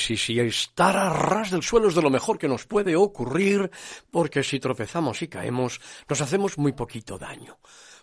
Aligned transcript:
Sí, 0.00 0.16
sí, 0.16 0.40
estar 0.40 0.96
a 0.96 1.12
ras 1.12 1.50
del 1.50 1.62
suelo 1.62 1.88
es 1.88 1.94
de 1.94 2.00
lo 2.00 2.08
mejor 2.08 2.38
que 2.38 2.48
nos 2.48 2.64
puede 2.64 2.96
ocurrir, 2.96 3.70
porque 4.10 4.42
si 4.42 4.58
tropezamos 4.58 5.20
y 5.20 5.28
caemos, 5.28 5.78
nos 6.08 6.22
hacemos 6.22 6.56
muy 6.56 6.72
poquito 6.72 7.18
daño. 7.18 7.58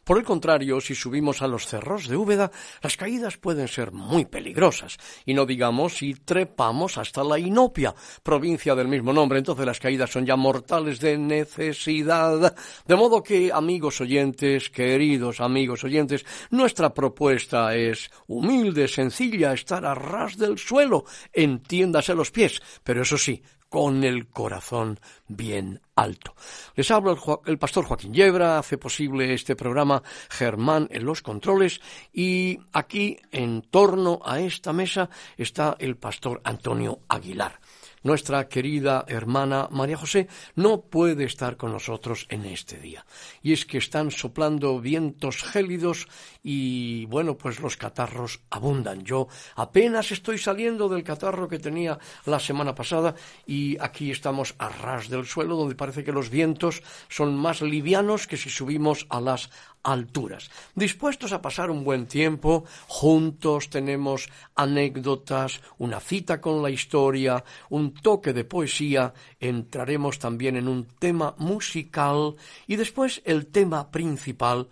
Por 0.08 0.18
el 0.18 0.24
contrario, 0.24 0.80
si 0.80 0.96
subimos 0.96 1.42
a 1.42 1.48
los 1.48 1.68
cerros 1.68 2.08
de 2.08 2.16
Úbeda, 2.16 2.50
las 2.82 2.96
caídas 2.96 3.36
pueden 3.36 3.68
ser 3.68 3.92
muy 3.92 4.24
peligrosas, 4.24 4.98
y 5.26 5.34
no 5.34 5.46
digamos 5.46 5.98
si 5.98 6.14
trepamos 6.14 6.98
hasta 6.98 7.26
la 7.26 7.38
Inopia, 7.38 7.94
provincia 8.24 8.74
del 8.74 8.88
mismo 8.88 9.12
nombre, 9.12 9.40
entonces 9.40 9.66
las 9.66 9.82
caídas 9.82 10.10
son 10.10 10.26
ya 10.26 10.38
mortales 10.38 11.02
de 11.02 11.18
necesidad. 11.18 12.56
De 12.88 12.96
modo 12.96 13.22
que, 13.22 13.52
amigos 13.52 14.00
oyentes, 14.00 14.70
queridos 14.70 15.42
amigos 15.42 15.84
oyentes, 15.84 16.26
nuestra 16.52 16.94
propuesta 16.94 17.76
es 17.76 18.10
humilde, 18.28 18.88
sencilla, 18.88 19.52
estar 19.52 19.86
a 19.86 19.94
ras 19.94 20.38
del 20.38 20.58
suelo, 20.58 21.04
entiéndase 21.34 22.16
los 22.16 22.32
pies, 22.32 22.62
pero 22.82 23.02
eso 23.02 23.18
sí, 23.18 23.44
con 23.68 24.06
el 24.06 24.28
corazón 24.28 25.02
bien 25.28 25.82
alto. 25.98 26.36
Les 26.76 26.90
habla 26.92 27.18
el, 27.46 27.58
pastor 27.58 27.86
Joaquín 27.86 28.14
Yebra, 28.14 28.60
hace 28.60 28.78
posible 28.78 29.34
este 29.34 29.56
programa 29.56 30.02
Germán 30.30 30.88
en 30.92 31.04
los 31.04 31.22
controles 31.22 31.82
y 32.14 32.60
aquí 32.72 33.18
en 33.32 33.64
torno 33.64 34.22
a 34.24 34.40
esta 34.40 34.72
mesa 34.72 35.10
está 35.36 35.76
el 35.80 35.98
pastor 35.98 36.40
Antonio 36.46 37.00
Aguilar 37.10 37.60
nuestra 38.04 38.48
querida 38.48 39.06
hermana 39.08 39.68
María 39.72 39.98
José 39.98 40.28
no 40.56 40.82
puede 40.82 41.26
estar 41.26 41.58
con 41.58 41.72
nosotros 41.72 42.26
en 42.30 42.46
este 42.46 42.78
día. 42.78 43.06
Y 43.42 43.54
es 43.54 43.66
que 43.66 43.78
están 43.80 44.12
soplando 44.12 44.80
vientos 44.80 45.44
gélidos 45.44 46.08
y 46.44 47.06
bueno, 47.08 47.38
pues 47.38 47.60
los 47.60 47.76
catarros 47.76 48.40
abundan. 48.50 49.04
Yo 49.04 49.28
apenas 49.56 50.12
estoy 50.12 50.38
saliendo 50.38 50.88
del 50.88 51.04
catarro 51.04 51.48
que 51.48 51.60
tenía 51.60 52.00
la 52.26 52.40
semana 52.40 52.74
pasada 52.74 53.16
y 53.46 53.78
aquí 53.80 54.12
estamos 54.12 54.56
a 54.58 54.70
ras 54.70 55.10
del 55.10 55.26
suelo 55.26 55.58
donde 55.58 55.76
parece 55.76 55.87
que 55.92 56.12
los 56.12 56.30
vientos 56.30 56.84
son 57.08 57.36
más 57.36 57.62
livianos 57.62 58.28
que 58.28 58.38
si 58.38 58.50
subimos 58.50 59.06
a 59.10 59.22
las 59.22 59.50
alturas. 59.84 60.50
Dispuestos 60.76 61.32
a 61.32 61.42
pasar 61.42 61.72
un 61.72 61.84
buen 61.84 62.08
tiempo, 62.08 62.66
juntos 62.88 63.70
tenemos 63.70 64.30
anécdotas, 64.56 65.62
una 65.78 66.00
cita 66.00 66.42
con 66.42 66.62
la 66.62 66.70
historia, 66.70 67.44
un 67.70 67.94
toque 67.94 68.34
de 68.34 68.44
poesía, 68.44 69.14
entraremos 69.40 70.20
también 70.20 70.58
en 70.58 70.68
un 70.68 70.86
tema 71.00 71.36
musical 71.38 72.36
y 72.68 72.76
después 72.76 73.22
el 73.26 73.48
tema 73.48 73.90
principal 73.90 74.68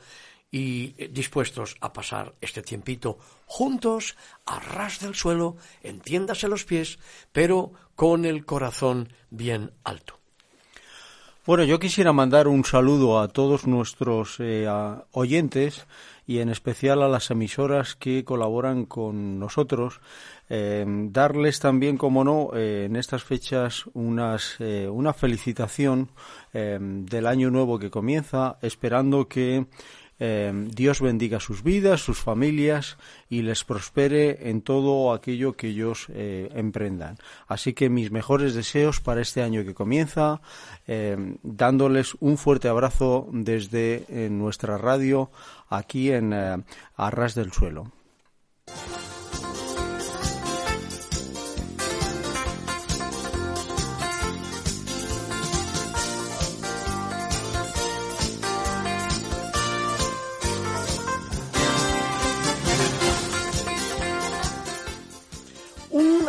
y 0.52 0.96
eh, 0.98 1.10
dispuestos 1.12 1.76
a 1.82 1.92
pasar 1.92 2.34
este 2.40 2.62
tiempito 2.62 3.18
juntos, 3.46 4.16
a 4.46 4.60
ras 4.60 5.00
del 5.00 5.16
suelo, 5.16 5.58
entiéndase 5.84 6.48
los 6.48 6.66
pies, 6.66 7.00
pero 7.32 7.74
con 7.96 8.26
el 8.26 8.46
corazón 8.46 9.12
bien 9.30 9.72
alto. 9.84 10.25
Bueno, 11.48 11.64
yo 11.64 11.78
quisiera 11.78 12.12
mandar 12.12 12.48
un 12.48 12.66
saludo 12.66 13.20
a 13.20 13.28
todos 13.28 13.68
nuestros 13.68 14.38
eh, 14.40 14.68
oyentes 15.12 15.86
y 16.26 16.40
en 16.40 16.50
especial 16.50 17.04
a 17.04 17.08
las 17.08 17.30
emisoras 17.30 17.94
que 17.94 18.24
colaboran 18.24 18.88
con 18.88 19.38
nosotros. 19.38 20.02
Eh, 20.50 20.84
darles 20.88 21.60
también, 21.60 21.98
como 21.98 22.24
no, 22.24 22.50
eh, 22.56 22.86
en 22.86 22.96
estas 22.96 23.24
fechas 23.24 23.84
unas, 23.94 24.58
una 24.60 25.14
felicitación 25.14 26.10
del 26.52 27.28
año 27.28 27.52
nuevo 27.52 27.78
que 27.78 27.92
comienza, 27.92 28.58
esperando 28.64 29.28
que 29.28 29.68
eh, 30.20 30.52
Dios 30.70 31.02
bendiga 31.02 31.40
sus 31.40 31.64
vidas, 31.64 32.02
sus 32.02 32.20
familias 32.20 32.98
y 33.30 33.42
les 33.42 33.64
prospere 33.64 34.50
en 34.50 34.62
todo 34.62 35.14
aquello 35.14 35.54
que 35.54 35.68
ellos 35.68 36.08
eh, 36.10 36.50
emprendan. 36.54 37.18
Así 37.48 37.74
que 37.74 37.90
mis 37.90 38.12
mejores 38.12 38.54
deseos 38.54 39.02
para 39.02 39.22
este 39.22 39.42
año 39.42 39.64
que 39.64 39.74
comienza, 39.74 40.42
eh, 40.88 41.36
dándoles 41.44 42.16
un 42.20 42.38
fuerte 42.38 42.68
abrazo 42.68 43.28
desde 43.32 44.06
nuestra 44.30 44.78
radio 44.78 45.30
aquí 45.70 46.12
en 46.12 46.34
Arras 46.96 47.36
del 47.36 47.52
Suelo. 47.52 47.92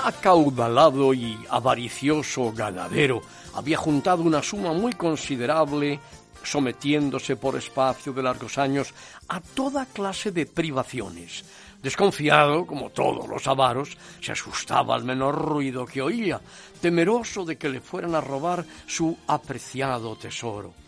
Acaudalado 0.06 1.12
y 1.12 1.36
avaricioso 1.50 2.52
ganadero 2.52 3.22
había 3.54 3.76
juntado 3.76 4.22
una 4.22 4.40
suma 4.40 4.72
muy 4.72 4.92
considerable, 4.92 5.98
sometiéndose 6.44 7.34
por 7.34 7.56
espacio 7.56 8.12
de 8.12 8.22
largos 8.22 8.56
años 8.56 8.94
a 9.26 9.40
toda 9.40 9.84
clase 9.86 10.30
de 10.30 10.46
privaciones. 10.46 11.44
Desconfiado, 11.82 12.66
como 12.66 12.90
todos 12.90 13.28
los 13.28 13.48
avaros, 13.48 13.98
se 14.20 14.30
asustaba 14.30 14.94
al 14.94 15.02
menor 15.02 15.34
ruido 15.34 15.84
que 15.84 16.02
oía, 16.02 16.40
temeroso 16.80 17.44
de 17.44 17.58
que 17.58 17.68
le 17.68 17.80
fueran 17.80 18.14
a 18.14 18.20
robar 18.20 18.64
su 18.86 19.16
apreciado 19.26 20.14
tesoro 20.14 20.85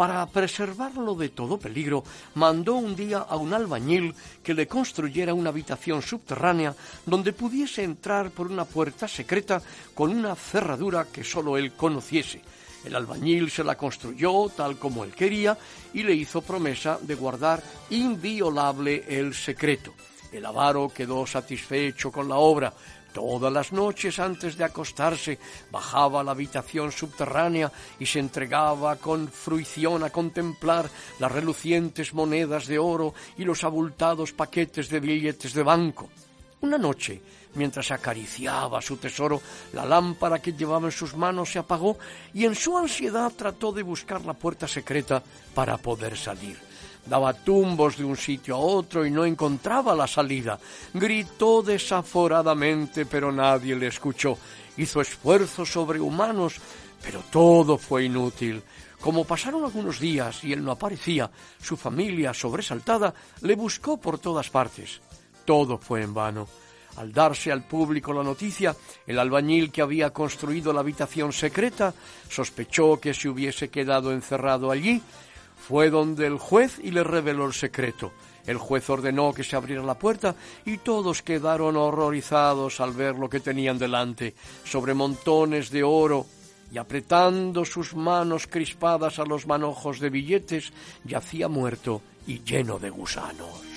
para 0.00 0.24
preservarlo 0.24 1.14
de 1.14 1.28
todo 1.28 1.58
peligro, 1.58 2.02
mandó 2.36 2.76
un 2.76 2.96
día 2.96 3.18
a 3.18 3.36
un 3.36 3.52
albañil 3.52 4.14
que 4.42 4.54
le 4.54 4.66
construyera 4.66 5.34
una 5.34 5.50
habitación 5.50 6.00
subterránea 6.00 6.74
donde 7.04 7.34
pudiese 7.34 7.82
entrar 7.82 8.30
por 8.30 8.50
una 8.50 8.64
puerta 8.64 9.06
secreta 9.06 9.60
con 9.92 10.10
una 10.10 10.34
cerradura 10.36 11.08
que 11.12 11.22
sólo 11.22 11.58
él 11.58 11.72
conociese. 11.72 12.40
El 12.82 12.96
albañil 12.96 13.50
se 13.50 13.62
la 13.62 13.76
construyó 13.76 14.48
tal 14.48 14.78
como 14.78 15.04
él 15.04 15.12
quería 15.12 15.58
y 15.92 16.02
le 16.02 16.14
hizo 16.14 16.40
promesa 16.40 16.98
de 17.02 17.14
guardar 17.14 17.62
inviolable 17.90 19.04
el 19.06 19.34
secreto. 19.34 19.92
El 20.32 20.46
avaro 20.46 20.88
quedó 20.88 21.26
satisfecho 21.26 22.10
con 22.10 22.26
la 22.26 22.36
obra, 22.36 22.72
Todas 23.12 23.52
las 23.52 23.72
noches 23.72 24.18
antes 24.18 24.56
de 24.56 24.64
acostarse 24.64 25.38
bajaba 25.70 26.20
a 26.20 26.24
la 26.24 26.30
habitación 26.30 26.92
subterránea 26.92 27.70
y 27.98 28.06
se 28.06 28.20
entregaba 28.20 28.96
con 28.96 29.28
fruición 29.28 30.04
a 30.04 30.10
contemplar 30.10 30.88
las 31.18 31.32
relucientes 31.32 32.14
monedas 32.14 32.66
de 32.66 32.78
oro 32.78 33.14
y 33.36 33.44
los 33.44 33.64
abultados 33.64 34.32
paquetes 34.32 34.88
de 34.88 35.00
billetes 35.00 35.52
de 35.54 35.62
banco. 35.62 36.08
Una 36.60 36.78
noche, 36.78 37.20
mientras 37.54 37.90
acariciaba 37.90 38.80
su 38.80 38.98
tesoro, 38.98 39.40
la 39.72 39.84
lámpara 39.84 40.40
que 40.40 40.52
llevaba 40.52 40.86
en 40.86 40.92
sus 40.92 41.16
manos 41.16 41.50
se 41.50 41.58
apagó 41.58 41.98
y 42.32 42.44
en 42.44 42.54
su 42.54 42.76
ansiedad 42.78 43.32
trató 43.36 43.72
de 43.72 43.82
buscar 43.82 44.24
la 44.24 44.34
puerta 44.34 44.68
secreta 44.68 45.22
para 45.54 45.78
poder 45.78 46.16
salir. 46.16 46.69
Daba 47.10 47.34
tumbos 47.34 47.96
de 47.96 48.04
un 48.04 48.16
sitio 48.16 48.54
a 48.54 48.58
otro 48.60 49.04
y 49.04 49.10
no 49.10 49.24
encontraba 49.24 49.96
la 49.96 50.06
salida. 50.06 50.60
Gritó 50.94 51.60
desaforadamente, 51.60 53.04
pero 53.04 53.32
nadie 53.32 53.74
le 53.74 53.88
escuchó. 53.88 54.38
Hizo 54.76 55.00
esfuerzos 55.00 55.72
sobrehumanos, 55.72 56.60
pero 57.02 57.20
todo 57.28 57.78
fue 57.78 58.04
inútil. 58.04 58.62
Como 59.00 59.24
pasaron 59.24 59.64
algunos 59.64 59.98
días 59.98 60.44
y 60.44 60.52
él 60.52 60.62
no 60.62 60.70
aparecía, 60.70 61.28
su 61.60 61.76
familia, 61.76 62.32
sobresaltada, 62.32 63.12
le 63.40 63.56
buscó 63.56 63.96
por 63.96 64.20
todas 64.20 64.48
partes. 64.48 65.00
Todo 65.44 65.78
fue 65.78 66.02
en 66.02 66.14
vano. 66.14 66.46
Al 66.96 67.12
darse 67.12 67.50
al 67.50 67.66
público 67.66 68.12
la 68.12 68.22
noticia, 68.22 68.76
el 69.04 69.18
albañil 69.18 69.72
que 69.72 69.82
había 69.82 70.10
construido 70.10 70.72
la 70.72 70.80
habitación 70.80 71.32
secreta 71.32 71.92
sospechó 72.28 73.00
que 73.00 73.14
se 73.14 73.28
hubiese 73.28 73.68
quedado 73.68 74.12
encerrado 74.12 74.70
allí. 74.70 75.02
Fue 75.70 75.88
donde 75.88 76.26
el 76.26 76.36
juez 76.36 76.80
y 76.82 76.90
le 76.90 77.04
reveló 77.04 77.46
el 77.46 77.52
secreto. 77.52 78.10
El 78.44 78.58
juez 78.58 78.90
ordenó 78.90 79.32
que 79.32 79.44
se 79.44 79.54
abriera 79.54 79.84
la 79.84 79.96
puerta 79.96 80.34
y 80.64 80.78
todos 80.78 81.22
quedaron 81.22 81.76
horrorizados 81.76 82.80
al 82.80 82.90
ver 82.90 83.14
lo 83.14 83.30
que 83.30 83.38
tenían 83.38 83.78
delante, 83.78 84.34
sobre 84.64 84.94
montones 84.94 85.70
de 85.70 85.84
oro, 85.84 86.26
y 86.72 86.78
apretando 86.78 87.64
sus 87.64 87.94
manos 87.94 88.48
crispadas 88.48 89.20
a 89.20 89.24
los 89.24 89.46
manojos 89.46 90.00
de 90.00 90.10
billetes, 90.10 90.72
yacía 91.04 91.46
muerto 91.46 92.02
y 92.26 92.42
lleno 92.42 92.80
de 92.80 92.90
gusanos. 92.90 93.69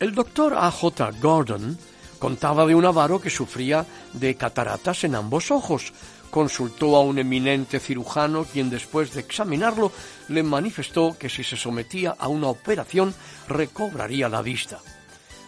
El 0.00 0.14
doctor 0.14 0.54
A. 0.54 0.70
J. 0.70 1.12
Gordon 1.20 1.78
contaba 2.18 2.66
de 2.66 2.74
un 2.74 2.84
avaro 2.84 3.20
que 3.20 3.30
sufría 3.30 3.86
de 4.12 4.34
cataratas 4.34 5.04
en 5.04 5.14
ambos 5.14 5.50
ojos, 5.50 5.92
consultó 6.30 6.96
a 6.96 7.00
un 7.00 7.18
eminente 7.18 7.78
cirujano 7.78 8.44
quien 8.44 8.70
después 8.70 9.14
de 9.14 9.20
examinarlo 9.20 9.92
le 10.28 10.42
manifestó 10.42 11.16
que 11.16 11.28
si 11.28 11.44
se 11.44 11.56
sometía 11.56 12.16
a 12.18 12.26
una 12.26 12.48
operación 12.48 13.14
recobraría 13.46 14.28
la 14.28 14.42
vista. 14.42 14.80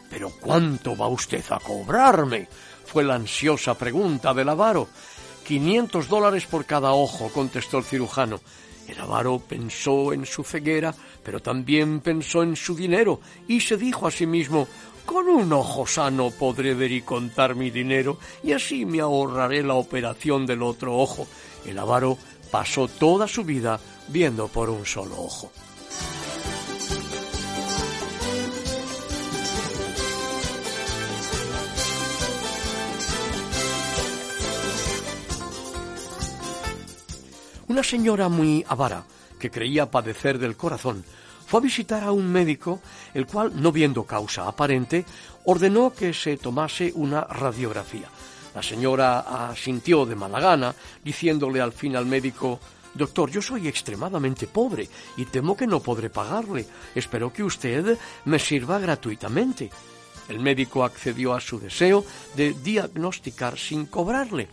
¿Pero 0.09 0.31
cuánto 0.41 0.97
va 0.97 1.09
usted 1.09 1.45
a 1.51 1.59
cobrarme? 1.59 2.49
fue 2.85 3.03
la 3.03 3.17
ansiosa 3.17 3.75
pregunta 3.75 4.33
del 4.33 4.49
avaro. 4.49 4.89
Quinientos 5.45 6.09
dólares 6.09 6.47
por 6.47 6.65
cada 6.65 6.93
ojo, 6.93 7.31
contestó 7.31 7.79
el 7.79 7.85
cirujano. 7.85 8.41
El 8.88 9.00
avaro 9.00 9.38
pensó 9.38 10.12
en 10.12 10.27
su 10.27 10.44
ceguera, 10.44 10.94
pero 11.23 11.41
también 11.41 12.00
pensó 12.00 12.43
en 12.43 12.56
su 12.56 12.75
dinero 12.75 13.21
y 13.49 13.61
se 13.61 13.77
dijo 13.77 14.06
a 14.06 14.11
sí 14.11 14.27
mismo 14.27 14.69
con 15.05 15.29
un 15.29 15.53
ojo 15.53 15.87
sano 15.87 16.31
podré 16.31 16.75
ver 16.75 16.91
y 16.91 17.03
contar 17.03 17.55
mi 17.55 17.71
dinero 17.71 18.19
y 18.43 18.53
así 18.53 18.85
me 18.85 19.00
ahorraré 19.00 19.62
la 19.62 19.75
operación 19.75 20.47
del 20.47 20.62
otro 20.62 20.99
ojo. 20.99 21.27
El 21.65 21.79
avaro 21.79 22.19
pasó 22.50 22.88
toda 22.88 23.29
su 23.29 23.44
vida 23.44 23.81
viendo 24.09 24.49
por 24.49 24.69
un 24.69 24.85
solo 24.85 25.15
ojo. 25.21 25.53
Una 37.69 37.83
señora 37.83 38.29
muy 38.29 38.65
avara, 38.69 39.05
que 39.41 39.51
creía 39.51 39.91
padecer 39.91 40.39
del 40.39 40.57
corazón, 40.57 41.05
fue 41.47 41.61
a 41.61 41.63
visitar 41.63 42.05
a 42.05 42.13
un 42.13 42.31
médico, 42.31 42.81
el 43.13 43.27
cual, 43.27 43.61
no 43.61 43.73
viendo 43.73 44.05
causa 44.05 44.47
aparente, 44.47 45.05
ordenó 45.45 45.93
que 45.93 46.15
se 46.15 46.37
tomase 46.37 46.93
una 46.95 47.23
radiografía. 47.23 48.09
La 48.55 48.63
señora 48.63 49.51
asintió 49.51 50.07
de 50.07 50.15
mala 50.15 50.41
gana, 50.41 50.75
diciéndole 51.05 51.61
al 51.61 51.73
fin 51.73 51.97
al 51.97 52.07
médico 52.07 52.61
Doctor, 52.95 53.31
yo 53.31 53.43
soy 53.43 53.69
extremadamente 53.69 54.47
pobre 54.47 54.89
y 55.19 55.27
temo 55.27 55.55
que 55.55 55.67
no 55.67 55.81
podré 55.81 56.09
pagarle. 56.09 56.67
Espero 56.95 57.31
que 57.31 57.43
usted 57.43 57.99
me 58.25 58.39
sirva 58.39 58.79
gratuitamente. 58.79 59.71
El 60.29 60.41
médico 60.41 60.83
accedió 60.83 61.35
a 61.35 61.41
su 61.41 61.61
deseo 61.61 62.05
de 62.35 62.55
diagnosticar 62.55 63.59
sin 63.59 63.87
cobrarle. 63.87 64.49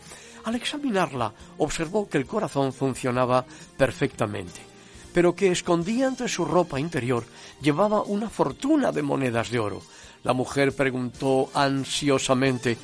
Al 0.45 0.55
examinarla, 0.55 1.33
observó 1.57 2.09
que 2.09 2.17
el 2.17 2.25
corazón 2.25 2.73
funcionaba 2.73 3.45
perfectamente 3.77 4.73
pero 5.13 5.35
que 5.35 5.51
escondía 5.51 6.07
entre 6.07 6.27
su 6.27 6.43
ropa 6.43 6.79
interior 6.79 7.23
llevaba 7.61 8.01
una 8.01 8.29
fortuna 8.29 8.91
de 8.91 9.03
monedas 9.03 9.51
de 9.51 9.59
oro. 9.59 9.81
La 10.23 10.33
mujer 10.33 10.75
preguntó 10.75 11.49
ansiosamente 11.53 12.77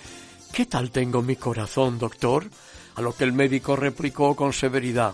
¿Qué 0.54 0.66
tal 0.66 0.92
tengo 0.92 1.22
mi 1.22 1.36
corazón, 1.36 2.00
doctor? 2.00 2.50
A 2.96 3.02
lo 3.02 3.16
que 3.16 3.24
el 3.24 3.34
médico 3.34 3.76
replicó 3.76 4.36
con 4.36 4.54
severidad 4.54 5.14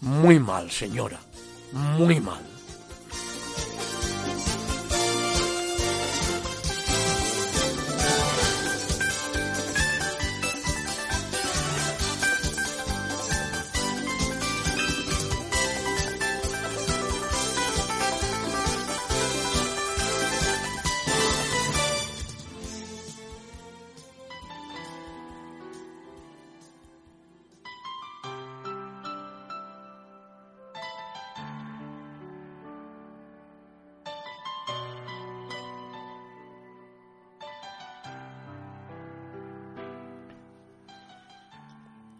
Muy 0.00 0.38
mal, 0.40 0.70
señora, 0.70 1.20
muy 1.72 2.20
mal. 2.20 2.57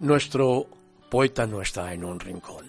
Nuestro 0.08 0.66
poeta 1.10 1.46
no 1.46 1.60
está 1.60 1.92
en 1.92 2.02
un 2.02 2.18
rincón. 2.18 2.66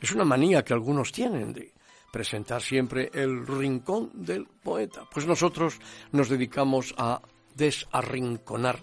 Es 0.00 0.12
una 0.12 0.24
manía 0.24 0.64
que 0.64 0.72
algunos 0.72 1.10
tienen 1.10 1.52
de 1.52 1.74
presentar 2.12 2.62
siempre 2.62 3.10
el 3.12 3.44
rincón 3.44 4.08
del 4.14 4.46
poeta. 4.46 5.02
Pues 5.12 5.26
nosotros 5.26 5.80
nos 6.12 6.28
dedicamos 6.28 6.94
a 6.96 7.20
desarrinconar 7.56 8.78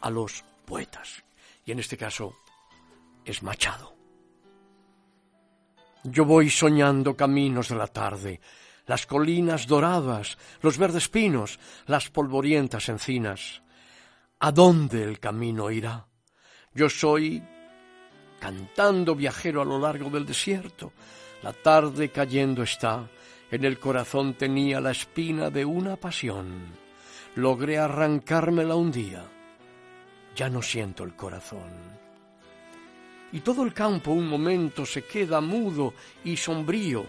a 0.00 0.08
los 0.08 0.42
poetas. 0.64 1.22
Y 1.66 1.72
en 1.72 1.80
este 1.80 1.98
caso 1.98 2.38
es 3.26 3.42
Machado. 3.42 3.94
Yo 6.04 6.24
voy 6.24 6.48
soñando 6.48 7.14
caminos 7.14 7.68
de 7.68 7.76
la 7.76 7.88
tarde, 7.88 8.40
las 8.86 9.04
colinas 9.04 9.66
doradas, 9.66 10.38
los 10.62 10.78
verdes 10.78 11.10
pinos, 11.10 11.60
las 11.84 12.08
polvorientas 12.08 12.88
encinas. 12.88 13.60
¿A 14.38 14.50
dónde 14.50 15.04
el 15.04 15.20
camino 15.20 15.70
irá? 15.70 16.06
Yo 16.72 16.88
soy 16.88 17.42
cantando 18.38 19.16
viajero 19.16 19.60
a 19.60 19.64
lo 19.64 19.78
largo 19.78 20.08
del 20.08 20.24
desierto. 20.24 20.92
La 21.42 21.52
tarde 21.52 22.10
cayendo 22.10 22.62
está. 22.62 23.08
En 23.50 23.64
el 23.64 23.80
corazón 23.80 24.34
tenía 24.34 24.80
la 24.80 24.92
espina 24.92 25.50
de 25.50 25.64
una 25.64 25.96
pasión. 25.96 26.66
Logré 27.34 27.78
arrancármela 27.78 28.76
un 28.76 28.92
día. 28.92 29.24
Ya 30.36 30.48
no 30.48 30.62
siento 30.62 31.02
el 31.02 31.16
corazón. 31.16 31.98
Y 33.32 33.40
todo 33.40 33.64
el 33.64 33.74
campo 33.74 34.12
un 34.12 34.28
momento 34.28 34.86
se 34.86 35.02
queda 35.02 35.40
mudo 35.40 35.94
y 36.24 36.36
sombrío, 36.36 37.04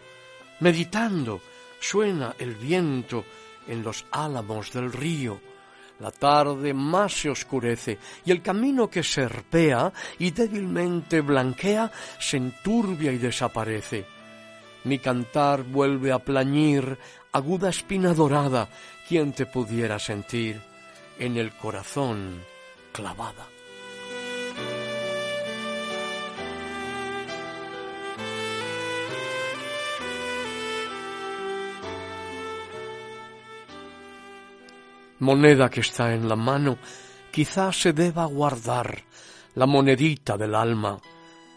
meditando. 0.60 1.40
Suena 1.80 2.36
el 2.40 2.56
viento 2.56 3.26
en 3.68 3.84
los 3.84 4.06
álamos 4.12 4.72
del 4.72 4.92
río 4.92 5.51
la 6.02 6.12
tarde 6.12 6.74
más 6.74 7.14
se 7.14 7.30
oscurece 7.30 8.00
y 8.26 8.32
el 8.32 8.42
camino 8.42 8.90
que 8.90 9.04
serpea 9.04 9.94
y 10.18 10.32
débilmente 10.32 11.22
blanquea 11.22 11.92
se 12.20 12.38
enturbia 12.38 13.12
y 13.12 13.18
desaparece. 13.18 14.06
Mi 14.84 14.98
cantar 14.98 15.64
vuelve 15.64 16.12
a 16.12 16.20
plañir, 16.20 16.98
aguda 17.32 17.70
espina 17.70 18.16
dorada, 18.16 18.68
quien 19.08 19.32
te 19.34 19.46
pudiera 19.46 20.00
sentir 20.00 20.60
en 21.20 21.38
el 21.38 21.52
corazón 21.52 22.42
clavada. 22.92 23.48
Moneda 35.22 35.70
que 35.70 35.82
está 35.82 36.14
en 36.14 36.28
la 36.28 36.36
mano, 36.36 36.78
quizá 37.32 37.72
se 37.72 37.94
deba 37.94 38.26
guardar. 38.26 39.04
La 39.56 39.66
monedita 39.66 40.38
del 40.38 40.56
alma 40.56 41.00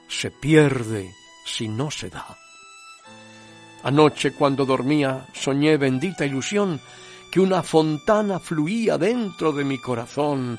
se 0.09 0.31
pierde 0.31 1.11
si 1.45 1.69
no 1.69 1.91
se 1.91 2.11
da. 2.11 2.27
Anoche 3.85 4.33
cuando 4.33 4.65
dormía 4.65 5.27
soñé 5.33 5.77
bendita 5.77 6.25
ilusión 6.25 6.81
que 7.31 7.41
una 7.41 7.63
fontana 7.63 8.39
fluía 8.39 8.99
dentro 8.99 9.53
de 9.53 9.65
mi 9.65 9.79
corazón. 9.79 10.59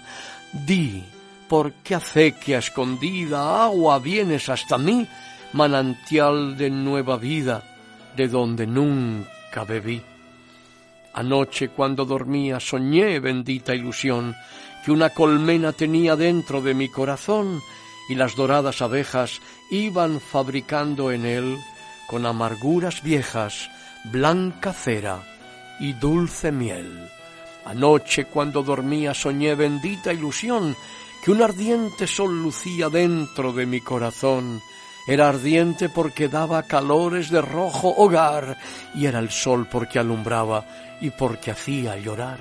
Di, 0.65 1.03
¿por 1.47 1.73
qué 1.83 1.95
acequia 1.95 2.59
escondida 2.59 3.63
agua 3.63 3.99
vienes 3.99 4.49
hasta 4.49 4.77
mí, 4.77 5.07
manantial 5.53 6.57
de 6.57 6.69
nueva 6.69 7.17
vida, 7.17 7.63
de 8.15 8.27
donde 8.27 8.65
nunca 8.67 9.63
bebí? 9.63 10.01
Anoche 11.15 11.69
cuando 11.69 12.03
dormía 12.03 12.59
soñé, 12.59 13.21
bendita 13.21 13.73
ilusión, 13.73 14.35
que 14.83 14.91
una 14.91 15.11
colmena 15.11 15.71
tenía 15.71 16.17
dentro 16.17 16.61
de 16.61 16.73
mi 16.73 16.89
corazón 16.89 17.61
y 18.09 18.15
las 18.15 18.35
doradas 18.35 18.81
abejas 18.81 19.39
iban 19.71 20.19
fabricando 20.19 21.13
en 21.13 21.25
él, 21.25 21.57
con 22.07 22.25
amarguras 22.25 23.01
viejas, 23.01 23.69
blanca 24.11 24.73
cera 24.73 25.23
y 25.79 25.93
dulce 25.93 26.51
miel. 26.51 27.09
Anoche 27.63 28.25
cuando 28.25 28.61
dormía 28.61 29.13
soñé 29.13 29.55
bendita 29.55 30.11
ilusión, 30.11 30.75
que 31.23 31.31
un 31.31 31.41
ardiente 31.41 32.07
sol 32.07 32.43
lucía 32.43 32.89
dentro 32.89 33.53
de 33.53 33.65
mi 33.65 33.79
corazón. 33.79 34.61
Era 35.07 35.29
ardiente 35.29 35.89
porque 35.89 36.27
daba 36.27 36.63
calores 36.63 37.29
de 37.29 37.41
rojo 37.41 37.93
hogar, 37.95 38.57
y 38.95 39.05
era 39.05 39.19
el 39.19 39.29
sol 39.29 39.67
porque 39.69 39.99
alumbraba 39.99 40.65
y 40.99 41.11
porque 41.11 41.51
hacía 41.51 41.97
llorar. 41.97 42.39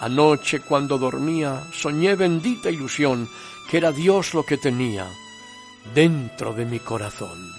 Anoche 0.00 0.60
cuando 0.60 0.96
dormía 0.96 1.62
soñé 1.72 2.14
bendita 2.14 2.70
ilusión, 2.70 3.28
que 3.68 3.78
era 3.78 3.92
Dios 3.92 4.32
lo 4.32 4.44
que 4.44 4.56
tenía 4.56 5.06
dentro 5.94 6.54
de 6.54 6.64
mi 6.64 6.78
corazón. 6.78 7.57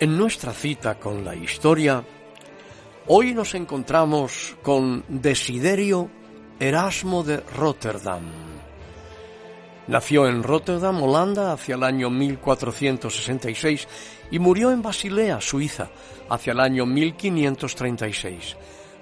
En 0.00 0.16
nuestra 0.16 0.52
cita 0.52 0.94
con 0.94 1.24
la 1.24 1.34
historia, 1.34 2.04
hoy 3.08 3.34
nos 3.34 3.56
encontramos 3.56 4.56
con 4.62 5.02
Desiderio 5.08 6.08
Erasmo 6.60 7.24
de 7.24 7.38
Rotterdam. 7.56 8.22
Nació 9.88 10.28
en 10.28 10.44
Rotterdam, 10.44 11.02
Holanda, 11.02 11.52
hacia 11.52 11.74
el 11.74 11.82
año 11.82 12.10
1466 12.10 13.88
y 14.30 14.38
murió 14.38 14.70
en 14.70 14.82
Basilea, 14.82 15.40
Suiza, 15.40 15.90
hacia 16.30 16.52
el 16.52 16.60
año 16.60 16.86
1536. 16.86 18.56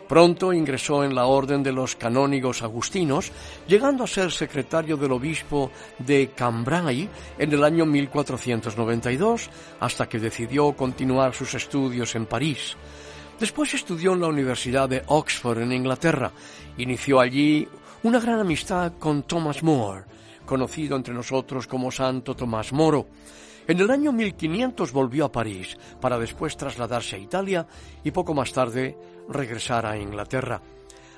Pronto 0.08 0.52
ingresó 0.52 1.02
en 1.02 1.14
la 1.14 1.26
orden 1.26 1.62
de 1.62 1.72
los 1.72 1.96
canónigos 1.96 2.62
agustinos, 2.62 3.32
llegando 3.66 4.04
a 4.04 4.06
ser 4.06 4.30
secretario 4.30 4.96
del 4.96 5.12
obispo 5.12 5.72
de 5.98 6.30
Cambrai 6.30 7.08
en 7.38 7.52
el 7.52 7.64
año 7.64 7.84
1492, 7.86 9.50
hasta 9.80 10.08
que 10.08 10.20
decidió 10.20 10.72
continuar 10.74 11.34
sus 11.34 11.54
estudios 11.54 12.14
en 12.14 12.26
París. 12.26 12.76
Después 13.40 13.74
estudió 13.74 14.12
en 14.12 14.20
la 14.20 14.28
Universidad 14.28 14.88
de 14.88 15.02
Oxford 15.08 15.58
en 15.58 15.72
Inglaterra. 15.72 16.30
Inició 16.78 17.20
allí 17.20 17.68
una 18.04 18.20
gran 18.20 18.38
amistad 18.38 18.92
con 18.98 19.24
Thomas 19.24 19.62
More, 19.62 20.04
conocido 20.46 20.96
entre 20.96 21.12
nosotros 21.12 21.66
como 21.66 21.90
Santo 21.90 22.36
Tomás 22.36 22.72
Moro. 22.72 23.08
En 23.66 23.80
el 23.80 23.90
año 23.90 24.12
1500 24.12 24.92
volvió 24.92 25.24
a 25.24 25.32
París 25.32 25.76
para 26.00 26.18
después 26.18 26.56
trasladarse 26.56 27.16
a 27.16 27.18
Italia 27.18 27.66
y 28.04 28.12
poco 28.12 28.32
más 28.32 28.52
tarde 28.52 28.96
regresar 29.28 29.86
a 29.86 29.98
Inglaterra. 29.98 30.62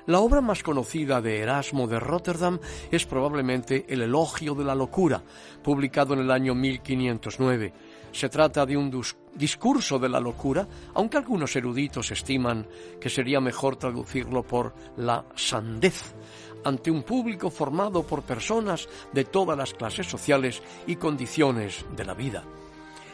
La 0.08 0.20
obra 0.20 0.40
más 0.40 0.62
conocida 0.62 1.20
de 1.20 1.40
Erasmo 1.40 1.86
de 1.86 2.00
Rotterdam 2.00 2.58
es 2.90 3.04
probablemente 3.04 3.84
El 3.88 4.00
Elogio 4.00 4.54
de 4.54 4.64
la 4.64 4.74
Locura, 4.74 5.22
publicado 5.62 6.14
en 6.14 6.20
el 6.20 6.30
año 6.30 6.54
1509. 6.54 7.74
Se 8.10 8.30
trata 8.30 8.64
de 8.64 8.74
un 8.74 9.02
discurso 9.34 9.98
de 9.98 10.08
la 10.08 10.18
locura, 10.18 10.66
aunque 10.94 11.18
algunos 11.18 11.54
eruditos 11.56 12.10
estiman 12.10 12.66
que 12.98 13.10
sería 13.10 13.38
mejor 13.38 13.76
traducirlo 13.76 14.42
por 14.42 14.74
la 14.96 15.26
sandez, 15.34 16.14
ante 16.64 16.90
un 16.90 17.02
público 17.02 17.50
formado 17.50 18.02
por 18.02 18.22
personas 18.22 18.88
de 19.12 19.24
todas 19.24 19.58
las 19.58 19.74
clases 19.74 20.06
sociales 20.06 20.62
y 20.86 20.96
condiciones 20.96 21.84
de 21.94 22.04
la 22.06 22.14
vida. 22.14 22.44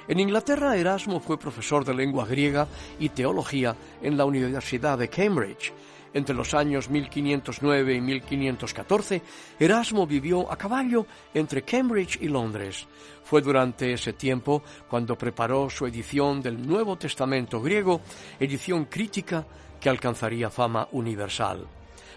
En 0.06 0.20
Inglaterra, 0.20 0.76
Erasmo 0.76 1.18
fue 1.18 1.38
profesor 1.38 1.84
de 1.84 1.94
lengua 1.94 2.26
griega 2.26 2.68
y 2.99 3.08
teología 3.08 3.75
en 4.02 4.18
la 4.18 4.26
Universidad 4.26 4.99
de 4.99 5.08
Cambridge. 5.08 5.73
Entre 6.12 6.34
los 6.34 6.52
años 6.52 6.90
1509 6.90 7.94
y 7.94 8.00
1514, 8.00 9.23
Erasmo 9.58 10.06
vivió 10.06 10.52
a 10.52 10.56
caballo 10.56 11.06
entre 11.32 11.62
Cambridge 11.62 12.18
y 12.20 12.28
Londres. 12.28 12.87
Fue 13.25 13.40
durante 13.40 13.94
ese 13.94 14.12
tiempo 14.12 14.62
cuando 14.88 15.16
preparó 15.16 15.70
su 15.70 15.87
edición 15.87 16.42
del 16.42 16.64
Nuevo 16.64 16.96
Testamento 16.96 17.61
griego, 17.61 18.02
edición 18.38 18.84
crítica 18.84 19.44
que 19.80 19.88
alcanzaría 19.88 20.50
fama 20.50 20.87
universal. 20.92 21.66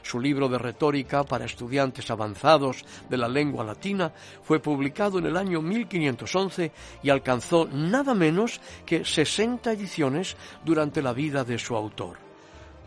Su 0.07 0.21
libro 0.21 0.47
de 0.47 0.57
retórica 0.57 1.25
para 1.25 1.43
estudiantes 1.43 2.09
avanzados 2.09 2.85
de 3.09 3.17
la 3.17 3.27
lengua 3.27 3.65
latina 3.65 4.13
fue 4.41 4.61
publicado 4.61 5.19
en 5.19 5.25
el 5.25 5.35
año 5.35 5.61
1511 5.61 6.71
y 7.03 7.09
alcanzó 7.09 7.67
nada 7.67 8.13
menos 8.13 8.61
que 8.85 9.03
60 9.03 9.69
ediciones 9.73 10.37
durante 10.63 11.01
la 11.01 11.11
vida 11.11 11.43
de 11.43 11.59
su 11.59 11.75
autor. 11.75 12.19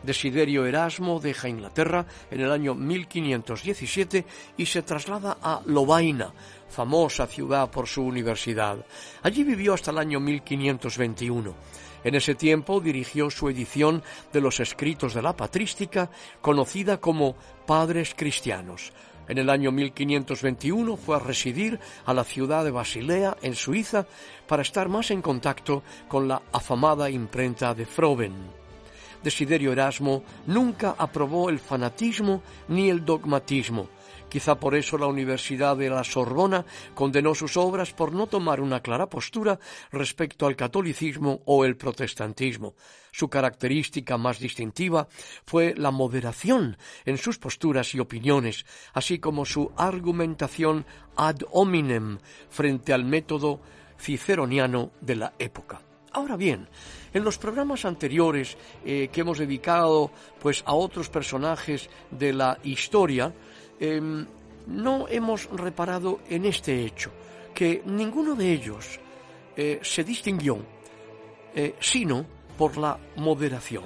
Desiderio 0.02 0.64
Erasmo 0.64 1.20
deja 1.20 1.50
Inglaterra 1.50 2.06
en 2.30 2.40
el 2.40 2.50
año 2.50 2.74
1517 2.74 4.24
y 4.56 4.64
se 4.64 4.80
traslada 4.80 5.36
a 5.42 5.60
Lovaina, 5.66 6.32
famosa 6.70 7.26
ciudad 7.26 7.70
por 7.70 7.86
su 7.86 8.02
universidad. 8.02 8.78
Allí 9.22 9.44
vivió 9.44 9.74
hasta 9.74 9.90
el 9.90 9.98
año 9.98 10.20
1521. 10.20 11.54
En 12.02 12.14
ese 12.14 12.34
tiempo 12.34 12.80
dirigió 12.80 13.30
su 13.30 13.48
edición 13.48 14.02
de 14.32 14.40
los 14.40 14.60
escritos 14.60 15.14
de 15.14 15.22
la 15.22 15.36
patrística, 15.36 16.10
conocida 16.40 16.98
como 16.98 17.36
Padres 17.66 18.14
Cristianos. 18.16 18.92
En 19.28 19.38
el 19.38 19.48
año 19.48 19.70
1521 19.70 20.96
fue 20.96 21.16
a 21.16 21.20
residir 21.20 21.78
a 22.04 22.14
la 22.14 22.24
ciudad 22.24 22.64
de 22.64 22.72
Basilea, 22.72 23.36
en 23.42 23.54
Suiza, 23.54 24.06
para 24.48 24.62
estar 24.62 24.88
más 24.88 25.10
en 25.10 25.22
contacto 25.22 25.82
con 26.08 26.26
la 26.26 26.42
afamada 26.50 27.08
imprenta 27.10 27.74
de 27.74 27.86
Froben. 27.86 28.34
Desiderio 29.22 29.70
Erasmo 29.70 30.24
nunca 30.46 30.94
aprobó 30.96 31.50
el 31.50 31.58
fanatismo 31.58 32.42
ni 32.68 32.88
el 32.88 33.04
dogmatismo, 33.04 33.88
Quizá 34.30 34.60
por 34.60 34.76
eso 34.76 34.96
la 34.96 35.08
Universidad 35.08 35.76
de 35.76 35.90
la 35.90 36.04
Sorbona 36.04 36.64
condenó 36.94 37.34
sus 37.34 37.56
obras 37.56 37.92
por 37.92 38.12
no 38.12 38.28
tomar 38.28 38.60
una 38.60 38.80
clara 38.80 39.08
postura 39.08 39.58
respecto 39.90 40.46
al 40.46 40.54
catolicismo 40.54 41.40
o 41.46 41.64
el 41.64 41.76
protestantismo. 41.76 42.74
Su 43.10 43.28
característica 43.28 44.16
más 44.18 44.38
distintiva 44.38 45.08
fue 45.44 45.74
la 45.76 45.90
moderación 45.90 46.78
en 47.04 47.18
sus 47.18 47.38
posturas 47.38 47.92
y 47.96 47.98
opiniones, 47.98 48.64
así 48.92 49.18
como 49.18 49.44
su 49.44 49.72
argumentación 49.76 50.86
ad 51.16 51.38
hominem 51.50 52.18
frente 52.50 52.92
al 52.92 53.04
método 53.04 53.60
ciceroniano 53.98 54.92
de 55.00 55.16
la 55.16 55.32
época. 55.40 55.82
Ahora 56.12 56.36
bien, 56.36 56.68
en 57.12 57.24
los 57.24 57.38
programas 57.38 57.84
anteriores 57.84 58.56
eh, 58.84 59.08
que 59.12 59.20
hemos 59.20 59.38
dedicado 59.38 60.10
pues 60.40 60.62
a 60.66 60.74
otros 60.74 61.08
personajes 61.08 61.88
de 62.10 62.32
la 62.32 62.58
historia, 62.64 63.32
Em, 63.80 64.26
no 64.66 65.08
hemos 65.08 65.48
reparado 65.50 66.20
en 66.28 66.44
este 66.44 66.84
hecho, 66.84 67.10
que 67.54 67.82
ninguno 67.86 68.34
de 68.34 68.52
ellos 68.52 69.00
eh, 69.56 69.80
se 69.82 70.04
distinguió, 70.04 70.58
eh, 71.54 71.74
sino 71.80 72.26
por 72.56 72.76
la 72.76 72.98
moderación. 73.16 73.84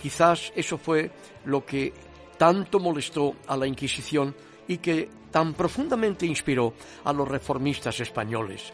Quizás 0.00 0.52
eso 0.54 0.78
fue 0.78 1.10
lo 1.44 1.66
que 1.66 1.92
tanto 2.38 2.78
molestó 2.78 3.34
a 3.48 3.56
la 3.56 3.66
Inquisición 3.66 4.34
y 4.68 4.78
que 4.78 5.08
tan 5.30 5.54
profundamente 5.54 6.24
inspiró 6.24 6.74
a 7.04 7.12
los 7.12 7.26
reformistas 7.26 7.98
españoles. 8.00 8.72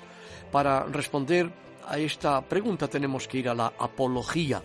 Para 0.52 0.84
responder 0.84 1.50
a 1.88 1.98
esta 1.98 2.42
pregunta 2.42 2.86
tenemos 2.88 3.26
que 3.26 3.38
ir 3.38 3.48
a 3.48 3.54
la 3.54 3.72
apología 3.78 4.62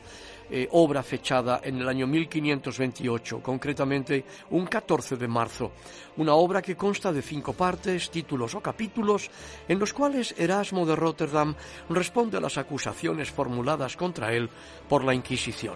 eh, 0.50 0.68
obra 0.72 1.04
fechada 1.04 1.62
en 1.64 1.78
el 1.78 1.88
año 1.88 2.08
1528, 2.08 3.42
concretamente 3.42 4.26
un 4.52 4.66
14 4.66 5.16
de 5.18 5.28
marzo. 5.28 5.72
Una 6.18 6.34
obra 6.34 6.62
que 6.62 6.76
consta 6.76 7.12
de 7.12 7.22
cinco 7.22 7.54
partes, 7.54 8.10
títulos 8.10 8.56
o 8.56 8.62
capítulos, 8.62 9.30
en 9.68 9.80
los 9.80 9.94
cuales 9.94 10.34
Erasmo 10.38 10.86
de 10.86 10.96
Rotterdam 10.96 11.56
responde 11.90 12.38
a 12.38 12.42
las 12.42 12.58
acusaciones 12.58 13.32
formuladas 13.32 13.96
contra 13.96 14.34
él 14.34 14.50
por 14.88 15.04
la 15.04 15.14
Inquisición. 15.14 15.76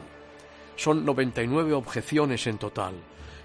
Son 0.75 1.05
99 1.05 1.73
objeciones 1.73 2.47
en 2.47 2.57
total. 2.57 2.93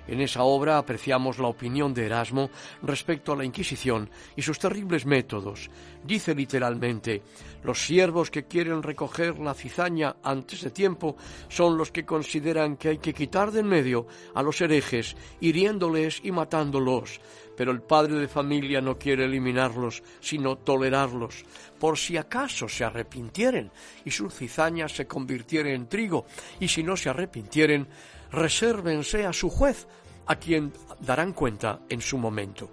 En 0.08 0.20
esa 0.20 0.42
obra 0.42 0.78
apreciamos 0.78 1.38
la 1.38 1.48
opinión 1.48 1.92
de 1.92 2.06
Erasmo 2.06 2.50
respecto 2.82 3.32
a 3.32 3.36
la 3.36 3.44
Inquisición 3.44 4.10
y 4.34 4.42
sus 4.42 4.58
terribles 4.58 5.04
métodos. 5.04 5.70
Dice 6.02 6.34
literalmente, 6.34 7.22
los 7.62 7.84
siervos 7.84 8.30
que 8.30 8.44
quieren 8.44 8.82
recoger 8.82 9.38
la 9.38 9.52
cizaña 9.52 10.16
antes 10.22 10.62
de 10.62 10.70
tiempo 10.70 11.16
son 11.48 11.76
los 11.76 11.92
que 11.92 12.06
consideran 12.06 12.76
que 12.76 12.88
hay 12.88 12.98
que 12.98 13.12
quitar 13.12 13.52
de 13.52 13.58
en 13.58 13.66
medio 13.66 14.06
a 14.34 14.42
los 14.42 14.60
herejes, 14.60 15.16
hiriéndoles 15.40 16.20
y 16.22 16.32
matándolos. 16.32 17.20
Pero 17.56 17.72
el 17.72 17.82
padre 17.82 18.14
de 18.14 18.28
familia 18.28 18.80
no 18.80 18.98
quiere 18.98 19.24
eliminarlos, 19.24 20.02
sino 20.20 20.56
tolerarlos, 20.56 21.44
por 21.78 21.98
si 21.98 22.16
acaso 22.16 22.68
se 22.68 22.84
arrepintieren 22.84 23.72
y 24.04 24.12
su 24.12 24.30
cizaña 24.30 24.88
se 24.88 25.06
convirtiere 25.06 25.74
en 25.74 25.88
trigo, 25.88 26.26
y 26.60 26.68
si 26.68 26.84
no 26.84 26.96
se 26.96 27.08
arrepintieren, 27.08 27.88
resérvense 28.30 29.26
a 29.26 29.32
su 29.32 29.50
juez, 29.50 29.86
a 30.26 30.36
quien 30.36 30.72
darán 31.00 31.32
cuenta 31.32 31.80
en 31.88 32.00
su 32.00 32.18
momento. 32.18 32.70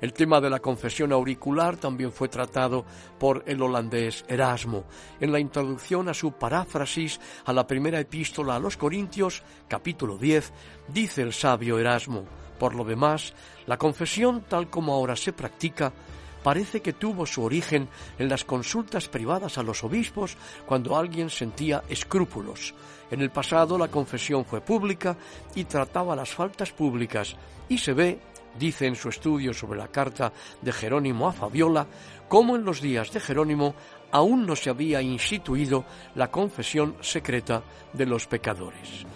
El 0.00 0.12
tema 0.12 0.38
de 0.40 0.50
la 0.50 0.60
confesión 0.60 1.12
auricular 1.12 1.76
también 1.76 2.12
fue 2.12 2.28
tratado 2.28 2.84
por 3.18 3.42
el 3.46 3.62
holandés 3.62 4.24
Erasmo 4.28 4.84
en 5.18 5.32
la 5.32 5.40
introducción 5.40 6.10
a 6.10 6.14
su 6.14 6.32
paráfrasis 6.32 7.18
a 7.46 7.52
la 7.54 7.66
primera 7.66 8.00
epístola 8.00 8.56
a 8.56 8.58
los 8.58 8.76
Corintios, 8.76 9.42
capítulo 9.66 10.18
10, 10.18 10.52
dice 10.88 11.22
el 11.22 11.32
sabio 11.32 11.78
Erasmo, 11.78 12.24
por 12.58 12.74
lo 12.74 12.84
demás, 12.84 13.32
la 13.66 13.78
confesión 13.78 14.44
tal 14.46 14.68
como 14.68 14.92
ahora 14.92 15.16
se 15.16 15.32
practica 15.32 15.92
parece 16.44 16.82
que 16.82 16.92
tuvo 16.92 17.24
su 17.24 17.42
origen 17.42 17.88
en 18.18 18.28
las 18.28 18.44
consultas 18.44 19.08
privadas 19.08 19.56
a 19.56 19.62
los 19.62 19.82
obispos 19.82 20.36
cuando 20.66 20.96
alguien 20.96 21.30
sentía 21.30 21.82
escrúpulos. 21.88 22.74
En 23.10 23.22
el 23.22 23.30
pasado 23.30 23.78
la 23.78 23.88
confesión 23.88 24.44
fue 24.44 24.60
pública 24.60 25.16
y 25.54 25.64
trataba 25.64 26.14
las 26.14 26.34
faltas 26.34 26.70
públicas 26.70 27.34
y 27.66 27.78
se 27.78 27.94
ve, 27.94 28.20
dice 28.58 28.86
en 28.86 28.94
su 28.94 29.08
estudio 29.08 29.54
sobre 29.54 29.78
la 29.78 29.88
carta 29.88 30.34
de 30.60 30.70
Jerónimo 30.70 31.26
a 31.26 31.32
Fabiola, 31.32 31.86
cómo 32.28 32.56
en 32.56 32.64
los 32.64 32.82
días 32.82 33.10
de 33.10 33.20
Jerónimo 33.20 33.74
aún 34.12 34.44
no 34.44 34.54
se 34.54 34.68
había 34.68 35.00
instituido 35.00 35.86
la 36.14 36.30
confesión 36.30 36.96
secreta 37.00 37.62
de 37.94 38.04
los 38.04 38.26
pecadores. 38.26 39.06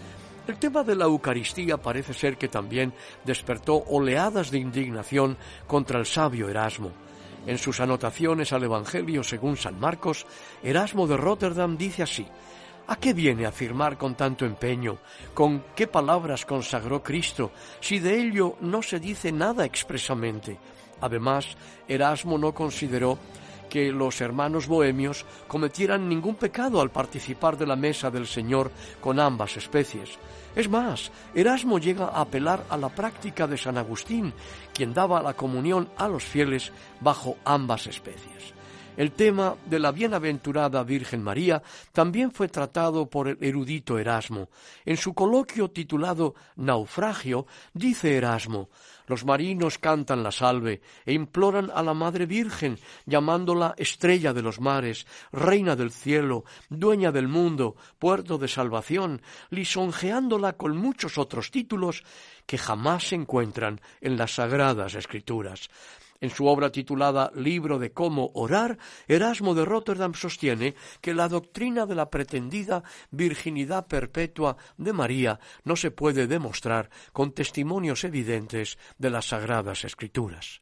El 0.47 0.59
tema 0.59 0.83
de 0.83 0.97
la 0.97 1.05
Eucaristía 1.05 1.77
parece 1.77 2.15
ser 2.15 2.39
que 2.39 2.49
también 2.49 2.95
despertó 3.23 3.85
oleadas 3.85 4.51
de 4.51 4.59
indignación 4.59 5.37
contra 5.67 6.01
el 6.01 6.07
sabio 6.07 6.49
Erasmo. 6.49 6.91
En 7.49 7.57
sus 7.57 7.81
anotaciones 7.81 8.53
al 8.53 8.65
Evangelio 8.65 9.25
según 9.25 9.57
San 9.57 9.81
Marcos, 9.81 10.27
Erasmo 10.63 11.07
de 11.07 11.17
Rotterdam 11.17 11.79
dice 11.79 12.03
así, 12.03 12.27
¿A 12.89 12.97
qué 12.97 13.15
viene 13.15 13.47
afirmar 13.47 13.97
con 13.97 14.15
tanto 14.17 14.45
empeño? 14.45 14.99
¿Con 15.33 15.65
qué 15.75 15.87
palabras 15.87 16.45
consagró 16.45 17.03
Cristo 17.03 17.51
si 17.81 18.01
de 18.01 18.21
ello 18.21 18.57
no 18.61 18.83
se 18.83 19.01
dice 19.01 19.33
nada 19.33 19.65
expresamente? 19.65 20.59
Además, 21.01 21.57
Erasmo 21.89 22.37
no 22.37 22.53
consideró 22.53 23.19
que 23.69 23.93
los 23.93 24.21
hermanos 24.21 24.67
bohemios 24.67 25.25
cometieran 25.47 26.09
ningún 26.09 26.35
pecado 26.35 26.81
al 26.81 26.91
participar 26.91 27.57
de 27.57 27.67
la 27.67 27.77
mesa 27.77 28.11
del 28.11 28.27
Señor 28.27 28.71
con 29.01 29.21
ambas 29.21 29.57
especies. 29.57 30.19
Es 30.57 30.69
más, 30.69 31.13
Erasmo 31.35 31.79
llega 31.79 32.07
a 32.07 32.23
apelar 32.23 32.65
a 32.69 32.77
la 32.77 32.89
práctica 32.89 33.47
de 33.47 33.57
San 33.57 33.79
Agustín, 33.79 34.33
quien 34.79 34.95
daba 34.95 35.21
la 35.21 35.35
comunión 35.35 35.89
a 35.97 36.07
los 36.07 36.23
fieles 36.23 36.71
bajo 37.01 37.37
ambas 37.45 37.89
especies. 37.89 38.55
El 38.99 39.13
tema 39.13 39.55
de 39.65 39.79
la 39.79 39.93
bienaventurada 39.93 40.83
Virgen 40.83 41.23
María 41.23 41.63
también 41.93 42.33
fue 42.33 42.49
tratado 42.49 43.09
por 43.09 43.29
el 43.29 43.39
erudito 43.41 43.97
Erasmo. 43.97 44.49
En 44.85 44.97
su 44.97 45.15
coloquio 45.15 45.71
titulado 45.71 46.35
Naufragio, 46.57 47.47
dice 47.73 48.17
Erasmo, 48.17 48.71
los 49.07 49.25
marinos 49.25 49.79
cantan 49.79 50.25
la 50.25 50.33
salve 50.33 50.83
e 51.07 51.13
imploran 51.13 51.71
a 51.73 51.81
la 51.85 51.95
Madre 51.95 52.27
Virgen, 52.27 52.77
llamándola 53.07 53.73
estrella 53.79 54.33
de 54.33 54.43
los 54.43 54.61
mares, 54.61 55.07
reina 55.31 55.77
del 55.77 55.93
cielo, 55.93 56.43
dueña 56.69 57.13
del 57.13 57.29
mundo, 57.29 57.77
puerto 58.01 58.37
de 58.37 58.49
salvación, 58.49 59.23
lisonjeándola 59.51 60.55
con 60.55 60.77
muchos 60.77 61.19
otros 61.19 61.53
títulos 61.53 62.03
que 62.47 62.59
jamás 62.59 63.11
se 63.11 63.15
encuentran 63.15 63.81
en 64.01 64.17
las 64.17 64.35
sagradas 64.35 64.97
escrituras. 64.97 65.71
En 66.21 66.31
su 66.31 66.47
obra 66.47 66.71
titulada 66.71 67.31
Libro 67.35 67.79
de 67.79 67.93
cómo 67.93 68.31
orar, 68.35 68.79
Erasmo 69.07 69.55
de 69.55 69.65
Rotterdam 69.65 70.15
sostiene 70.15 70.75
que 71.01 71.15
la 71.15 71.29
doctrina 71.29 71.87
de 71.87 71.95
la 71.95 72.11
pretendida 72.11 72.83
virginidad 73.11 73.87
perpetua 73.87 74.57
de 74.77 74.93
María 74.93 75.39
no 75.63 75.77
se 75.77 75.93
puede 75.93 76.27
demostrar 76.27 76.91
con 77.13 77.33
testimonios 77.33 78.03
evidentes 78.03 78.79
de 78.99 79.11
las 79.11 79.29
sagradas 79.29 79.85
escrituras. 79.85 80.61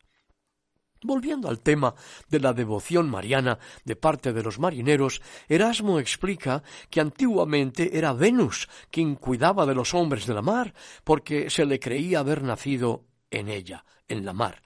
Volviendo 1.03 1.49
al 1.49 1.61
tema 1.61 1.95
de 2.29 2.41
la 2.41 2.53
devoción 2.53 3.09
mariana 3.09 3.59
de 3.85 3.97
parte 3.97 4.33
de 4.33 4.43
los 4.43 4.59
marineros, 4.59 5.23
Erasmo 5.49 6.01
explica 6.01 6.63
que 6.91 7.01
antiguamente 7.01 7.97
era 7.97 8.13
Venus 8.13 8.69
quien 8.91 9.15
cuidaba 9.15 9.67
de 9.67 9.75
los 9.75 9.95
hombres 9.95 10.27
de 10.27 10.35
la 10.35 10.43
mar, 10.43 10.75
porque 11.05 11.49
se 11.49 11.65
le 11.65 11.79
creía 11.79 12.21
haber 12.21 12.43
nacido 12.43 13.05
en 13.31 13.49
ella, 13.49 13.85
en 14.09 14.25
la 14.25 14.33
mar. 14.33 14.63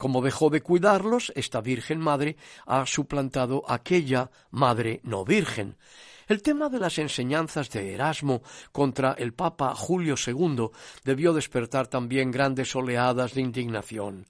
Como 0.00 0.22
dejó 0.22 0.48
de 0.48 0.62
cuidarlos, 0.62 1.30
esta 1.36 1.60
Virgen 1.60 2.00
Madre 2.00 2.38
ha 2.64 2.86
suplantado 2.86 3.64
aquella 3.68 4.30
Madre 4.50 5.02
no 5.04 5.26
Virgen. 5.26 5.76
El 6.26 6.40
tema 6.40 6.70
de 6.70 6.78
las 6.78 6.96
enseñanzas 6.96 7.68
de 7.68 7.92
Erasmo 7.92 8.40
contra 8.72 9.12
el 9.18 9.34
Papa 9.34 9.74
Julio 9.74 10.14
II 10.16 10.70
debió 11.04 11.34
despertar 11.34 11.86
también 11.86 12.30
grandes 12.30 12.74
oleadas 12.74 13.34
de 13.34 13.42
indignación. 13.42 14.26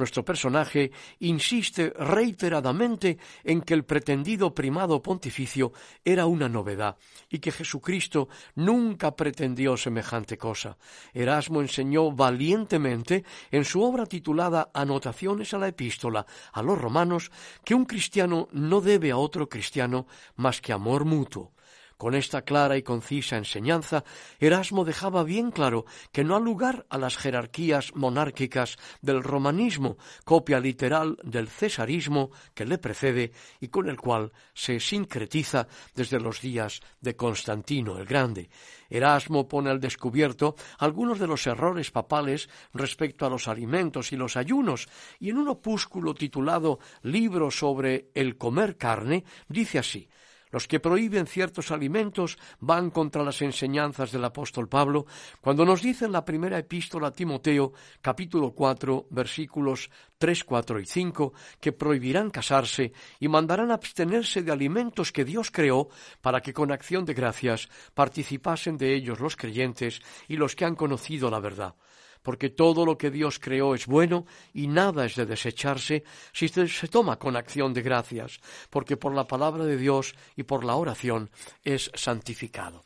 Nuestro 0.00 0.24
personaje 0.24 0.92
insiste 1.18 1.92
reiteradamente 1.94 3.18
en 3.44 3.60
que 3.60 3.74
el 3.74 3.84
pretendido 3.84 4.54
primado 4.54 5.02
pontificio 5.02 5.74
era 6.02 6.24
una 6.24 6.48
novedad 6.48 6.96
y 7.28 7.38
que 7.38 7.52
Jesucristo 7.52 8.30
nunca 8.54 9.14
pretendió 9.14 9.76
semejante 9.76 10.38
cosa. 10.38 10.78
Erasmo 11.12 11.60
enseñó 11.60 12.12
valientemente 12.12 13.26
en 13.50 13.66
su 13.66 13.82
obra 13.82 14.06
titulada 14.06 14.70
Anotaciones 14.72 15.52
a 15.52 15.58
la 15.58 15.68
epístola 15.68 16.24
a 16.54 16.62
los 16.62 16.80
romanos 16.80 17.30
que 17.62 17.74
un 17.74 17.84
cristiano 17.84 18.48
no 18.52 18.80
debe 18.80 19.10
a 19.10 19.18
otro 19.18 19.50
cristiano 19.50 20.06
más 20.36 20.62
que 20.62 20.72
amor 20.72 21.04
mutuo. 21.04 21.52
Con 22.00 22.14
esta 22.14 22.40
clara 22.40 22.78
y 22.78 22.82
concisa 22.82 23.36
enseñanza, 23.36 24.04
Erasmo 24.38 24.86
dejaba 24.86 25.22
bien 25.22 25.50
claro 25.50 25.84
que 26.12 26.24
no 26.24 26.34
ha 26.34 26.40
lugar 26.40 26.86
a 26.88 26.96
las 26.96 27.18
jerarquías 27.18 27.94
monárquicas 27.94 28.78
del 29.02 29.22
romanismo, 29.22 29.98
copia 30.24 30.60
literal 30.60 31.18
del 31.22 31.48
cesarismo 31.48 32.30
que 32.54 32.64
le 32.64 32.78
precede 32.78 33.32
y 33.60 33.68
con 33.68 33.90
el 33.90 33.98
cual 33.98 34.32
se 34.54 34.80
sincretiza 34.80 35.68
desde 35.94 36.18
los 36.18 36.40
días 36.40 36.80
de 37.02 37.16
Constantino 37.16 37.98
el 37.98 38.06
Grande. 38.06 38.48
Erasmo 38.88 39.46
pone 39.46 39.68
al 39.68 39.78
descubierto 39.78 40.56
algunos 40.78 41.18
de 41.18 41.26
los 41.26 41.46
errores 41.46 41.90
papales 41.90 42.48
respecto 42.72 43.26
a 43.26 43.30
los 43.30 43.46
alimentos 43.46 44.10
y 44.12 44.16
los 44.16 44.38
ayunos, 44.38 44.88
y 45.18 45.28
en 45.28 45.36
un 45.36 45.48
opúsculo 45.48 46.14
titulado 46.14 46.78
Libro 47.02 47.50
sobre 47.50 48.08
el 48.14 48.38
comer 48.38 48.78
carne, 48.78 49.22
dice 49.48 49.78
así 49.78 50.08
los 50.50 50.66
que 50.66 50.80
prohíben 50.80 51.26
ciertos 51.26 51.70
alimentos 51.70 52.38
van 52.60 52.90
contra 52.90 53.22
las 53.22 53.42
enseñanzas 53.42 54.12
del 54.12 54.24
apóstol 54.24 54.68
Pablo. 54.68 55.06
Cuando 55.40 55.64
nos 55.64 55.82
dice 55.82 56.04
en 56.04 56.12
la 56.12 56.24
primera 56.24 56.58
epístola 56.58 57.08
a 57.08 57.12
Timoteo, 57.12 57.72
capítulo 58.00 58.52
4, 58.52 59.06
versículos 59.10 59.90
3, 60.18 60.44
4 60.44 60.80
y 60.80 60.86
5, 60.86 61.32
que 61.60 61.72
prohibirán 61.72 62.30
casarse 62.30 62.92
y 63.18 63.28
mandarán 63.28 63.70
abstenerse 63.70 64.42
de 64.42 64.52
alimentos 64.52 65.12
que 65.12 65.24
Dios 65.24 65.50
creó 65.50 65.88
para 66.20 66.40
que 66.40 66.52
con 66.52 66.72
acción 66.72 67.04
de 67.04 67.14
gracias 67.14 67.68
participasen 67.94 68.76
de 68.76 68.94
ellos 68.94 69.20
los 69.20 69.36
creyentes 69.36 70.00
y 70.28 70.36
los 70.36 70.54
que 70.54 70.64
han 70.64 70.76
conocido 70.76 71.30
la 71.30 71.40
verdad 71.40 71.74
porque 72.22 72.50
todo 72.50 72.84
lo 72.84 72.98
que 72.98 73.10
Dios 73.10 73.38
creó 73.38 73.74
es 73.74 73.86
bueno 73.86 74.26
y 74.52 74.66
nada 74.66 75.06
es 75.06 75.16
de 75.16 75.26
desecharse 75.26 76.04
si 76.32 76.48
se 76.48 76.88
toma 76.88 77.18
con 77.18 77.36
acción 77.36 77.74
de 77.74 77.82
gracias, 77.82 78.40
porque 78.70 78.96
por 78.96 79.14
la 79.14 79.26
palabra 79.26 79.64
de 79.64 79.76
Dios 79.76 80.14
y 80.36 80.44
por 80.44 80.64
la 80.64 80.76
oración 80.76 81.30
es 81.62 81.90
santificado. 81.94 82.84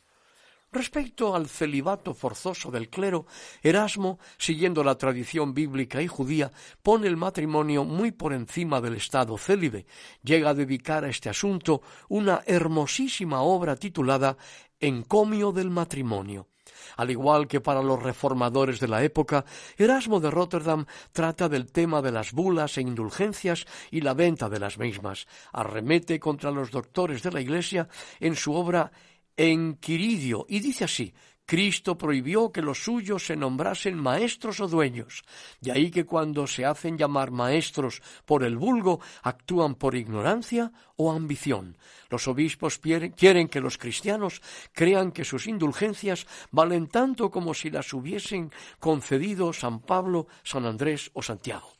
Respecto 0.75 1.33
al 1.33 1.47
celibato 1.47 2.13
forzoso 2.13 2.69
del 2.69 2.89
clero, 2.89 3.25
Erasmo, 3.63 4.19
siguiendo 4.37 4.83
la 4.83 4.97
tradición 4.97 5.53
bíblica 5.53 6.01
y 6.01 6.07
judía, 6.07 6.51
pone 6.83 7.07
el 7.07 7.15
matrimonio 7.15 7.85
muy 7.85 8.11
por 8.11 8.33
encima 8.33 8.81
del 8.81 8.95
estado 8.95 9.37
célibe. 9.37 9.85
Llega 10.21 10.49
a 10.49 10.53
dedicar 10.53 11.05
a 11.05 11.09
este 11.09 11.29
asunto 11.29 11.81
una 12.09 12.43
hermosísima 12.45 13.41
obra 13.41 13.77
titulada 13.77 14.35
encomio 14.81 15.53
del 15.53 15.69
matrimonio. 15.69 16.49
Al 16.97 17.11
igual 17.11 17.47
que 17.47 17.61
para 17.61 17.81
los 17.81 18.01
reformadores 18.01 18.79
de 18.79 18.87
la 18.87 19.03
época, 19.03 19.45
Erasmo 19.77 20.19
de 20.19 20.31
Rotterdam 20.31 20.85
trata 21.11 21.49
del 21.49 21.71
tema 21.71 22.01
de 22.01 22.11
las 22.11 22.31
bulas 22.31 22.77
e 22.77 22.81
indulgencias 22.81 23.65
y 23.91 24.01
la 24.01 24.13
venta 24.13 24.49
de 24.49 24.59
las 24.59 24.77
mismas. 24.77 25.27
Arremete 25.51 26.19
contra 26.19 26.51
los 26.51 26.71
doctores 26.71 27.23
de 27.23 27.31
la 27.31 27.41
Iglesia 27.41 27.87
en 28.19 28.35
su 28.35 28.53
obra 28.53 28.91
Enquiridio 29.37 30.45
y 30.47 30.61
dice 30.61 30.85
así 30.85 31.13
Cristo 31.45 31.97
prohibió 31.97 32.51
que 32.51 32.63
los 32.63 32.83
suyos 32.83 33.25
se 33.27 33.35
nombrasen 33.35 33.95
maestros 33.95 34.59
o 34.59 34.67
dueños. 34.67 35.23
De 35.61 35.71
ahí 35.71 35.91
que 35.91 36.05
cuando 36.05 36.47
se 36.47 36.65
hacen 36.65 36.97
llamar 36.97 37.29
maestros 37.29 38.01
por 38.25 38.43
el 38.43 38.57
vulgo, 38.57 38.99
actúan 39.21 39.75
por 39.75 39.95
ignorancia 39.95 40.71
o 40.95 41.11
ambición. 41.11 41.77
Los 42.09 42.27
obispos 42.27 42.79
quieren 42.79 43.47
que 43.47 43.61
los 43.61 43.77
cristianos 43.77 44.41
crean 44.73 45.11
que 45.11 45.25
sus 45.25 45.45
indulgencias 45.45 46.25
valen 46.51 46.87
tanto 46.87 47.29
como 47.29 47.53
si 47.53 47.69
las 47.69 47.93
hubiesen 47.93 48.51
concedido 48.79 49.53
San 49.53 49.81
Pablo, 49.81 50.27
San 50.43 50.65
Andrés 50.65 51.11
o 51.13 51.21
Santiago. 51.21 51.74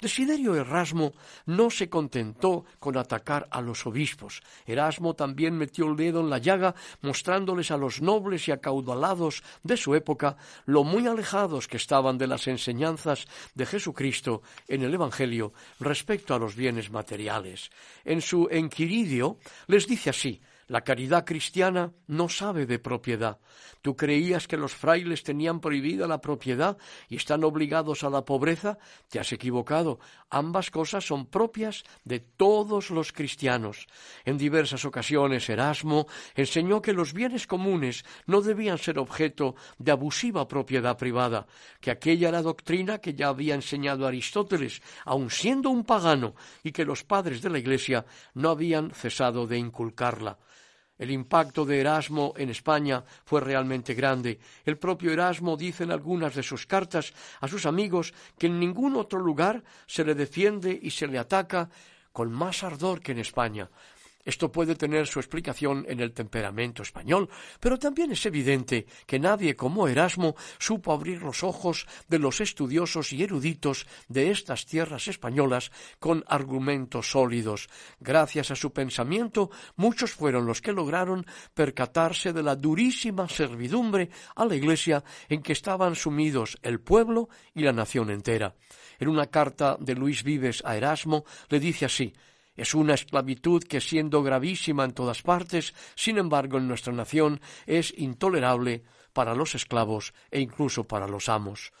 Desiderio 0.00 0.54
Erasmo 0.54 1.12
no 1.44 1.68
se 1.68 1.90
contentó 1.90 2.64
con 2.78 2.96
atacar 2.96 3.46
a 3.50 3.60
los 3.60 3.86
obispos. 3.86 4.42
Erasmo 4.64 5.14
también 5.14 5.58
metió 5.58 5.90
el 5.90 5.96
dedo 5.96 6.20
en 6.20 6.30
la 6.30 6.38
llaga, 6.38 6.74
mostrándoles 7.02 7.70
a 7.70 7.76
los 7.76 8.00
nobles 8.00 8.48
y 8.48 8.52
acaudalados 8.52 9.42
de 9.62 9.76
su 9.76 9.94
época 9.94 10.38
lo 10.64 10.84
muy 10.84 11.06
alejados 11.06 11.68
que 11.68 11.76
estaban 11.76 12.16
de 12.16 12.28
las 12.28 12.46
enseñanzas 12.46 13.26
de 13.54 13.66
Jesucristo 13.66 14.40
en 14.68 14.82
el 14.82 14.94
Evangelio 14.94 15.52
respecto 15.78 16.34
a 16.34 16.38
los 16.38 16.56
bienes 16.56 16.90
materiales. 16.90 17.70
En 18.04 18.22
su 18.22 18.48
Enquiridio 18.50 19.36
les 19.66 19.86
dice 19.86 20.10
así 20.10 20.40
la 20.70 20.82
caridad 20.82 21.24
cristiana 21.24 21.92
no 22.06 22.28
sabe 22.28 22.64
de 22.64 22.78
propiedad. 22.78 23.40
Tú 23.82 23.96
creías 23.96 24.46
que 24.46 24.56
los 24.56 24.72
frailes 24.72 25.24
tenían 25.24 25.58
prohibida 25.58 26.06
la 26.06 26.20
propiedad 26.20 26.78
y 27.08 27.16
están 27.16 27.42
obligados 27.42 28.04
a 28.04 28.10
la 28.10 28.24
pobreza. 28.24 28.78
Te 29.08 29.18
has 29.18 29.32
equivocado. 29.32 29.98
Ambas 30.30 30.70
cosas 30.70 31.04
son 31.04 31.26
propias 31.26 31.82
de 32.04 32.20
todos 32.20 32.90
los 32.90 33.10
cristianos. 33.10 33.88
En 34.24 34.38
diversas 34.38 34.84
ocasiones 34.84 35.48
Erasmo 35.48 36.06
enseñó 36.36 36.80
que 36.80 36.92
los 36.92 37.14
bienes 37.14 37.48
comunes 37.48 38.04
no 38.26 38.40
debían 38.40 38.78
ser 38.78 39.00
objeto 39.00 39.56
de 39.78 39.90
abusiva 39.90 40.46
propiedad 40.46 40.96
privada, 40.96 41.48
que 41.80 41.90
aquella 41.90 42.28
era 42.28 42.42
doctrina 42.42 42.98
que 42.98 43.14
ya 43.14 43.26
había 43.26 43.56
enseñado 43.56 44.06
Aristóteles, 44.06 44.82
aun 45.04 45.30
siendo 45.30 45.68
un 45.70 45.82
pagano, 45.82 46.36
y 46.62 46.70
que 46.70 46.84
los 46.84 47.02
padres 47.02 47.42
de 47.42 47.50
la 47.50 47.58
Iglesia 47.58 48.06
no 48.34 48.50
habían 48.50 48.92
cesado 48.92 49.48
de 49.48 49.58
inculcarla. 49.58 50.38
El 51.00 51.10
impacto 51.10 51.64
de 51.64 51.80
Erasmo 51.80 52.34
en 52.36 52.50
España 52.50 53.02
fue 53.24 53.40
realmente 53.40 53.94
grande. 53.94 54.38
El 54.66 54.76
propio 54.76 55.10
Erasmo 55.10 55.56
dice 55.56 55.84
en 55.84 55.92
algunas 55.92 56.34
de 56.34 56.42
sus 56.42 56.66
cartas 56.66 57.14
a 57.40 57.48
sus 57.48 57.64
amigos 57.64 58.12
que 58.38 58.48
en 58.48 58.60
ningún 58.60 58.96
otro 58.96 59.18
lugar 59.18 59.64
se 59.86 60.04
le 60.04 60.14
defiende 60.14 60.78
y 60.82 60.90
se 60.90 61.06
le 61.06 61.18
ataca 61.18 61.70
con 62.12 62.30
más 62.30 62.62
ardor 62.64 63.00
que 63.00 63.12
en 63.12 63.18
España. 63.18 63.70
Esto 64.24 64.52
puede 64.52 64.74
tener 64.74 65.06
su 65.06 65.18
explicación 65.18 65.86
en 65.88 66.00
el 66.00 66.12
temperamento 66.12 66.82
español, 66.82 67.28
pero 67.58 67.78
también 67.78 68.12
es 68.12 68.26
evidente 68.26 68.86
que 69.06 69.18
nadie 69.18 69.56
como 69.56 69.88
Erasmo 69.88 70.36
supo 70.58 70.92
abrir 70.92 71.22
los 71.22 71.42
ojos 71.42 71.86
de 72.08 72.18
los 72.18 72.40
estudiosos 72.40 73.12
y 73.12 73.22
eruditos 73.22 73.86
de 74.08 74.30
estas 74.30 74.66
tierras 74.66 75.08
españolas 75.08 75.72
con 75.98 76.22
argumentos 76.26 77.10
sólidos. 77.10 77.68
Gracias 77.98 78.50
a 78.50 78.56
su 78.56 78.72
pensamiento, 78.72 79.50
muchos 79.76 80.12
fueron 80.12 80.44
los 80.44 80.60
que 80.60 80.72
lograron 80.72 81.24
percatarse 81.54 82.32
de 82.32 82.42
la 82.42 82.56
durísima 82.56 83.28
servidumbre 83.28 84.10
a 84.36 84.44
la 84.44 84.54
Iglesia 84.54 85.02
en 85.28 85.42
que 85.42 85.52
estaban 85.52 85.94
sumidos 85.94 86.58
el 86.62 86.80
pueblo 86.80 87.30
y 87.54 87.62
la 87.62 87.72
nación 87.72 88.10
entera. 88.10 88.54
En 88.98 89.08
una 89.08 89.28
carta 89.28 89.78
de 89.80 89.94
Luis 89.94 90.22
Vives 90.22 90.62
a 90.64 90.76
Erasmo 90.76 91.24
le 91.48 91.58
dice 91.58 91.86
así 91.86 92.12
es 92.60 92.74
una 92.74 92.92
esclavitud 92.92 93.64
que, 93.64 93.80
siendo 93.80 94.22
gravísima 94.22 94.84
en 94.84 94.92
todas 94.92 95.22
partes, 95.22 95.72
sin 95.94 96.18
embargo 96.18 96.58
en 96.58 96.68
nuestra 96.68 96.92
nación 96.92 97.40
es 97.64 97.94
intolerable 97.96 98.84
para 99.14 99.34
los 99.34 99.54
esclavos 99.54 100.12
e 100.30 100.40
incluso 100.40 100.84
para 100.84 101.08
los 101.08 101.30
amos. 101.30 101.72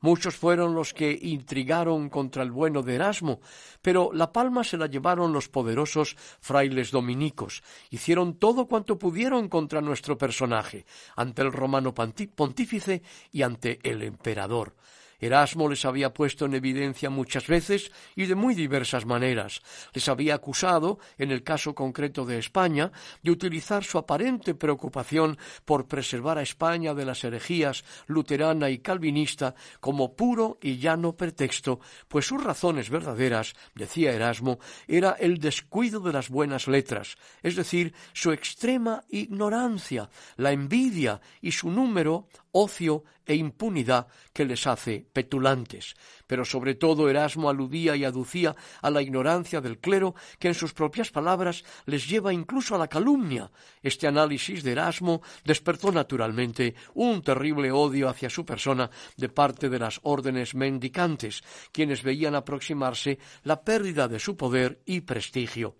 Muchos 0.00 0.36
fueron 0.36 0.74
los 0.74 0.92
que 0.92 1.18
intrigaron 1.22 2.10
contra 2.10 2.42
el 2.42 2.50
bueno 2.50 2.82
de 2.82 2.96
Erasmo, 2.96 3.40
pero 3.80 4.10
la 4.12 4.30
palma 4.30 4.62
se 4.62 4.76
la 4.76 4.88
llevaron 4.88 5.32
los 5.32 5.48
poderosos 5.48 6.16
frailes 6.38 6.90
dominicos. 6.90 7.62
Hicieron 7.88 8.34
todo 8.34 8.66
cuanto 8.66 8.98
pudieron 8.98 9.48
contra 9.48 9.80
nuestro 9.80 10.18
personaje, 10.18 10.84
ante 11.16 11.40
el 11.40 11.50
romano 11.50 11.94
pontífice 11.94 13.02
y 13.32 13.40
ante 13.40 13.80
el 13.82 14.02
emperador. 14.02 14.74
Erasmo 15.18 15.68
les 15.68 15.84
había 15.84 16.12
puesto 16.12 16.46
en 16.46 16.54
evidencia 16.54 17.10
muchas 17.10 17.46
veces 17.46 17.90
y 18.14 18.26
de 18.26 18.34
muy 18.34 18.54
diversas 18.54 19.06
maneras. 19.06 19.62
Les 19.92 20.08
había 20.08 20.34
acusado, 20.34 20.98
en 21.18 21.30
el 21.30 21.42
caso 21.42 21.74
concreto 21.74 22.24
de 22.24 22.38
España, 22.38 22.92
de 23.22 23.30
utilizar 23.30 23.84
su 23.84 23.98
aparente 23.98 24.54
preocupación 24.54 25.38
por 25.64 25.86
preservar 25.86 26.38
a 26.38 26.42
España 26.42 26.94
de 26.94 27.04
las 27.04 27.24
herejías 27.24 27.84
luterana 28.06 28.70
y 28.70 28.78
calvinista 28.78 29.54
como 29.80 30.14
puro 30.14 30.58
y 30.60 30.78
llano 30.78 31.16
pretexto, 31.16 31.80
pues 32.08 32.26
sus 32.26 32.42
razones 32.42 32.90
verdaderas, 32.90 33.54
decía 33.74 34.12
Erasmo, 34.12 34.58
era 34.86 35.12
el 35.12 35.38
descuido 35.38 36.00
de 36.00 36.12
las 36.12 36.28
buenas 36.28 36.68
letras, 36.68 37.16
es 37.42 37.56
decir, 37.56 37.94
su 38.12 38.32
extrema 38.32 39.04
ignorancia, 39.08 40.08
la 40.36 40.52
envidia 40.52 41.20
y 41.40 41.52
su 41.52 41.70
número 41.70 42.28
ocio 42.56 43.04
e 43.26 43.34
impunidad 43.34 44.06
que 44.32 44.44
les 44.44 44.66
hace 44.66 45.04
petulantes. 45.12 45.94
Pero 46.26 46.44
sobre 46.44 46.74
todo 46.74 47.10
Erasmo 47.10 47.50
aludía 47.50 47.96
y 47.96 48.04
aducía 48.04 48.54
a 48.80 48.90
la 48.90 49.02
ignorancia 49.02 49.60
del 49.60 49.78
clero 49.78 50.14
que 50.38 50.48
en 50.48 50.54
sus 50.54 50.72
propias 50.72 51.10
palabras 51.10 51.64
les 51.84 52.08
lleva 52.08 52.32
incluso 52.32 52.74
a 52.74 52.78
la 52.78 52.88
calumnia. 52.88 53.50
Este 53.82 54.06
análisis 54.06 54.62
de 54.62 54.72
Erasmo 54.72 55.22
despertó 55.44 55.92
naturalmente 55.92 56.74
un 56.94 57.20
terrible 57.22 57.70
odio 57.72 58.08
hacia 58.08 58.30
su 58.30 58.44
persona 58.46 58.90
de 59.16 59.28
parte 59.28 59.68
de 59.68 59.78
las 59.78 60.00
órdenes 60.02 60.54
mendicantes, 60.54 61.42
quienes 61.72 62.02
veían 62.02 62.34
aproximarse 62.34 63.18
la 63.42 63.62
pérdida 63.62 64.08
de 64.08 64.18
su 64.18 64.36
poder 64.36 64.80
y 64.86 65.00
prestigio. 65.00 65.76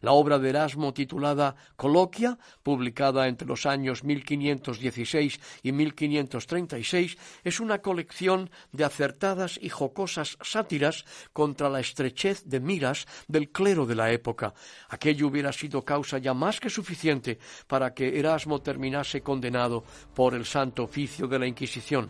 La 0.00 0.12
obra 0.12 0.38
de 0.38 0.50
Erasmo 0.50 0.92
titulada 0.94 1.56
Coloquia, 1.76 2.38
publicada 2.62 3.28
entre 3.28 3.48
los 3.48 3.66
años 3.66 4.04
1516 4.04 5.40
y 5.62 5.72
1536, 5.72 7.18
es 7.44 7.60
una 7.60 7.78
colección 7.78 8.50
de 8.72 8.84
acertadas 8.84 9.58
y 9.60 9.68
jocosas 9.68 10.38
sátiras 10.42 11.04
contra 11.32 11.68
la 11.68 11.80
estrechez 11.80 12.44
de 12.44 12.60
miras 12.60 13.06
del 13.26 13.50
clero 13.50 13.86
de 13.86 13.94
la 13.94 14.12
época. 14.12 14.54
Aquello 14.88 15.26
hubiera 15.26 15.52
sido 15.52 15.84
causa 15.84 16.18
ya 16.18 16.34
más 16.34 16.60
que 16.60 16.70
suficiente 16.70 17.38
para 17.66 17.94
que 17.94 18.18
Erasmo 18.18 18.60
terminase 18.60 19.22
condenado 19.22 19.84
por 20.14 20.34
el 20.34 20.44
santo 20.44 20.84
oficio 20.84 21.26
de 21.26 21.38
la 21.38 21.46
Inquisición 21.46 22.08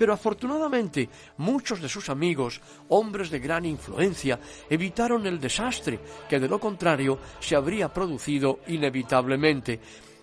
pero 0.00 0.14
afortunadamente 0.14 1.10
muchos 1.36 1.78
de 1.78 1.86
sus 1.86 2.08
amigos, 2.08 2.58
hombres 2.88 3.28
de 3.28 3.38
gran 3.38 3.66
influencia, 3.66 4.40
evitaron 4.70 5.26
el 5.26 5.38
desastre 5.38 6.00
que 6.26 6.40
de 6.40 6.48
lo 6.48 6.58
contrario 6.58 7.18
se 7.38 7.54
habría 7.54 7.92
producido 7.92 8.60
inevitablemente 8.68 9.78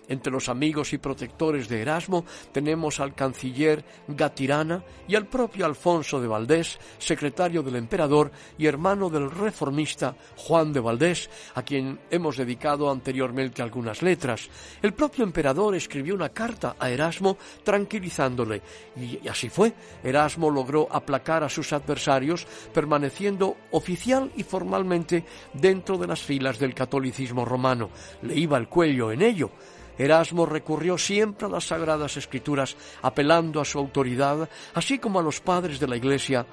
entre 0.08 0.32
los 0.32 0.48
amigos 0.48 0.92
y 0.92 0.98
protectores 0.98 1.68
de 1.68 1.82
Erasmo 1.82 2.24
tenemos 2.52 3.00
al 3.00 3.14
canciller 3.14 3.84
Gatirana 4.08 4.82
y 5.06 5.14
al 5.14 5.26
propio 5.26 5.66
Alfonso 5.66 6.20
de 6.20 6.26
Valdés, 6.26 6.78
secretario 6.98 7.62
del 7.62 7.76
emperador 7.76 8.30
y 8.56 8.66
hermano 8.66 9.10
del 9.10 9.30
reformista 9.30 10.16
Juan 10.36 10.72
de 10.72 10.80
Valdés, 10.80 11.30
a 11.54 11.62
quien 11.62 12.00
hemos 12.10 12.36
dedicado 12.36 12.90
anteriormente 12.90 13.62
algunas 13.62 14.02
letras. 14.02 14.48
El 14.82 14.94
propio 14.94 15.24
emperador 15.24 15.74
escribió 15.74 16.14
una 16.14 16.30
carta 16.30 16.76
a 16.78 16.90
Erasmo 16.90 17.36
tranquilizándole, 17.62 18.62
y 18.96 19.26
así 19.28 19.48
fue. 19.48 19.72
Erasmo 20.02 20.50
logró 20.50 20.88
aplacar 20.90 21.44
a 21.44 21.48
sus 21.48 21.72
adversarios, 21.72 22.46
permaneciendo 22.72 23.56
oficial 23.72 24.30
y 24.36 24.42
formalmente 24.42 25.24
dentro 25.52 25.98
de 25.98 26.06
las 26.06 26.22
filas 26.22 26.58
del 26.58 26.74
catolicismo 26.74 27.44
romano. 27.44 27.90
Le 28.22 28.36
iba 28.36 28.58
el 28.58 28.68
cuello 28.68 29.12
en 29.12 29.22
ello. 29.22 29.50
Erasmo 29.98 30.46
recurrió 30.46 30.96
siempre 30.96 31.46
a 31.46 31.50
las 31.50 31.64
sagradas 31.64 32.16
escrituras, 32.16 32.76
apelando 33.02 33.60
a 33.60 33.64
su 33.64 33.78
autoridad, 33.78 34.48
así 34.74 34.98
como 34.98 35.18
a 35.18 35.22
los 35.22 35.40
padres 35.40 35.80
de 35.80 35.88
la 35.88 35.96
Iglesia, 35.96 36.46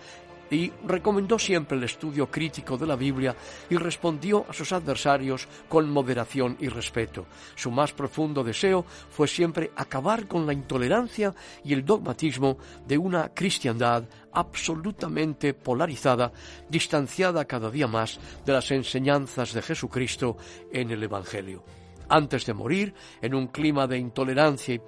y 0.50 0.72
recomendó 0.86 1.40
siempre 1.40 1.78
el 1.78 1.84
estudio 1.84 2.30
crítico 2.30 2.78
de 2.78 2.88
la 2.88 2.96
Biblia 2.96 3.36
y 3.70 3.78
respondió 3.78 4.46
a 4.48 4.54
sus 4.54 4.72
adversarios 4.72 5.48
con 5.68 5.90
moderación 5.90 6.58
y 6.60 6.68
respeto. 6.68 7.26
Su 7.56 7.72
más 7.72 7.94
profundo 7.94 8.44
deseo 8.44 8.86
fue 9.10 9.28
siempre 9.28 9.72
acabar 9.76 10.28
con 10.28 10.46
la 10.46 10.54
intolerancia 10.54 11.34
y 11.64 11.74
el 11.74 11.86
dogmatismo 11.86 12.58
de 12.88 12.98
una 12.98 13.30
cristiandad 13.34 14.04
absolutamente 14.32 15.54
polarizada, 15.54 16.32
distanciada 16.70 17.46
cada 17.46 17.72
día 17.72 17.88
más 17.88 18.20
de 18.46 18.54
las 18.54 18.70
enseñanzas 18.72 19.54
de 19.54 19.62
Jesucristo 19.62 20.38
en 20.72 20.92
el 20.92 21.04
Evangelio. 21.04 21.64
Antes 22.10 22.46
de 22.46 22.54
morir 22.54 22.94
en 23.22 23.34
un 23.34 23.48
clima 23.48 23.88
de 23.88 23.98
intolerancia 23.98 24.74
y 24.74 24.80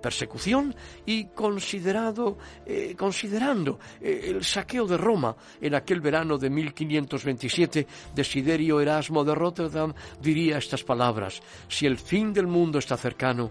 persecución 0.00 0.74
y 1.04 1.26
considerado, 1.26 2.38
eh, 2.66 2.94
considerando 2.96 3.78
eh, 4.00 4.26
el 4.28 4.44
saqueo 4.44 4.86
de 4.86 4.96
Roma 4.96 5.36
en 5.60 5.74
aquel 5.74 6.00
verano 6.00 6.38
de 6.38 6.50
1527, 6.50 7.86
Desiderio 8.14 8.80
Erasmo 8.80 9.24
de 9.24 9.34
Rotterdam 9.34 9.92
diría 10.20 10.58
estas 10.58 10.82
palabras, 10.82 11.40
si 11.68 11.86
el 11.86 11.98
fin 11.98 12.32
del 12.32 12.46
mundo 12.46 12.78
está 12.78 12.96
cercano, 12.96 13.50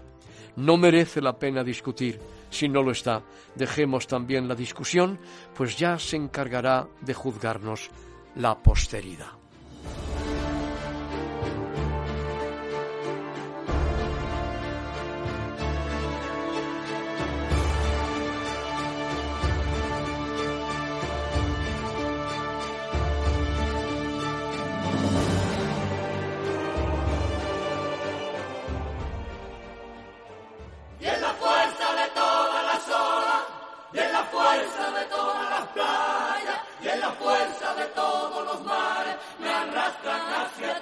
no 0.56 0.76
merece 0.76 1.20
la 1.20 1.38
pena 1.38 1.64
discutir. 1.64 2.20
Si 2.50 2.68
no 2.68 2.82
lo 2.82 2.90
está, 2.90 3.22
dejemos 3.54 4.06
también 4.06 4.48
la 4.48 4.54
discusión, 4.54 5.18
pues 5.54 5.76
ya 5.76 5.98
se 5.98 6.16
encargará 6.16 6.88
de 7.00 7.14
juzgarnos 7.14 7.90
la 8.34 8.60
posteridad. 8.60 9.39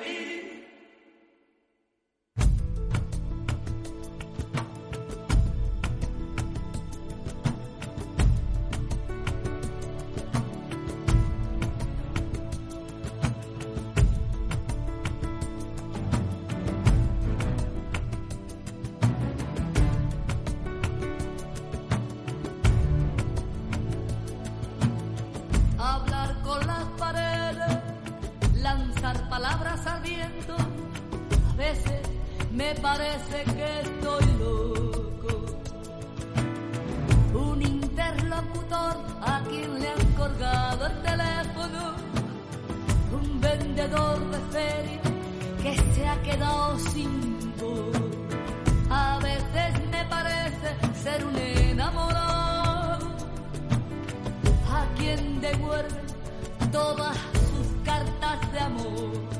You. 0.08 0.47
me 32.58 32.74
parece 32.74 33.44
que 33.56 33.80
estoy 33.82 34.24
loco. 34.42 35.32
Un 37.32 37.62
interlocutor 37.62 38.94
a 39.22 39.40
quien 39.48 39.78
le 39.80 39.88
han 39.88 40.04
colgado 40.20 40.86
el 40.86 40.96
teléfono, 41.02 41.82
un 43.18 43.40
vendedor 43.40 44.18
de 44.32 44.40
feria 44.56 45.00
que 45.62 45.72
se 45.94 46.08
ha 46.08 46.20
quedado 46.22 46.78
sin 46.80 47.12
voz. 47.60 47.96
A 48.90 49.20
veces 49.28 49.70
me 49.92 50.04
parece 50.16 50.68
ser 51.04 51.24
un 51.24 51.36
enamorado 51.36 53.06
a 54.78 54.80
quien 54.96 55.40
devuelve 55.40 56.00
todas 56.72 57.16
sus 57.48 57.66
cartas 57.84 58.52
de 58.52 58.58
amor. 58.58 59.37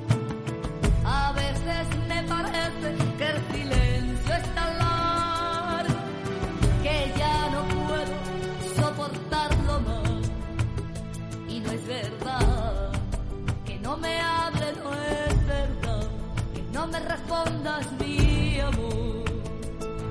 mandas 17.58 17.86
mi 18.00 18.60
amor. 18.60 19.24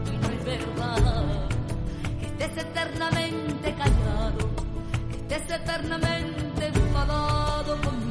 Y 0.05 0.17
no 0.17 0.27
es 0.29 0.45
verdad 0.45 1.49
que 2.19 2.25
estés 2.25 2.65
eternamente 2.65 3.75
callado, 3.75 4.49
que 5.09 5.35
estés 5.35 5.59
eternamente 5.59 6.67
enfadado 6.67 7.81
conmigo. 7.81 8.06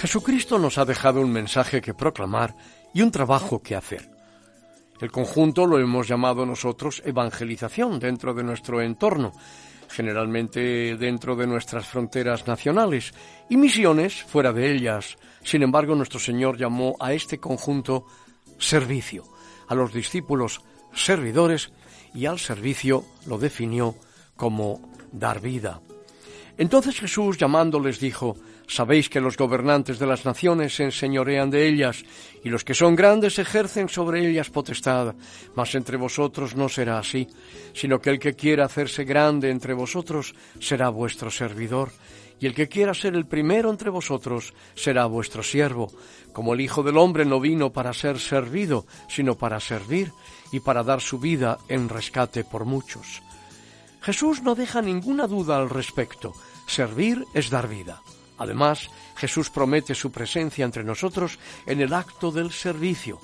Jesucristo 0.00 0.58
nos 0.58 0.78
ha 0.78 0.86
dejado 0.86 1.20
un 1.20 1.30
mensaje 1.30 1.82
que 1.82 1.92
proclamar 1.92 2.56
y 2.94 3.02
un 3.02 3.10
trabajo 3.10 3.60
que 3.62 3.76
hacer. 3.76 4.08
El 4.98 5.10
conjunto 5.10 5.66
lo 5.66 5.78
hemos 5.78 6.08
llamado 6.08 6.46
nosotros 6.46 7.02
evangelización 7.04 7.98
dentro 7.98 8.32
de 8.32 8.42
nuestro 8.42 8.80
entorno, 8.80 9.30
generalmente 9.90 10.96
dentro 10.96 11.36
de 11.36 11.46
nuestras 11.46 11.86
fronteras 11.86 12.46
nacionales, 12.46 13.12
y 13.50 13.58
misiones 13.58 14.22
fuera 14.22 14.54
de 14.54 14.72
ellas. 14.72 15.18
Sin 15.42 15.62
embargo, 15.62 15.94
nuestro 15.94 16.18
Señor 16.18 16.56
llamó 16.56 16.96
a 16.98 17.12
este 17.12 17.38
conjunto 17.38 18.06
servicio, 18.58 19.24
a 19.68 19.74
los 19.74 19.92
discípulos 19.92 20.62
servidores 20.94 21.72
y 22.14 22.24
al 22.24 22.38
servicio 22.38 23.04
lo 23.26 23.36
definió 23.36 23.96
como 24.34 24.80
dar 25.12 25.42
vida. 25.42 25.82
Entonces 26.56 26.98
Jesús 26.98 27.36
llamándoles 27.36 28.00
dijo, 28.00 28.38
Sabéis 28.70 29.08
que 29.08 29.20
los 29.20 29.36
gobernantes 29.36 29.98
de 29.98 30.06
las 30.06 30.24
naciones 30.24 30.76
se 30.76 30.84
enseñorean 30.84 31.50
de 31.50 31.66
ellas, 31.66 32.04
y 32.44 32.50
los 32.50 32.62
que 32.62 32.72
son 32.72 32.94
grandes 32.94 33.40
ejercen 33.40 33.88
sobre 33.88 34.24
ellas 34.24 34.48
potestad. 34.48 35.16
Mas 35.56 35.74
entre 35.74 35.96
vosotros 35.96 36.54
no 36.54 36.68
será 36.68 37.00
así, 37.00 37.26
sino 37.74 38.00
que 38.00 38.10
el 38.10 38.20
que 38.20 38.34
quiera 38.34 38.66
hacerse 38.66 39.02
grande 39.02 39.50
entre 39.50 39.74
vosotros 39.74 40.36
será 40.60 40.88
vuestro 40.88 41.32
servidor, 41.32 41.90
y 42.38 42.46
el 42.46 42.54
que 42.54 42.68
quiera 42.68 42.94
ser 42.94 43.16
el 43.16 43.26
primero 43.26 43.70
entre 43.70 43.90
vosotros 43.90 44.54
será 44.76 45.06
vuestro 45.06 45.42
siervo, 45.42 45.90
como 46.32 46.54
el 46.54 46.60
Hijo 46.60 46.84
del 46.84 46.96
Hombre 46.96 47.24
no 47.24 47.40
vino 47.40 47.72
para 47.72 47.92
ser 47.92 48.20
servido, 48.20 48.86
sino 49.08 49.34
para 49.34 49.58
servir, 49.58 50.12
y 50.52 50.60
para 50.60 50.84
dar 50.84 51.00
su 51.00 51.18
vida 51.18 51.58
en 51.68 51.88
rescate 51.88 52.44
por 52.44 52.66
muchos. 52.66 53.20
Jesús 54.00 54.42
no 54.44 54.54
deja 54.54 54.80
ninguna 54.80 55.26
duda 55.26 55.56
al 55.56 55.70
respecto. 55.70 56.34
Servir 56.68 57.24
es 57.34 57.50
dar 57.50 57.66
vida. 57.66 58.00
Además, 58.40 58.88
Jesús 59.16 59.50
promete 59.50 59.94
su 59.94 60.10
presencia 60.10 60.64
entre 60.64 60.82
nosotros 60.82 61.38
en 61.66 61.82
el 61.82 61.92
acto 61.92 62.32
del 62.32 62.50
servicio. 62.50 63.20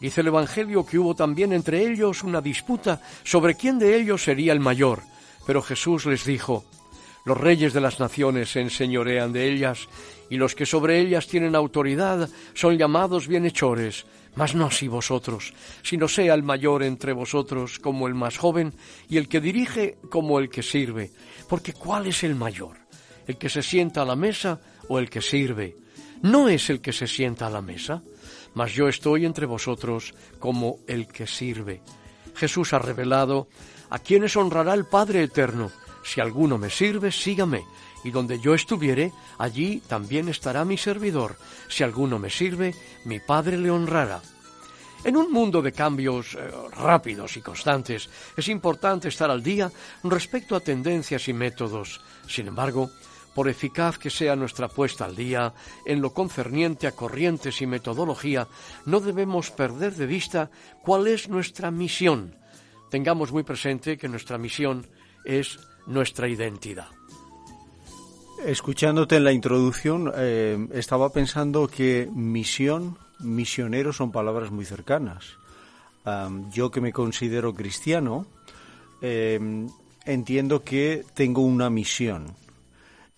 Dice 0.00 0.20
el 0.20 0.28
Evangelio 0.28 0.86
que 0.86 1.00
hubo 1.00 1.16
también 1.16 1.52
entre 1.52 1.84
ellos 1.84 2.22
una 2.22 2.40
disputa 2.40 3.02
sobre 3.24 3.56
quién 3.56 3.80
de 3.80 3.96
ellos 3.96 4.22
sería 4.22 4.52
el 4.52 4.60
mayor, 4.60 5.02
pero 5.44 5.60
Jesús 5.60 6.06
les 6.06 6.24
dijo, 6.24 6.64
los 7.24 7.36
reyes 7.36 7.72
de 7.72 7.80
las 7.80 7.98
naciones 7.98 8.52
se 8.52 8.60
enseñorean 8.60 9.32
de 9.32 9.50
ellas, 9.50 9.88
y 10.30 10.36
los 10.36 10.54
que 10.54 10.64
sobre 10.64 11.00
ellas 11.00 11.26
tienen 11.26 11.56
autoridad 11.56 12.30
son 12.54 12.78
llamados 12.78 13.26
bienhechores, 13.26 14.06
mas 14.36 14.54
no 14.54 14.66
así 14.66 14.86
vosotros, 14.86 15.52
sino 15.82 16.06
sea 16.06 16.34
el 16.34 16.44
mayor 16.44 16.84
entre 16.84 17.12
vosotros 17.12 17.80
como 17.80 18.06
el 18.06 18.14
más 18.14 18.38
joven, 18.38 18.74
y 19.08 19.16
el 19.16 19.28
que 19.28 19.40
dirige 19.40 19.98
como 20.08 20.38
el 20.38 20.48
que 20.48 20.62
sirve, 20.62 21.10
porque 21.48 21.72
¿cuál 21.72 22.06
es 22.06 22.22
el 22.22 22.36
mayor? 22.36 22.79
El 23.30 23.38
que 23.38 23.48
se 23.48 23.62
sienta 23.62 24.02
a 24.02 24.04
la 24.04 24.16
mesa 24.16 24.60
o 24.88 24.98
el 24.98 25.08
que 25.08 25.22
sirve. 25.22 25.76
No 26.22 26.48
es 26.48 26.68
el 26.68 26.80
que 26.80 26.92
se 26.92 27.06
sienta 27.06 27.46
a 27.46 27.50
la 27.50 27.62
mesa, 27.62 28.02
mas 28.54 28.72
yo 28.74 28.88
estoy 28.88 29.24
entre 29.24 29.46
vosotros 29.46 30.12
como 30.40 30.80
el 30.88 31.06
que 31.06 31.28
sirve. 31.28 31.80
Jesús 32.34 32.72
ha 32.72 32.80
revelado 32.80 33.46
a 33.88 34.00
quienes 34.00 34.36
honrará 34.36 34.74
el 34.74 34.84
Padre 34.84 35.22
Eterno. 35.22 35.70
Si 36.02 36.20
alguno 36.20 36.58
me 36.58 36.70
sirve, 36.70 37.12
sígame, 37.12 37.62
y 38.02 38.10
donde 38.10 38.40
yo 38.40 38.52
estuviere, 38.52 39.12
allí 39.38 39.80
también 39.86 40.28
estará 40.28 40.64
mi 40.64 40.76
servidor. 40.76 41.36
Si 41.68 41.84
alguno 41.84 42.18
me 42.18 42.30
sirve, 42.30 42.74
mi 43.04 43.20
Padre 43.20 43.58
le 43.58 43.70
honrará. 43.70 44.20
En 45.04 45.16
un 45.16 45.32
mundo 45.32 45.62
de 45.62 45.72
cambios 45.72 46.34
eh, 46.34 46.50
rápidos 46.76 47.36
y 47.36 47.40
constantes, 47.40 48.10
es 48.36 48.48
importante 48.48 49.08
estar 49.08 49.30
al 49.30 49.42
día 49.42 49.70
respecto 50.02 50.56
a 50.56 50.60
tendencias 50.60 51.28
y 51.28 51.32
métodos. 51.32 52.00
Sin 52.28 52.48
embargo, 52.48 52.90
por 53.34 53.48
eficaz 53.48 53.98
que 53.98 54.10
sea 54.10 54.36
nuestra 54.36 54.68
puesta 54.68 55.04
al 55.04 55.16
día 55.16 55.52
en 55.84 56.00
lo 56.00 56.12
concerniente 56.12 56.86
a 56.86 56.92
corrientes 56.92 57.62
y 57.62 57.66
metodología, 57.66 58.48
no 58.86 59.00
debemos 59.00 59.50
perder 59.50 59.94
de 59.94 60.06
vista 60.06 60.50
cuál 60.82 61.06
es 61.06 61.28
nuestra 61.28 61.70
misión. 61.70 62.34
Tengamos 62.90 63.32
muy 63.32 63.42
presente 63.42 63.96
que 63.96 64.08
nuestra 64.08 64.38
misión 64.38 64.86
es 65.24 65.58
nuestra 65.86 66.28
identidad. 66.28 66.88
Escuchándote 68.44 69.16
en 69.16 69.24
la 69.24 69.32
introducción, 69.32 70.10
eh, 70.16 70.66
estaba 70.72 71.10
pensando 71.10 71.68
que 71.68 72.08
misión, 72.12 72.96
misionero 73.20 73.92
son 73.92 74.10
palabras 74.10 74.50
muy 74.50 74.64
cercanas. 74.64 75.36
yo 76.50 76.70
que 76.70 76.80
me 76.80 76.92
considero 76.92 77.54
cristiano, 77.54 78.26
eh, 79.02 79.38
entiendo 80.06 80.64
que 80.64 81.04
tengo 81.14 81.42
una 81.42 81.68
misión. 81.68 82.34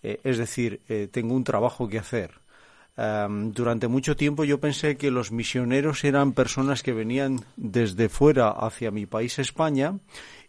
Eh, 0.02 0.20
es 0.24 0.38
decir, 0.38 0.80
eh, 0.88 1.08
tengo 1.10 1.34
un 1.34 1.44
trabajo 1.44 1.88
que 1.88 1.98
hacer. 1.98 2.40
durante 2.94 3.88
mucho 3.88 4.16
tiempo 4.16 4.44
yo 4.44 4.60
pensé 4.60 4.98
que 4.98 5.10
los 5.10 5.32
misioneros 5.32 6.04
eran 6.04 6.32
personas 6.32 6.82
que 6.82 6.92
venían 6.92 7.40
desde 7.56 8.10
fuera 8.10 8.50
hacia 8.50 8.90
mi 8.90 9.06
país 9.06 9.38
España 9.38 9.98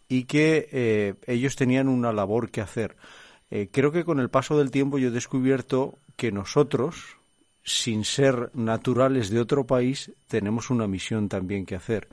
y 0.08 0.24
que 0.24 0.68
eh, 0.70 1.14
ellos 1.26 1.56
tenían 1.56 1.88
una 1.88 2.12
labor 2.12 2.50
que 2.50 2.60
hacer. 2.60 2.96
creo 3.72 3.92
que 3.92 4.04
con 4.04 4.20
el 4.20 4.28
paso 4.28 4.58
del 4.58 4.70
tiempo 4.70 4.98
yo 4.98 5.08
he 5.08 5.10
descubierto 5.10 5.98
que 6.16 6.32
nosotros, 6.32 7.16
sin 7.62 8.04
ser 8.04 8.50
naturales 8.52 9.30
de 9.30 9.40
otro 9.40 9.64
país, 9.64 10.12
tenemos 10.28 10.68
una 10.68 10.86
misión 10.86 11.30
también 11.30 11.64
que 11.64 11.76
hacer. 11.76 12.08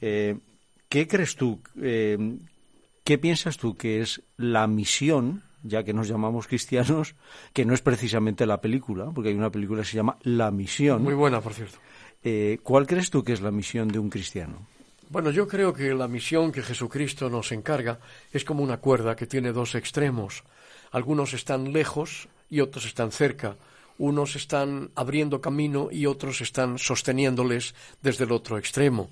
¿Qué 0.00 1.06
crees 1.06 1.36
tú? 1.36 1.60
¿Qué 1.76 3.18
piensas 3.18 3.56
tú 3.56 3.76
que 3.76 4.00
es 4.00 4.20
la 4.36 4.66
misión 4.66 5.45
ya 5.66 5.84
que 5.84 5.92
nos 5.92 6.08
llamamos 6.08 6.46
cristianos, 6.46 7.14
que 7.52 7.64
no 7.64 7.74
es 7.74 7.80
precisamente 7.80 8.46
la 8.46 8.60
película, 8.60 9.10
porque 9.14 9.30
hay 9.30 9.34
una 9.34 9.50
película 9.50 9.82
que 9.82 9.88
se 9.88 9.96
llama 9.96 10.16
La 10.22 10.50
Misión. 10.50 11.02
Muy 11.02 11.14
buena, 11.14 11.40
por 11.40 11.54
cierto. 11.54 11.78
Eh, 12.22 12.58
¿Cuál 12.62 12.86
crees 12.86 13.10
tú 13.10 13.22
que 13.22 13.32
es 13.32 13.40
la 13.40 13.50
misión 13.50 13.88
de 13.88 13.98
un 13.98 14.10
cristiano? 14.10 14.66
Bueno, 15.08 15.30
yo 15.30 15.46
creo 15.46 15.72
que 15.72 15.94
la 15.94 16.08
misión 16.08 16.50
que 16.50 16.62
Jesucristo 16.62 17.30
nos 17.30 17.52
encarga 17.52 18.00
es 18.32 18.44
como 18.44 18.64
una 18.64 18.78
cuerda 18.78 19.14
que 19.14 19.26
tiene 19.26 19.52
dos 19.52 19.76
extremos. 19.76 20.42
Algunos 20.90 21.34
están 21.34 21.72
lejos 21.72 22.28
y 22.50 22.60
otros 22.60 22.86
están 22.86 23.12
cerca. 23.12 23.56
Unos 23.98 24.34
están 24.34 24.90
abriendo 24.94 25.40
camino 25.40 25.88
y 25.92 26.06
otros 26.06 26.40
están 26.40 26.78
sosteniéndoles 26.78 27.74
desde 28.02 28.24
el 28.24 28.32
otro 28.32 28.58
extremo. 28.58 29.08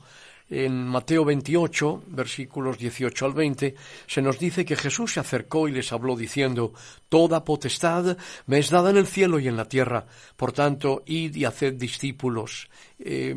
En 0.50 0.86
Mateo 0.86 1.24
28, 1.24 2.02
versículos 2.08 2.76
18 2.76 3.24
al 3.24 3.32
20, 3.32 3.74
se 4.06 4.20
nos 4.20 4.38
dice 4.38 4.66
que 4.66 4.76
Jesús 4.76 5.14
se 5.14 5.20
acercó 5.20 5.68
y 5.68 5.72
les 5.72 5.90
habló 5.90 6.16
diciendo, 6.16 6.74
Toda 7.08 7.44
potestad 7.44 8.18
me 8.46 8.58
es 8.58 8.68
dada 8.68 8.90
en 8.90 8.98
el 8.98 9.06
cielo 9.06 9.38
y 9.38 9.48
en 9.48 9.56
la 9.56 9.64
tierra. 9.64 10.04
Por 10.36 10.52
tanto, 10.52 11.02
id 11.06 11.34
y 11.34 11.46
haced 11.46 11.74
discípulos 11.74 12.68
eh, 12.98 13.34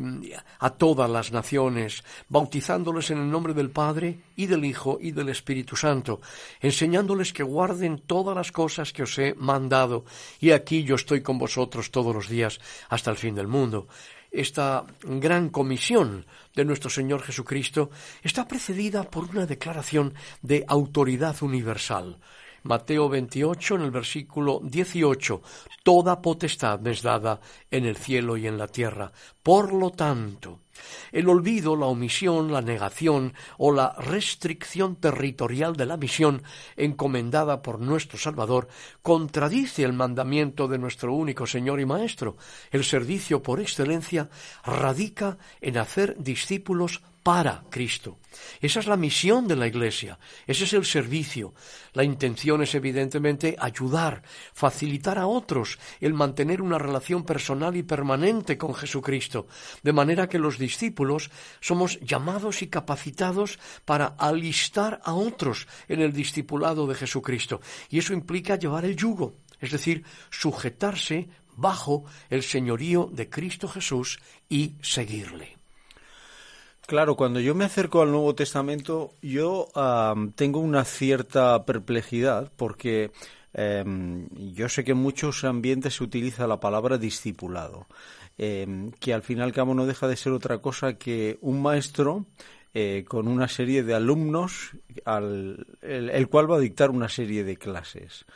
a 0.58 0.70
todas 0.70 1.08
las 1.08 1.32
naciones, 1.32 2.04
bautizándoles 2.28 3.10
en 3.10 3.18
el 3.18 3.30
nombre 3.30 3.54
del 3.54 3.70
Padre 3.70 4.18
y 4.36 4.44
del 4.44 4.66
Hijo 4.66 4.98
y 5.00 5.12
del 5.12 5.30
Espíritu 5.30 5.76
Santo, 5.76 6.20
enseñándoles 6.60 7.32
que 7.32 7.42
guarden 7.42 8.02
todas 8.06 8.36
las 8.36 8.52
cosas 8.52 8.92
que 8.92 9.04
os 9.04 9.18
he 9.18 9.34
mandado. 9.34 10.04
Y 10.40 10.50
aquí 10.50 10.84
yo 10.84 10.96
estoy 10.96 11.22
con 11.22 11.38
vosotros 11.38 11.90
todos 11.90 12.14
los 12.14 12.28
días 12.28 12.60
hasta 12.90 13.10
el 13.10 13.16
fin 13.16 13.34
del 13.34 13.48
mundo 13.48 13.88
esta 14.30 14.84
gran 15.02 15.48
comisión 15.48 16.26
de 16.54 16.64
nuestro 16.64 16.90
Señor 16.90 17.22
Jesucristo 17.22 17.90
está 18.22 18.46
precedida 18.46 19.04
por 19.04 19.24
una 19.24 19.46
declaración 19.46 20.14
de 20.42 20.64
autoridad 20.68 21.42
universal. 21.42 22.18
Mateo 22.68 23.08
28, 23.08 23.76
en 23.76 23.80
el 23.80 23.90
versículo 23.90 24.60
18, 24.62 25.40
Toda 25.82 26.20
potestad 26.20 26.80
me 26.80 26.90
es 26.90 27.00
dada 27.00 27.40
en 27.70 27.86
el 27.86 27.96
cielo 27.96 28.36
y 28.36 28.46
en 28.46 28.58
la 28.58 28.68
tierra. 28.68 29.10
Por 29.42 29.72
lo 29.72 29.90
tanto, 29.90 30.60
el 31.10 31.30
olvido, 31.30 31.76
la 31.76 31.86
omisión, 31.86 32.52
la 32.52 32.60
negación 32.60 33.32
o 33.56 33.72
la 33.72 33.94
restricción 33.98 34.96
territorial 34.96 35.76
de 35.76 35.86
la 35.86 35.96
misión 35.96 36.42
encomendada 36.76 37.62
por 37.62 37.80
nuestro 37.80 38.18
Salvador 38.18 38.68
contradice 39.00 39.82
el 39.82 39.94
mandamiento 39.94 40.68
de 40.68 40.76
nuestro 40.76 41.14
único 41.14 41.46
Señor 41.46 41.80
y 41.80 41.86
Maestro. 41.86 42.36
El 42.70 42.84
servicio 42.84 43.42
por 43.42 43.60
excelencia 43.60 44.28
radica 44.62 45.38
en 45.62 45.78
hacer 45.78 46.16
discípulos 46.18 47.00
para 47.28 47.62
Cristo. 47.68 48.20
Esa 48.58 48.80
es 48.80 48.86
la 48.86 48.96
misión 48.96 49.46
de 49.46 49.54
la 49.54 49.66
Iglesia, 49.66 50.18
ese 50.46 50.64
es 50.64 50.72
el 50.72 50.86
servicio. 50.86 51.52
La 51.92 52.02
intención 52.02 52.62
es 52.62 52.74
evidentemente 52.74 53.54
ayudar, 53.58 54.22
facilitar 54.54 55.18
a 55.18 55.26
otros 55.26 55.78
el 56.00 56.14
mantener 56.14 56.62
una 56.62 56.78
relación 56.78 57.24
personal 57.24 57.76
y 57.76 57.82
permanente 57.82 58.56
con 58.56 58.72
Jesucristo, 58.72 59.46
de 59.82 59.92
manera 59.92 60.26
que 60.26 60.38
los 60.38 60.56
discípulos 60.56 61.30
somos 61.60 62.00
llamados 62.00 62.62
y 62.62 62.68
capacitados 62.68 63.58
para 63.84 64.14
alistar 64.16 64.98
a 65.04 65.12
otros 65.12 65.68
en 65.86 66.00
el 66.00 66.14
discipulado 66.14 66.86
de 66.86 66.94
Jesucristo. 66.94 67.60
Y 67.90 67.98
eso 67.98 68.14
implica 68.14 68.56
llevar 68.56 68.86
el 68.86 68.96
yugo, 68.96 69.34
es 69.60 69.70
decir, 69.70 70.02
sujetarse 70.30 71.28
bajo 71.58 72.06
el 72.30 72.42
señorío 72.42 73.10
de 73.12 73.28
Cristo 73.28 73.68
Jesús 73.68 74.18
y 74.48 74.76
seguirle. 74.80 75.57
Claro, 76.88 77.14
cuando 77.14 77.38
yo 77.38 77.54
me 77.54 77.66
acerco 77.66 78.02
al 78.02 78.10
Nuevo 78.10 78.34
Testamento, 78.34 79.12
yo 79.22 79.68
tengo 80.34 80.58
una 80.58 80.84
cierta 80.84 81.64
perplejidad 81.64 82.50
porque 82.56 83.12
Em, 83.52 84.28
yo 84.54 84.68
sé 84.68 84.84
que 84.84 84.92
en 84.92 84.98
muchos 84.98 85.44
ambientes 85.44 85.94
se 85.94 86.04
utiliza 86.04 86.46
la 86.46 86.60
palabra 86.60 86.98
discipulado, 86.98 87.86
em, 88.36 88.90
que 88.92 89.14
al 89.14 89.22
final 89.22 89.46
y 89.46 89.48
al 89.48 89.52
cabo 89.52 89.74
no 89.74 89.86
deja 89.86 90.06
de 90.06 90.16
ser 90.16 90.32
otra 90.32 90.58
cosa 90.58 90.94
que 90.98 91.38
un 91.40 91.62
maestro 91.62 92.26
eh, 92.74 93.04
con 93.08 93.26
una 93.26 93.48
serie 93.48 93.82
de 93.82 93.94
alumnos, 93.94 94.72
al, 95.04 95.66
el, 95.80 96.28
cual 96.28 96.50
va 96.50 96.56
a 96.56 96.60
dictar 96.60 96.90
una 96.90 97.08
serie 97.08 97.42
de 97.42 97.56
clases. 97.56 98.26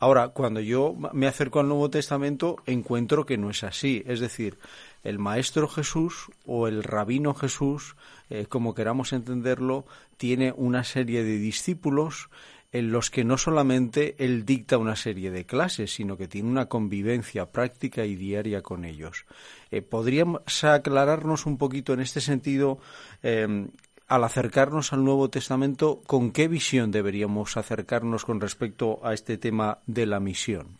Ahora, 0.00 0.28
cuando 0.28 0.60
yo 0.60 0.94
me 1.12 1.26
acerco 1.26 1.60
al 1.60 1.68
Nuevo 1.68 1.90
Testamento, 1.90 2.56
encuentro 2.66 3.26
que 3.26 3.36
no 3.38 3.50
es 3.50 3.62
así. 3.64 4.02
Es 4.06 4.20
decir, 4.20 4.58
el 5.04 5.18
Maestro 5.18 5.68
Jesús 5.68 6.30
o 6.46 6.68
el 6.68 6.82
Rabino 6.82 7.34
Jesús, 7.34 7.96
eh, 8.30 8.46
como 8.48 8.74
queramos 8.74 9.12
entenderlo, 9.12 9.84
tiene 10.16 10.52
una 10.56 10.84
serie 10.84 11.24
de 11.24 11.38
discípulos 11.38 12.28
en 12.72 12.90
los 12.90 13.10
que 13.10 13.22
no 13.22 13.36
solamente 13.36 14.16
él 14.18 14.46
dicta 14.46 14.78
una 14.78 14.96
serie 14.96 15.30
de 15.30 15.44
clases, 15.44 15.94
sino 15.94 16.16
que 16.16 16.26
tiene 16.26 16.48
una 16.48 16.66
convivencia 16.66 17.46
práctica 17.46 18.06
y 18.06 18.16
diaria 18.16 18.62
con 18.62 18.84
ellos. 18.84 19.26
Eh, 19.70 19.82
¿Podríamos 19.82 20.42
aclararnos 20.64 21.44
un 21.44 21.58
poquito 21.58 21.92
en 21.92 22.00
este 22.00 22.22
sentido, 22.22 22.78
eh, 23.22 23.66
al 24.08 24.24
acercarnos 24.24 24.92
al 24.92 25.04
Nuevo 25.04 25.28
Testamento, 25.28 26.00
con 26.06 26.32
qué 26.32 26.48
visión 26.48 26.90
deberíamos 26.90 27.56
acercarnos 27.56 28.24
con 28.24 28.40
respecto 28.40 29.00
a 29.04 29.12
este 29.12 29.36
tema 29.36 29.78
de 29.86 30.06
la 30.06 30.20
misión? 30.20 30.76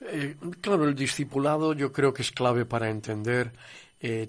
Eh, 0.00 0.36
claro, 0.60 0.84
el 0.88 0.94
discipulado 0.94 1.72
yo 1.72 1.92
creo 1.92 2.12
que 2.12 2.22
es 2.22 2.30
clave 2.30 2.64
para 2.64 2.90
entender 2.90 3.52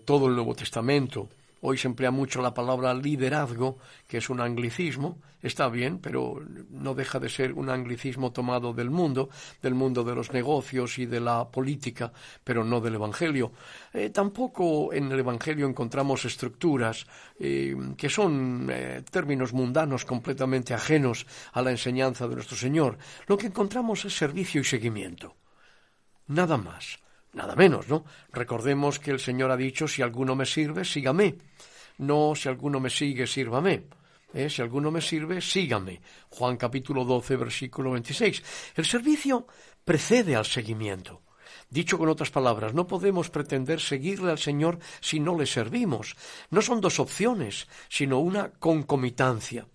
todo 0.05 0.28
el 0.28 0.36
Nuevo 0.36 0.55
Testamento. 0.55 1.30
Hoy 1.61 1.78
se 1.78 1.88
emplea 1.88 2.09
mucho 2.09 2.41
la 2.41 2.53
palabra 2.53 2.93
liderazgo, 2.93 3.78
que 4.07 4.18
es 4.18 4.30
un 4.30 4.41
anglicismo, 4.41 5.18
está 5.41 5.70
bien, 5.70 5.99
pero 5.99 6.41
no 6.70 6.93
deja 6.93 7.20
de 7.20 7.30
ser 7.30 7.53
un 7.53 7.70
anglicismo 7.70 8.32
tomado 8.32 8.74
del 8.74 8.89
mundo, 8.89 9.30
del 9.61 9.74
mundo 9.74 10.03
de 10.03 10.15
los 10.15 10.32
negocios 10.32 10.99
y 10.99 11.05
de 11.05 11.20
la 11.20 11.49
política, 11.49 12.11
pero 12.43 12.63
no 12.63 12.80
del 12.80 12.95
Evangelio. 12.95 13.51
Eh, 13.93 14.09
tampoco 14.09 14.93
en 14.93 15.11
el 15.11 15.20
Evangelio 15.20 15.68
encontramos 15.68 16.26
estructuras 16.26 17.07
eh, 17.39 17.76
que 17.97 18.09
son 18.09 18.70
eh, 18.72 19.03
términos 19.09 19.53
mundanos 19.53 20.05
completamente 20.05 20.74
ajenos 20.74 21.26
a 21.53 21.61
la 21.61 21.72
enseñanza 21.72 22.28
de 22.28 22.36
nuestro 22.36 22.57
Señor. 22.57 22.97
Lo 23.26 23.38
que 23.38 23.47
encontramos 23.47 24.05
es 24.05 24.15
servicio 24.15 24.61
y 24.61 24.63
seguimiento. 24.63 25.36
Nada 26.28 26.58
más. 26.58 27.00
Nada 27.34 27.56
menos, 27.56 27.88
¿no? 27.88 28.06
Recordemos 28.32 29.00
que 29.00 29.12
el 29.12 29.20
Señor 29.20 29.52
ha 29.52 29.58
dicho, 29.58 29.88
si 29.88 30.02
alguno 30.02 30.36
me 30.36 30.46
sirve, 30.46 30.86
sígame. 30.86 31.38
No, 32.00 32.34
si 32.36 32.50
alguno 32.50 32.80
me 32.80 32.90
sigue, 32.90 33.28
sírvame. 33.28 33.86
¿Eh? 34.34 34.50
Si 34.50 34.62
alguno 34.62 34.92
me 34.92 35.02
sirve, 35.02 35.42
sígame. 35.42 36.02
Juan 36.30 36.58
capítulo 36.58 37.06
12, 37.06 37.36
versículo 37.38 37.92
26. 37.92 38.44
El 38.76 38.86
servicio 38.86 39.48
precede 39.86 40.36
al 40.36 40.46
seguimiento. 40.46 41.22
Dicho 41.70 41.98
con 41.98 42.10
otras 42.10 42.32
palabras, 42.32 42.74
no 42.74 42.88
podemos 42.88 43.30
pretender 43.30 43.80
seguirle 43.80 44.32
al 44.32 44.40
Señor 44.40 44.80
si 45.00 45.20
no 45.20 45.38
le 45.38 45.46
servimos. 45.46 46.16
No 46.50 46.62
son 46.62 46.82
dos 46.82 47.00
opciones, 47.00 47.68
sino 47.90 48.20
una 48.20 48.52
concomitancia. 48.52 49.68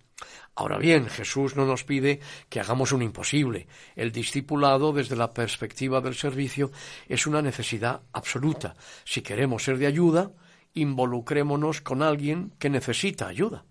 Ahora 0.55 0.77
bien, 0.77 1.07
Jesús 1.07 1.55
no 1.55 1.65
nos 1.65 1.83
pide 1.83 2.19
que 2.47 2.59
hagamos 2.59 2.91
un 2.91 3.01
imposible. 3.01 3.67
El 3.95 4.11
discipulado, 4.11 4.93
desde 4.93 5.15
la 5.15 5.31
perspectiva 5.31 5.99
del 5.99 6.13
servicio, 6.13 6.71
es 7.09 7.25
una 7.25 7.41
necesidad 7.41 8.01
absoluta. 8.11 8.75
Si 9.03 9.21
queremos 9.21 9.63
ser 9.63 9.79
de 9.79 9.87
ayuda, 9.87 10.31
involucrémonos 10.75 11.81
con 11.81 12.03
alguien 12.03 12.53
que 12.59 12.69
necesita 12.69 13.27
ayuda. 13.27 13.65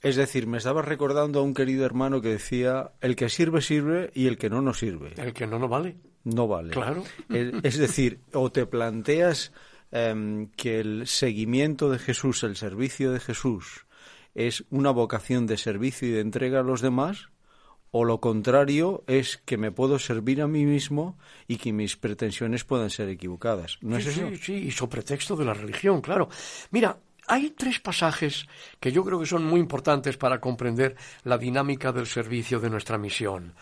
Es 0.00 0.16
decir, 0.16 0.46
me 0.46 0.58
estaba 0.58 0.82
recordando 0.82 1.40
a 1.40 1.42
un 1.42 1.54
querido 1.54 1.84
hermano 1.84 2.20
que 2.20 2.28
decía, 2.28 2.92
el 3.00 3.16
que 3.16 3.28
sirve, 3.28 3.60
sirve 3.60 4.10
y 4.14 4.26
el 4.26 4.38
que 4.38 4.50
no, 4.50 4.62
no 4.62 4.74
sirve. 4.74 5.14
El 5.16 5.32
que 5.32 5.46
no, 5.46 5.58
no 5.58 5.68
vale. 5.68 5.96
No 6.24 6.48
vale. 6.48 6.70
Claro. 6.70 7.04
Es 7.28 7.76
decir, 7.76 8.20
o 8.32 8.50
te 8.50 8.66
planteas 8.66 9.52
em, 9.92 10.48
que 10.56 10.80
el 10.80 11.06
seguimiento 11.06 11.90
de 11.90 11.98
Jesús, 11.98 12.42
el 12.42 12.56
servicio 12.56 13.12
de 13.12 13.20
Jesús, 13.20 13.86
es 14.34 14.64
una 14.70 14.90
vocación 14.90 15.46
de 15.46 15.56
servicio 15.56 16.08
y 16.08 16.12
de 16.12 16.20
entrega 16.20 16.60
a 16.60 16.64
los 16.64 16.80
demás, 16.80 17.28
o 17.90 18.04
lo 18.04 18.20
contrario 18.20 19.04
es 19.06 19.36
que 19.36 19.56
me 19.56 19.70
puedo 19.70 20.00
servir 20.00 20.42
a 20.42 20.48
mí 20.48 20.66
mismo 20.66 21.16
y 21.46 21.58
que 21.58 21.72
mis 21.72 21.96
pretensiones 21.96 22.64
puedan 22.64 22.90
ser 22.90 23.08
equivocadas. 23.08 23.78
¿No 23.82 24.00
sí, 24.00 24.02
es 24.02 24.16
eso? 24.16 24.28
Sí, 24.30 24.36
sí, 24.36 24.52
y 24.54 24.70
sobre 24.72 24.90
pretexto 24.90 25.36
de 25.36 25.44
la 25.44 25.54
religión, 25.54 26.00
claro. 26.00 26.28
Mira, 26.72 26.98
hay 27.26 27.50
tres 27.50 27.80
pasajes 27.80 28.46
que 28.80 28.92
yo 28.92 29.04
creo 29.04 29.20
que 29.20 29.26
son 29.26 29.44
muy 29.44 29.60
importantes 29.60 30.16
para 30.16 30.40
comprender 30.40 30.96
la 31.22 31.38
dinámica 31.38 31.92
del 31.92 32.06
servicio 32.06 32.58
de 32.58 32.70
nuestra 32.70 32.98
misión. 32.98 33.54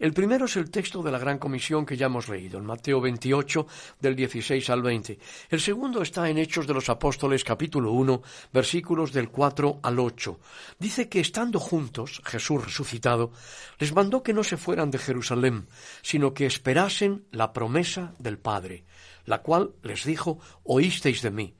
El 0.00 0.14
primero 0.14 0.46
es 0.46 0.56
el 0.56 0.70
texto 0.70 1.02
de 1.02 1.10
la 1.12 1.18
Gran 1.18 1.36
Comisión 1.36 1.84
que 1.84 1.94
ya 1.94 2.06
hemos 2.06 2.30
leído, 2.30 2.58
en 2.58 2.64
Mateo 2.64 3.02
28, 3.02 3.66
del 4.00 4.16
16 4.16 4.70
al 4.70 4.80
20. 4.80 5.18
El 5.50 5.60
segundo 5.60 6.00
está 6.00 6.30
en 6.30 6.38
Hechos 6.38 6.66
de 6.66 6.72
los 6.72 6.88
Apóstoles, 6.88 7.44
capítulo 7.44 7.92
1, 7.92 8.22
versículos 8.50 9.12
del 9.12 9.28
4 9.28 9.80
al 9.82 9.98
8. 9.98 10.40
Dice 10.78 11.10
que 11.10 11.20
estando 11.20 11.60
juntos, 11.60 12.22
Jesús 12.24 12.64
resucitado, 12.64 13.32
les 13.78 13.92
mandó 13.92 14.22
que 14.22 14.32
no 14.32 14.42
se 14.42 14.56
fueran 14.56 14.90
de 14.90 14.96
Jerusalén, 14.96 15.68
sino 16.00 16.32
que 16.32 16.46
esperasen 16.46 17.26
la 17.30 17.52
promesa 17.52 18.14
del 18.18 18.38
Padre, 18.38 18.86
la 19.26 19.42
cual 19.42 19.72
les 19.82 20.06
dijo, 20.06 20.38
oísteis 20.64 21.20
de 21.20 21.30
mí 21.30 21.54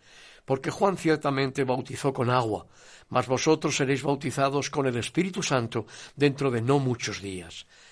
porque 0.47 0.73
Juan 0.73 0.97
ciertamente 0.97 1.63
bautizó 1.63 2.13
con 2.13 2.29
agua, 2.29 2.67
mas 3.09 3.29
vosotros 3.29 3.77
seréis 3.77 4.03
bautizados 4.03 4.69
con 4.69 4.87
el 4.87 4.97
Espíritu 4.97 5.45
Santo 5.45 5.87
dentro 6.17 6.51
de 6.51 6.61
no 6.61 6.81
muchos 6.81 7.23
días. 7.23 7.67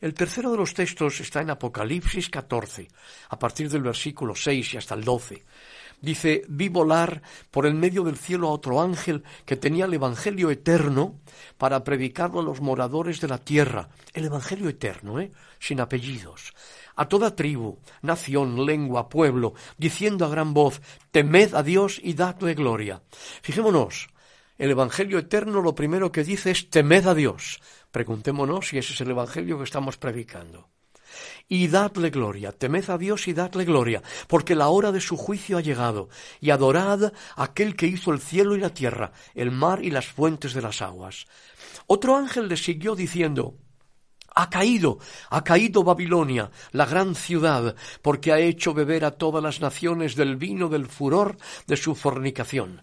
El 0.00 0.14
tercero 0.14 0.50
de 0.50 0.56
los 0.56 0.72
textos 0.72 1.20
está 1.20 1.42
en 1.42 1.50
Apocalipsis 1.50 2.30
14, 2.30 2.88
a 3.28 3.38
partir 3.38 3.68
del 3.68 3.82
versículo 3.82 4.34
6 4.34 4.72
y 4.72 4.76
hasta 4.78 4.94
el 4.94 5.04
12. 5.04 5.44
Dice, 6.00 6.42
vi 6.48 6.70
volar 6.70 7.20
por 7.50 7.66
el 7.66 7.74
medio 7.74 8.02
del 8.04 8.16
cielo 8.16 8.48
a 8.48 8.52
otro 8.52 8.80
ángel 8.80 9.22
que 9.44 9.56
tenía 9.56 9.84
el 9.84 9.92
Evangelio 9.92 10.50
eterno 10.50 11.20
para 11.58 11.84
predicarlo 11.84 12.40
a 12.40 12.42
los 12.42 12.62
moradores 12.62 13.20
de 13.20 13.28
la 13.28 13.36
tierra. 13.36 13.90
El 14.14 14.24
Evangelio 14.24 14.70
eterno, 14.70 15.20
¿eh? 15.20 15.32
Sin 15.58 15.80
apellidos. 15.80 16.54
A 16.96 17.06
toda 17.06 17.36
tribu, 17.36 17.78
nación, 18.00 18.64
lengua, 18.64 19.10
pueblo, 19.10 19.52
diciendo 19.76 20.24
a 20.24 20.30
gran 20.30 20.54
voz, 20.54 20.80
temed 21.10 21.52
a 21.52 21.62
Dios 21.62 22.00
y 22.02 22.14
dadle 22.14 22.54
gloria. 22.54 23.02
Fijémonos, 23.42 24.08
el 24.60 24.70
Evangelio 24.70 25.18
eterno 25.18 25.62
lo 25.62 25.74
primero 25.74 26.12
que 26.12 26.22
dice 26.22 26.50
es 26.50 26.68
temed 26.68 27.06
a 27.06 27.14
Dios. 27.14 27.60
Preguntémonos 27.90 28.68
si 28.68 28.78
ese 28.78 28.92
es 28.92 29.00
el 29.00 29.10
Evangelio 29.10 29.58
que 29.58 29.64
estamos 29.64 29.96
predicando. 29.96 30.68
Y 31.48 31.66
dadle 31.66 32.10
gloria, 32.10 32.52
temed 32.52 32.88
a 32.88 32.96
Dios 32.96 33.26
y 33.26 33.32
dadle 33.32 33.64
gloria, 33.64 34.02
porque 34.28 34.54
la 34.54 34.68
hora 34.68 34.92
de 34.92 35.00
su 35.00 35.16
juicio 35.16 35.58
ha 35.58 35.60
llegado, 35.60 36.08
y 36.40 36.50
adorad 36.50 37.12
a 37.36 37.42
aquel 37.42 37.74
que 37.74 37.86
hizo 37.86 38.12
el 38.12 38.20
cielo 38.20 38.54
y 38.54 38.60
la 38.60 38.72
tierra, 38.72 39.12
el 39.34 39.50
mar 39.50 39.84
y 39.84 39.90
las 39.90 40.06
fuentes 40.06 40.54
de 40.54 40.62
las 40.62 40.82
aguas. 40.82 41.26
Otro 41.88 42.16
ángel 42.16 42.48
le 42.48 42.56
siguió 42.56 42.94
diciendo, 42.94 43.56
ha 44.34 44.48
caído, 44.48 44.98
ha 45.30 45.42
caído 45.42 45.82
Babilonia, 45.82 46.50
la 46.70 46.86
gran 46.86 47.16
ciudad, 47.16 47.74
porque 48.00 48.32
ha 48.32 48.38
hecho 48.38 48.72
beber 48.72 49.04
a 49.04 49.10
todas 49.10 49.42
las 49.42 49.60
naciones 49.60 50.14
del 50.14 50.36
vino 50.36 50.68
del 50.68 50.86
furor 50.86 51.36
de 51.66 51.76
su 51.76 51.96
fornicación. 51.96 52.82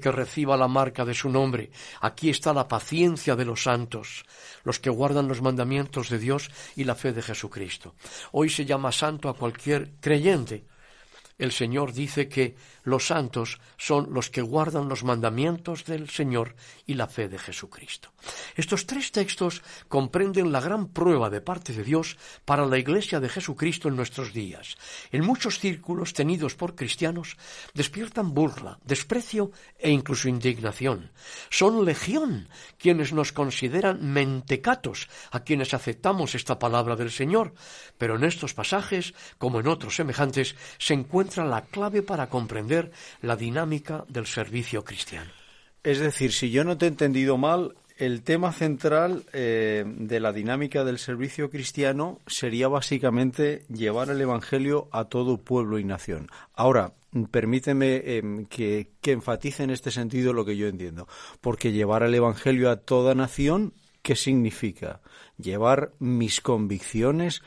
que 0.00 0.10
reciba 0.10 0.56
la 0.56 0.68
marca 0.68 1.04
de 1.04 1.14
su 1.14 1.28
nombre. 1.30 1.70
Aquí 2.00 2.28
está 2.28 2.52
la 2.52 2.68
paciencia 2.68 3.36
de 3.36 3.44
los 3.44 3.62
santos, 3.62 4.24
los 4.64 4.80
que 4.80 4.90
guardan 4.90 5.28
los 5.28 5.40
mandamientos 5.40 6.10
de 6.10 6.18
Dios 6.18 6.50
y 6.74 6.84
la 6.84 6.94
fe 6.94 7.12
de 7.12 7.22
Jesucristo. 7.22 7.94
Hoy 8.32 8.50
se 8.50 8.64
llama 8.64 8.92
santo 8.92 9.28
a 9.28 9.36
cualquier 9.36 9.92
creyente. 10.00 10.64
El 11.38 11.52
Señor 11.52 11.92
dice 11.92 12.28
que 12.28 12.56
los 12.82 13.06
santos 13.06 13.60
son 13.76 14.12
los 14.12 14.30
que 14.30 14.42
guardan 14.42 14.88
los 14.88 15.04
mandamientos 15.04 15.84
del 15.84 16.08
Señor 16.08 16.56
y 16.86 16.94
la 16.94 17.06
fe 17.06 17.28
de 17.28 17.38
Jesucristo. 17.38 18.10
Estos 18.56 18.86
tres 18.86 19.12
textos 19.12 19.62
comprenden 19.88 20.52
la 20.52 20.60
gran 20.60 20.88
prueba 20.88 21.30
de 21.30 21.40
parte 21.40 21.72
de 21.72 21.84
Dios 21.84 22.16
para 22.44 22.66
la 22.66 22.78
Iglesia 22.78 23.20
de 23.20 23.28
Jesucristo 23.28 23.88
en 23.88 23.96
nuestros 23.96 24.32
días. 24.32 24.76
En 25.12 25.24
muchos 25.24 25.58
círculos 25.58 26.12
tenidos 26.12 26.54
por 26.54 26.74
cristianos 26.74 27.36
despiertan 27.74 28.34
burla, 28.34 28.78
desprecio 28.84 29.50
e 29.78 29.90
incluso 29.90 30.28
indignación. 30.28 31.10
Son 31.50 31.84
legión 31.84 32.48
quienes 32.78 33.12
nos 33.12 33.32
consideran 33.32 34.12
mentecatos 34.12 35.08
a 35.30 35.40
quienes 35.40 35.74
aceptamos 35.74 36.34
esta 36.34 36.58
palabra 36.58 36.96
del 36.96 37.10
Señor, 37.10 37.54
pero 37.98 38.16
en 38.16 38.24
estos 38.24 38.54
pasajes, 38.54 39.14
como 39.38 39.60
en 39.60 39.68
otros 39.68 39.96
semejantes, 39.96 40.56
se 40.78 40.94
encuentra 40.94 41.44
la 41.44 41.62
clave 41.62 42.02
para 42.02 42.28
comprender 42.28 42.90
la 43.22 43.36
dinámica 43.36 44.04
del 44.08 44.26
servicio 44.26 44.84
cristiano. 44.84 45.30
Es 45.82 46.00
decir, 46.00 46.32
si 46.32 46.50
yo 46.50 46.64
no 46.64 46.76
te 46.76 46.86
he 46.86 46.88
entendido 46.88 47.36
mal, 47.36 47.76
el 47.96 48.22
tema 48.22 48.52
central 48.52 49.24
eh, 49.32 49.84
de 49.86 50.20
la 50.20 50.32
dinámica 50.32 50.84
del 50.84 50.98
servicio 50.98 51.50
cristiano 51.50 52.20
sería 52.26 52.68
básicamente 52.68 53.64
llevar 53.68 54.10
el 54.10 54.20
Evangelio 54.20 54.88
a 54.92 55.04
todo 55.04 55.38
pueblo 55.38 55.78
y 55.78 55.84
nación. 55.84 56.28
Ahora, 56.54 56.92
permíteme 57.30 58.02
em, 58.04 58.46
que, 58.46 58.90
que 59.00 59.12
enfatice 59.12 59.64
en 59.64 59.70
este 59.70 59.90
sentido 59.90 60.32
lo 60.32 60.44
que 60.44 60.56
yo 60.56 60.68
entiendo, 60.68 61.08
porque 61.40 61.72
llevar 61.72 62.02
el 62.02 62.14
Evangelio 62.14 62.70
a 62.70 62.76
toda 62.76 63.14
nación, 63.14 63.72
¿qué 64.02 64.16
significa? 64.16 65.00
Llevar 65.38 65.92
mis 65.98 66.40
convicciones 66.40 67.42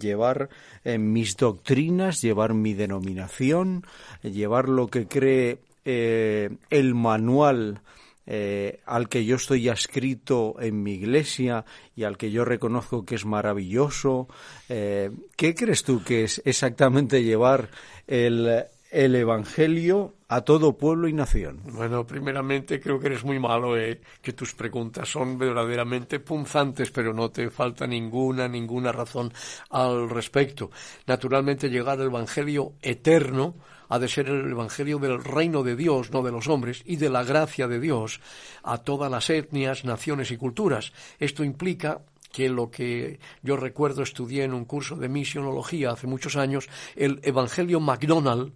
llevar 0.00 0.48
eh, 0.84 0.98
mis 0.98 1.36
doctrinas, 1.36 2.22
llevar 2.22 2.54
mi 2.54 2.74
denominación, 2.74 3.84
llevar 4.22 4.68
lo 4.68 4.88
que 4.88 5.06
cree 5.06 5.58
eh, 5.84 6.50
el 6.70 6.94
manual 6.94 7.80
eh, 8.26 8.80
al 8.86 9.08
que 9.08 9.24
yo 9.24 9.36
estoy 9.36 9.68
adscrito 9.68 10.56
en 10.60 10.82
mi 10.82 10.94
iglesia 10.94 11.64
y 11.94 12.04
al 12.04 12.16
que 12.16 12.30
yo 12.30 12.44
reconozco 12.44 13.04
que 13.04 13.14
es 13.14 13.24
maravilloso. 13.24 14.28
¿Qué 14.68 15.54
crees 15.54 15.84
tú 15.84 16.02
que 16.02 16.24
es 16.24 16.42
exactamente 16.44 17.22
llevar 17.22 17.70
el, 18.06 18.66
el 18.90 19.14
Evangelio 19.14 20.14
a 20.28 20.40
todo 20.42 20.76
pueblo 20.76 21.08
y 21.08 21.12
nación? 21.12 21.60
Bueno, 21.64 22.06
primeramente 22.06 22.80
creo 22.80 22.98
que 22.98 23.08
eres 23.08 23.24
muy 23.24 23.38
malo, 23.38 23.76
eh, 23.76 24.00
que 24.22 24.32
tus 24.32 24.54
preguntas 24.54 25.08
son 25.08 25.38
verdaderamente 25.38 26.20
punzantes, 26.20 26.90
pero 26.90 27.12
no 27.12 27.30
te 27.30 27.50
falta 27.50 27.86
ninguna, 27.86 28.48
ninguna 28.48 28.92
razón 28.92 29.32
al 29.70 30.08
respecto. 30.08 30.70
Naturalmente 31.06 31.68
llegar 31.68 32.00
al 32.00 32.06
Evangelio 32.06 32.72
eterno 32.82 33.54
ha 33.88 33.98
de 33.98 34.08
ser 34.08 34.28
el 34.28 34.50
Evangelio 34.50 34.98
del 34.98 35.22
reino 35.22 35.62
de 35.62 35.76
Dios, 35.76 36.10
no 36.10 36.22
de 36.22 36.32
los 36.32 36.48
hombres, 36.48 36.82
y 36.84 36.96
de 36.96 37.10
la 37.10 37.24
gracia 37.24 37.68
de 37.68 37.80
Dios 37.80 38.20
a 38.62 38.78
todas 38.78 39.10
las 39.10 39.30
etnias, 39.30 39.84
naciones 39.84 40.30
y 40.30 40.36
culturas. 40.36 40.92
Esto 41.18 41.44
implica 41.44 42.00
que 42.32 42.48
lo 42.48 42.70
que 42.70 43.18
yo 43.42 43.56
recuerdo 43.56 44.02
estudié 44.02 44.44
en 44.44 44.52
un 44.52 44.64
curso 44.64 44.96
de 44.96 45.08
misionología 45.08 45.90
hace 45.90 46.06
muchos 46.06 46.36
años, 46.36 46.68
el 46.94 47.20
Evangelio 47.22 47.80
McDonald, 47.80 48.52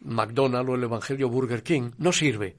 McDonald's 0.00 0.70
o 0.70 0.74
el 0.76 0.84
Evangelio 0.84 1.28
Burger 1.28 1.62
King, 1.62 1.90
no 1.98 2.12
sirve. 2.12 2.56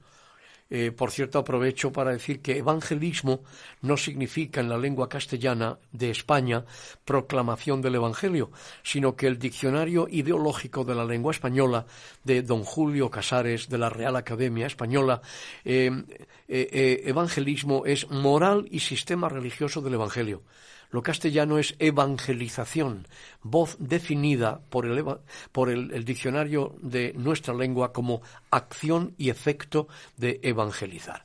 Eh, 0.74 0.90
por 0.90 1.10
cierto, 1.10 1.38
aprovecho 1.38 1.92
para 1.92 2.12
decir 2.12 2.40
que 2.40 2.56
evangelismo 2.56 3.42
no 3.82 3.98
significa 3.98 4.62
en 4.62 4.70
la 4.70 4.78
lengua 4.78 5.06
castellana 5.06 5.78
de 5.92 6.08
España 6.08 6.64
proclamación 7.04 7.82
del 7.82 7.96
Evangelio, 7.96 8.50
sino 8.82 9.14
que 9.14 9.26
el 9.26 9.38
diccionario 9.38 10.08
ideológico 10.10 10.82
de 10.82 10.94
la 10.94 11.04
lengua 11.04 11.32
española 11.32 11.84
de 12.24 12.40
don 12.40 12.64
Julio 12.64 13.10
Casares 13.10 13.68
de 13.68 13.76
la 13.76 13.90
Real 13.90 14.16
Academia 14.16 14.66
Española, 14.66 15.20
eh, 15.66 15.90
eh, 16.48 17.02
evangelismo 17.04 17.84
es 17.84 18.08
moral 18.08 18.66
y 18.70 18.80
sistema 18.80 19.28
religioso 19.28 19.82
del 19.82 19.92
Evangelio. 19.92 20.40
Lo 20.92 21.02
castellano 21.02 21.58
es 21.58 21.74
evangelización, 21.78 23.06
voz 23.42 23.76
definida 23.80 24.60
por, 24.68 24.84
el, 24.84 26.04
diccionario 26.04 26.76
de 26.82 27.14
nuestra 27.16 27.54
lengua 27.54 27.94
como 27.94 28.20
acción 28.50 29.14
y 29.16 29.30
efecto 29.30 29.88
de 30.18 30.38
evangelizar. 30.42 31.24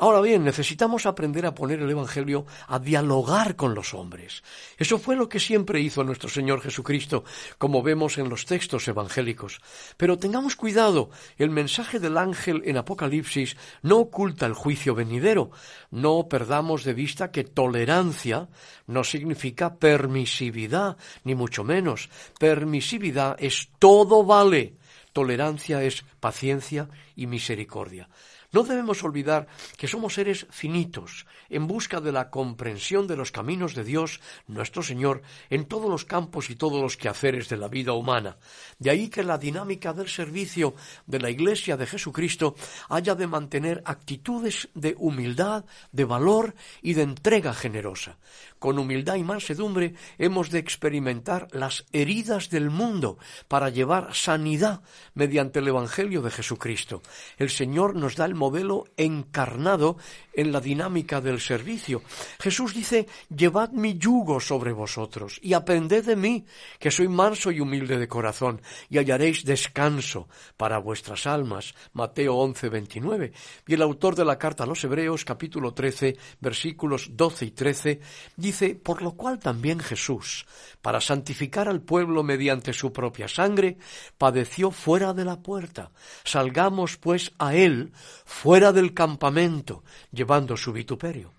Ahora 0.00 0.20
bien, 0.20 0.44
necesitamos 0.44 1.06
aprender 1.06 1.44
a 1.44 1.56
poner 1.56 1.80
el 1.80 1.90
Evangelio 1.90 2.46
a 2.68 2.78
dialogar 2.78 3.56
con 3.56 3.74
los 3.74 3.94
hombres. 3.94 4.44
Eso 4.76 4.96
fue 4.96 5.16
lo 5.16 5.28
que 5.28 5.40
siempre 5.40 5.80
hizo 5.80 6.04
nuestro 6.04 6.28
Señor 6.28 6.60
Jesucristo, 6.60 7.24
como 7.58 7.82
vemos 7.82 8.16
en 8.16 8.28
los 8.28 8.46
textos 8.46 8.86
evangélicos. 8.86 9.60
Pero 9.96 10.16
tengamos 10.16 10.54
cuidado, 10.54 11.10
el 11.36 11.50
mensaje 11.50 11.98
del 11.98 12.16
ángel 12.16 12.62
en 12.64 12.76
Apocalipsis 12.76 13.56
no 13.82 13.96
oculta 13.96 14.46
el 14.46 14.54
juicio 14.54 14.94
venidero. 14.94 15.50
No 15.90 16.28
perdamos 16.28 16.84
de 16.84 16.94
vista 16.94 17.32
que 17.32 17.42
tolerancia 17.42 18.48
no 18.86 19.02
significa 19.02 19.78
permisividad, 19.78 20.96
ni 21.24 21.34
mucho 21.34 21.64
menos. 21.64 22.08
Permisividad 22.38 23.34
es 23.40 23.70
todo 23.80 24.22
vale. 24.22 24.76
Tolerancia 25.12 25.82
es 25.82 26.04
paciencia 26.20 26.88
y 27.16 27.26
misericordia. 27.26 28.08
No 28.50 28.62
debemos 28.62 29.04
olvidar 29.04 29.46
que 29.76 29.88
somos 29.88 30.14
seres 30.14 30.46
finitos, 30.50 31.26
en 31.50 31.66
busca 31.66 32.00
de 32.00 32.12
la 32.12 32.30
comprensión 32.30 33.06
de 33.06 33.16
los 33.16 33.30
caminos 33.30 33.74
de 33.74 33.84
Dios, 33.84 34.20
nuestro 34.46 34.82
Señor, 34.82 35.20
en 35.50 35.66
todos 35.66 35.90
los 35.90 36.06
campos 36.06 36.48
y 36.48 36.56
todos 36.56 36.80
los 36.80 36.96
quehaceres 36.96 37.50
de 37.50 37.58
la 37.58 37.68
vida 37.68 37.92
humana. 37.92 38.38
De 38.78 38.88
ahí 38.88 39.10
que 39.10 39.22
la 39.22 39.36
dinámica 39.36 39.92
del 39.92 40.08
servicio 40.08 40.74
de 41.06 41.20
la 41.20 41.28
Iglesia 41.28 41.76
de 41.76 41.86
Jesucristo 41.86 42.54
haya 42.88 43.14
de 43.14 43.26
mantener 43.26 43.82
actitudes 43.84 44.68
de 44.74 44.94
humildad, 44.96 45.66
de 45.92 46.04
valor 46.06 46.54
y 46.80 46.94
de 46.94 47.02
entrega 47.02 47.52
generosa 47.52 48.16
con 48.58 48.78
humildad 48.78 49.16
y 49.16 49.24
mansedumbre 49.24 49.94
hemos 50.18 50.50
de 50.50 50.58
experimentar 50.58 51.48
las 51.52 51.84
heridas 51.92 52.50
del 52.50 52.70
mundo 52.70 53.18
para 53.48 53.68
llevar 53.68 54.14
sanidad 54.14 54.82
mediante 55.14 55.60
el 55.60 55.68
Evangelio 55.68 56.22
de 56.22 56.30
Jesucristo. 56.30 57.02
El 57.36 57.50
Señor 57.50 57.94
nos 57.94 58.16
da 58.16 58.24
el 58.24 58.34
modelo 58.34 58.84
encarnado 58.96 59.96
en 60.32 60.52
la 60.52 60.60
dinámica 60.60 61.20
del 61.20 61.40
servicio. 61.40 62.02
Jesús 62.40 62.74
dice, 62.74 63.06
llevad 63.34 63.70
mi 63.70 63.98
yugo 63.98 64.40
sobre 64.40 64.72
vosotros 64.72 65.38
y 65.42 65.52
aprended 65.52 66.04
de 66.04 66.16
mí, 66.16 66.44
que 66.78 66.90
soy 66.90 67.08
manso 67.08 67.50
y 67.50 67.60
humilde 67.60 67.98
de 67.98 68.08
corazón, 68.08 68.60
y 68.88 68.98
hallaréis 68.98 69.44
descanso 69.44 70.28
para 70.56 70.78
vuestras 70.78 71.26
almas. 71.26 71.74
Mateo 71.92 72.36
11, 72.36 72.68
29. 72.68 73.32
Y 73.66 73.74
el 73.74 73.82
autor 73.82 74.14
de 74.14 74.24
la 74.24 74.38
carta 74.38 74.64
a 74.64 74.66
los 74.66 74.82
Hebreos, 74.84 75.24
capítulo 75.24 75.74
13, 75.74 76.16
versículos 76.40 77.10
12 77.16 77.46
y 77.46 77.50
13, 77.50 78.00
Dice, 78.36 78.47
por 78.82 79.02
lo 79.02 79.12
cual 79.12 79.38
también 79.38 79.80
Jesús, 79.80 80.46
para 80.82 81.00
santificar 81.00 81.68
al 81.68 81.80
pueblo 81.80 82.22
mediante 82.22 82.72
su 82.72 82.92
propia 82.92 83.28
sangre, 83.28 83.78
padeció 84.16 84.70
fuera 84.70 85.12
de 85.12 85.24
la 85.24 85.40
puerta. 85.40 85.90
Salgamos 86.24 86.96
pues 86.96 87.32
a 87.38 87.54
él 87.54 87.92
fuera 88.24 88.72
del 88.72 88.94
campamento, 88.94 89.82
llevando 90.12 90.56
su 90.56 90.72
vituperio. 90.72 91.32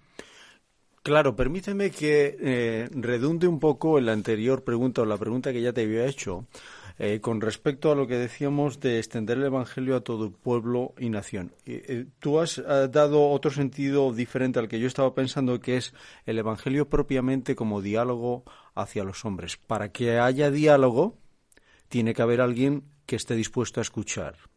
Claro, 1.01 1.35
permíteme 1.35 1.91
que 1.91 2.37
eh, 2.39 2.89
redunde 2.91 3.47
un 3.47 3.59
poco 3.59 3.97
en 3.97 4.05
la 4.05 4.11
anterior 4.11 4.63
pregunta 4.63 5.01
o 5.01 5.05
la 5.05 5.17
pregunta 5.17 5.53
que 5.53 5.61
ya 5.61 5.73
te 5.73 5.83
había 5.83 6.05
hecho 6.05 6.45
eh, 6.99 7.19
con 7.21 7.41
respecto 7.41 7.91
a 7.91 7.95
lo 7.95 8.05
que 8.07 8.17
decíamos 8.17 8.79
de 8.79 8.99
extender 8.99 9.37
el 9.37 9.45
Evangelio 9.45 9.95
a 9.95 10.01
todo 10.01 10.31
pueblo 10.31 10.93
y 10.99 11.09
nación. 11.09 11.53
Eh, 11.65 12.05
tú 12.19 12.39
has 12.39 12.57
dado 12.57 13.29
otro 13.29 13.51
sentido 13.51 14.13
diferente 14.13 14.59
al 14.59 14.67
que 14.67 14.79
yo 14.79 14.87
estaba 14.87 15.15
pensando, 15.15 15.59
que 15.59 15.77
es 15.77 15.93
el 16.25 16.37
Evangelio 16.37 16.89
propiamente 16.89 17.55
como 17.55 17.81
diálogo 17.81 18.43
hacia 18.75 19.03
los 19.03 19.25
hombres. 19.25 19.57
Para 19.57 19.91
que 19.91 20.19
haya 20.19 20.51
diálogo, 20.51 21.17
tiene 21.87 22.13
que 22.13 22.21
haber 22.21 22.41
alguien 22.41 22.83
que 23.05 23.15
esté 23.15 23.35
dispuesto 23.35 23.79
a 23.79 23.83
escuchar. 23.83 24.48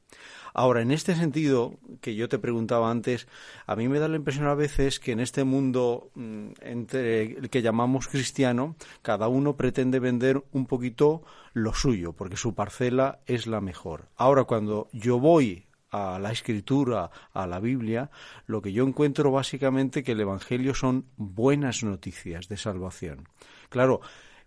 Ahora, 0.55 0.83
en 0.83 0.91
este 0.91 1.15
sentido 1.15 1.75
que 2.01 2.15
yo 2.15 2.29
te 2.29 2.39
preguntaba 2.39 2.91
antes, 2.91 3.27
a 3.67 3.77
mí 3.77 3.89
me 3.89 3.99
da 3.99 4.09
la 4.09 4.17
impresión 4.17 4.47
a 4.47 4.55
veces 4.55 5.01
que 5.01 5.13
en 5.13 5.21
este 5.21 5.45
mundo 5.45 6.11
mm, 6.15 6.49
entre 6.61 7.39
el 7.39 7.51
que 7.51 7.63
llamamos 7.63 8.09
cristiano, 8.09 8.77
cada 9.03 9.29
uno 9.29 9.57
pretende 9.57 9.99
vender 9.99 10.43
un 10.53 10.67
poquito 10.67 11.23
lo 11.53 11.75
suyo, 11.75 12.13
porque 12.13 12.37
su 12.37 12.55
parcela 12.55 13.21
es 13.27 13.47
la 13.47 13.61
mejor. 13.61 14.09
Ahora, 14.17 14.45
cuando 14.45 14.89
yo 14.93 15.19
voy 15.19 15.67
a 15.91 16.19
la 16.19 16.33
escritura, 16.33 17.11
a 17.35 17.47
la 17.47 17.61
Biblia, 17.61 18.11
lo 18.47 18.63
que 18.63 18.73
yo 18.73 18.87
encuentro 18.87 19.31
básicamente 19.31 20.03
que 20.03 20.13
el 20.13 20.21
Evangelio 20.21 20.75
son 20.75 21.07
buenas 21.17 21.85
noticias 21.85 22.49
de 22.49 22.57
salvación. 22.57 23.29
Claro, 23.69 24.01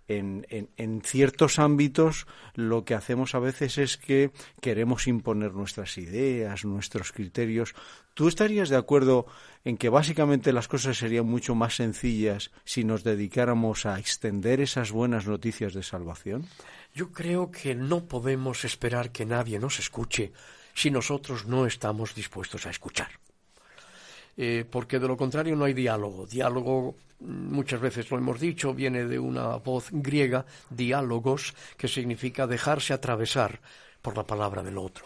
en, 0.07 1.01
ciertos 1.03 1.59
ámbitos 1.59 2.27
lo 2.53 2.85
que 2.85 2.93
hacemos 2.93 3.35
a 3.35 3.39
veces 3.39 3.77
es 3.77 3.97
que 3.97 4.31
queremos 4.61 5.07
imponer 5.07 5.53
nuestras 5.53 5.97
ideas, 5.97 6.65
nuestros 6.65 7.11
criterios. 7.11 7.73
¿Tú 8.13 8.27
estarías 8.27 8.69
de 8.69 8.77
acuerdo 8.77 9.25
en 9.63 9.77
que 9.77 9.89
básicamente 9.89 10.53
las 10.53 10.67
cosas 10.67 10.97
serían 10.97 11.25
mucho 11.25 11.55
más 11.55 11.75
sencillas 11.75 12.51
si 12.63 12.83
nos 12.83 13.03
dedicáramos 13.03 13.85
a 13.85 13.99
extender 13.99 14.61
esas 14.61 14.91
buenas 14.91 15.27
noticias 15.27 15.73
de 15.73 15.83
salvación? 15.83 16.45
Yo 16.93 17.11
creo 17.11 17.51
que 17.51 17.75
no 17.75 18.05
podemos 18.05 18.63
esperar 18.63 19.11
que 19.11 19.25
nadie 19.25 19.59
nos 19.59 19.79
escuche 19.79 20.31
si 20.73 20.91
nosotros 20.91 21.45
no 21.45 21.65
estamos 21.65 22.15
dispuestos 22.15 22.65
a 22.65 22.69
escuchar. 22.69 23.24
Eh, 24.37 24.65
porque 24.69 24.99
de 24.99 25.07
lo 25.07 25.15
contrario 25.15 25.55
no 25.55 25.65
hay 25.65 25.73
diálogo. 25.73 26.25
Diálogo, 26.25 26.95
muchas 27.19 27.79
veces 27.79 28.09
lo 28.11 28.17
hemos 28.17 28.39
dicho, 28.39 28.73
viene 28.73 29.05
de 29.05 29.17
una 29.19 29.57
voz 29.57 29.87
griega, 29.91 30.45
diálogos, 30.69 31.53
que 31.77 31.87
significa 31.87 32.47
dejarse 32.47 32.93
atravesar 32.93 33.59
por 34.01 34.17
la 34.17 34.23
palabra 34.23 34.61
del 34.61 34.77
otro. 34.77 35.05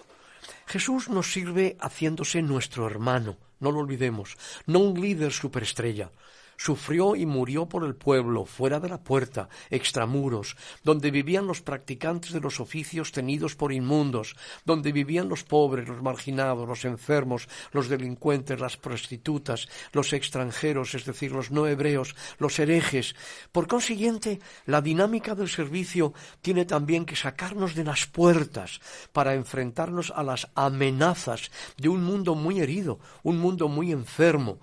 Jesús 0.66 1.10
nos 1.10 1.32
sirve 1.32 1.78
haciéndose 1.80 2.42
nuestro 2.42 2.88
hermano, 2.88 3.38
no 3.60 3.72
lo 3.72 3.80
olvidemos, 3.80 4.38
no 4.66 4.80
un 4.80 5.00
líder 5.00 5.32
superestrella, 5.32 6.12
sufrió 6.60 7.16
y 7.16 7.26
murió 7.26 7.68
por 7.68 7.86
el 7.86 7.96
pueblo, 7.96 8.44
fuera 8.46 8.82
de 8.82 8.90
la 8.90 9.02
puerta, 9.02 9.48
extramuros, 9.70 10.58
donde 10.84 11.10
vivían 11.10 11.48
los 11.48 11.62
practicantes 11.62 12.34
de 12.34 12.42
los 12.42 12.60
oficios 12.60 13.14
tenidos 13.14 13.56
por 13.56 13.72
inmundos, 13.72 14.36
donde 14.66 14.92
vivían 14.92 15.30
los 15.30 15.46
pobres, 15.46 15.88
los 15.88 16.02
marginados, 16.02 16.68
los 16.68 16.84
enfermos, 16.84 17.48
los 17.72 17.88
delincuentes, 17.88 18.60
las 18.60 18.76
prostitutas, 18.76 19.70
los 19.94 20.12
extranjeros, 20.12 20.96
es 20.96 21.06
decir, 21.06 21.32
los 21.32 21.50
no 21.50 21.66
hebreos, 21.66 22.14
los 22.40 22.60
herejes. 22.60 23.16
Por 23.54 23.68
consiguiente, 23.68 24.42
la 24.66 24.82
dinámica 24.82 25.36
del 25.36 25.48
servicio 25.48 26.14
tiene 26.42 26.66
también 26.66 27.06
que 27.06 27.16
sacarnos 27.16 27.74
de 27.74 27.86
las 27.86 28.06
puertas 28.06 28.82
para 29.14 29.34
enfrentarnos 29.34 30.12
a 30.14 30.24
las 30.24 30.50
amenazas 30.56 31.52
de 31.78 31.88
un 31.88 32.04
mundo 32.04 32.36
muy 32.36 32.60
herido, 32.60 33.00
un 33.24 33.40
mundo 33.40 33.70
muy 33.70 33.94
enfermo, 33.94 34.60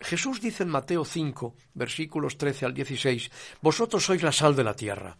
Jesús 0.00 0.40
dice 0.40 0.62
en 0.62 0.68
Mateo 0.68 1.04
5, 1.04 1.54
versículos 1.74 2.36
13 2.36 2.66
al 2.66 2.74
16, 2.74 3.30
Vosotros 3.62 4.04
sois 4.04 4.22
la 4.22 4.32
sal 4.32 4.54
de 4.54 4.64
la 4.64 4.74
tierra. 4.74 5.16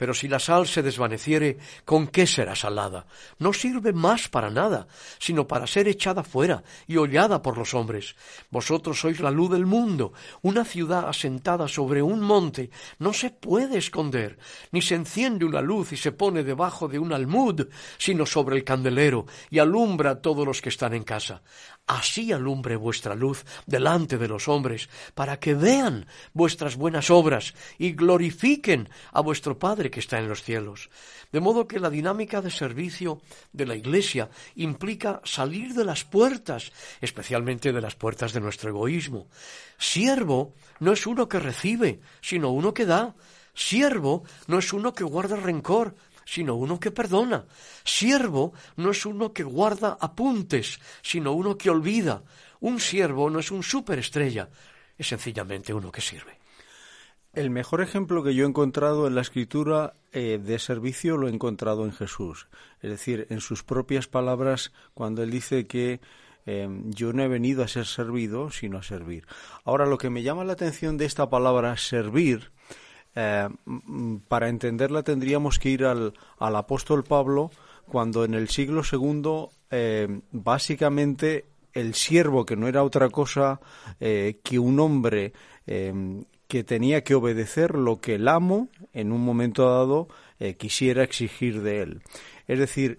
Pero 0.00 0.14
si 0.14 0.28
la 0.28 0.38
sal 0.38 0.66
se 0.66 0.82
desvaneciere, 0.82 1.58
¿con 1.84 2.06
qué 2.06 2.26
será 2.26 2.54
salada? 2.56 3.04
No 3.38 3.52
sirve 3.52 3.92
más 3.92 4.28
para 4.28 4.48
nada, 4.48 4.86
sino 5.18 5.46
para 5.46 5.66
ser 5.66 5.88
echada 5.88 6.24
fuera 6.24 6.64
y 6.86 6.96
hollada 6.96 7.42
por 7.42 7.58
los 7.58 7.74
hombres. 7.74 8.16
Vosotros 8.50 8.98
sois 8.98 9.20
la 9.20 9.30
luz 9.30 9.50
del 9.50 9.66
mundo. 9.66 10.14
Una 10.40 10.64
ciudad 10.64 11.06
asentada 11.06 11.68
sobre 11.68 12.00
un 12.00 12.22
monte 12.22 12.70
no 12.98 13.12
se 13.12 13.28
puede 13.28 13.76
esconder, 13.76 14.38
ni 14.72 14.80
se 14.80 14.94
enciende 14.94 15.44
una 15.44 15.60
luz 15.60 15.92
y 15.92 15.98
se 15.98 16.12
pone 16.12 16.44
debajo 16.44 16.88
de 16.88 16.98
un 16.98 17.12
almud, 17.12 17.68
sino 17.98 18.24
sobre 18.24 18.56
el 18.56 18.64
candelero, 18.64 19.26
y 19.50 19.58
alumbra 19.58 20.12
a 20.12 20.22
todos 20.22 20.46
los 20.46 20.62
que 20.62 20.70
están 20.70 20.94
en 20.94 21.04
casa. 21.04 21.42
Así 21.90 22.30
alumbre 22.30 22.76
vuestra 22.76 23.16
luz 23.16 23.44
delante 23.66 24.16
de 24.16 24.28
los 24.28 24.46
hombres, 24.46 24.88
para 25.12 25.40
que 25.40 25.54
vean 25.54 26.06
vuestras 26.32 26.76
buenas 26.76 27.10
obras 27.10 27.52
y 27.78 27.94
glorifiquen 27.94 28.88
a 29.10 29.20
vuestro 29.22 29.58
Padre 29.58 29.90
que 29.90 29.98
está 29.98 30.20
en 30.20 30.28
los 30.28 30.44
cielos. 30.44 30.88
De 31.32 31.40
modo 31.40 31.66
que 31.66 31.80
la 31.80 31.90
dinámica 31.90 32.42
de 32.42 32.52
servicio 32.52 33.20
de 33.52 33.66
la 33.66 33.74
Iglesia 33.74 34.30
implica 34.54 35.20
salir 35.24 35.74
de 35.74 35.84
las 35.84 36.04
puertas, 36.04 36.70
especialmente 37.00 37.72
de 37.72 37.80
las 37.80 37.96
puertas 37.96 38.32
de 38.32 38.40
nuestro 38.40 38.70
egoísmo. 38.70 39.26
Siervo 39.76 40.54
no 40.78 40.92
es 40.92 41.08
uno 41.08 41.28
que 41.28 41.40
recibe, 41.40 42.02
sino 42.20 42.50
uno 42.50 42.72
que 42.72 42.86
da. 42.86 43.16
Siervo 43.52 44.22
no 44.46 44.60
es 44.60 44.72
uno 44.72 44.94
que 44.94 45.02
guarda 45.02 45.34
rencor, 45.34 45.96
sino 46.30 46.54
uno 46.54 46.78
que 46.78 46.92
perdona. 46.92 47.44
Siervo 47.82 48.52
no 48.76 48.92
es 48.92 49.04
uno 49.04 49.32
que 49.32 49.42
guarda 49.42 49.98
apuntes, 50.00 50.78
sino 51.02 51.32
uno 51.32 51.58
que 51.58 51.70
olvida. 51.70 52.22
Un 52.60 52.78
siervo 52.78 53.28
no 53.30 53.40
es 53.40 53.50
un 53.50 53.64
superestrella, 53.64 54.48
es 54.96 55.08
sencillamente 55.08 55.74
uno 55.74 55.90
que 55.90 56.00
sirve. 56.00 56.38
El 57.32 57.50
mejor 57.50 57.80
ejemplo 57.80 58.22
que 58.22 58.32
yo 58.32 58.44
he 58.44 58.48
encontrado 58.48 59.08
en 59.08 59.16
la 59.16 59.22
escritura 59.22 59.94
eh, 60.12 60.38
de 60.40 60.60
servicio 60.60 61.16
lo 61.16 61.26
he 61.26 61.32
encontrado 61.32 61.84
en 61.84 61.92
Jesús. 61.92 62.46
Es 62.80 62.90
decir, 62.90 63.26
en 63.30 63.40
sus 63.40 63.64
propias 63.64 64.06
palabras, 64.06 64.72
cuando 64.94 65.24
él 65.24 65.32
dice 65.32 65.66
que 65.66 66.00
eh, 66.46 66.68
yo 66.84 67.12
no 67.12 67.24
he 67.24 67.28
venido 67.28 67.64
a 67.64 67.68
ser 67.68 67.86
servido, 67.86 68.52
sino 68.52 68.78
a 68.78 68.84
servir. 68.84 69.26
Ahora, 69.64 69.84
lo 69.84 69.98
que 69.98 70.10
me 70.10 70.22
llama 70.22 70.44
la 70.44 70.52
atención 70.52 70.96
de 70.96 71.06
esta 71.06 71.28
palabra 71.28 71.76
servir 71.76 72.52
eh, 73.14 73.48
para 74.28 74.48
entenderla 74.48 75.02
tendríamos 75.02 75.58
que 75.58 75.70
ir 75.70 75.84
al, 75.84 76.14
apóstol 76.38 77.02
Pablo 77.04 77.50
cuando 77.86 78.24
en 78.24 78.34
el 78.34 78.48
siglo 78.48 78.82
II 78.90 79.48
eh, 79.70 80.20
básicamente 80.30 81.46
el 81.72 81.94
siervo, 81.94 82.46
que 82.46 82.56
no 82.56 82.68
era 82.68 82.84
otra 82.84 83.08
cosa 83.08 83.60
eh, 84.00 84.40
que 84.42 84.58
un 84.58 84.80
hombre 84.80 85.32
que 86.48 86.64
tenía 86.64 87.04
que 87.04 87.14
obedecer 87.14 87.76
lo 87.76 88.00
que 88.00 88.16
el 88.16 88.26
amo 88.26 88.68
en 88.92 89.12
un 89.12 89.24
momento 89.24 89.70
dado 89.70 90.08
quisiera 90.58 91.04
exigir 91.04 91.62
de 91.62 91.82
él. 91.82 92.02
Es 92.48 92.58
decir, 92.58 92.98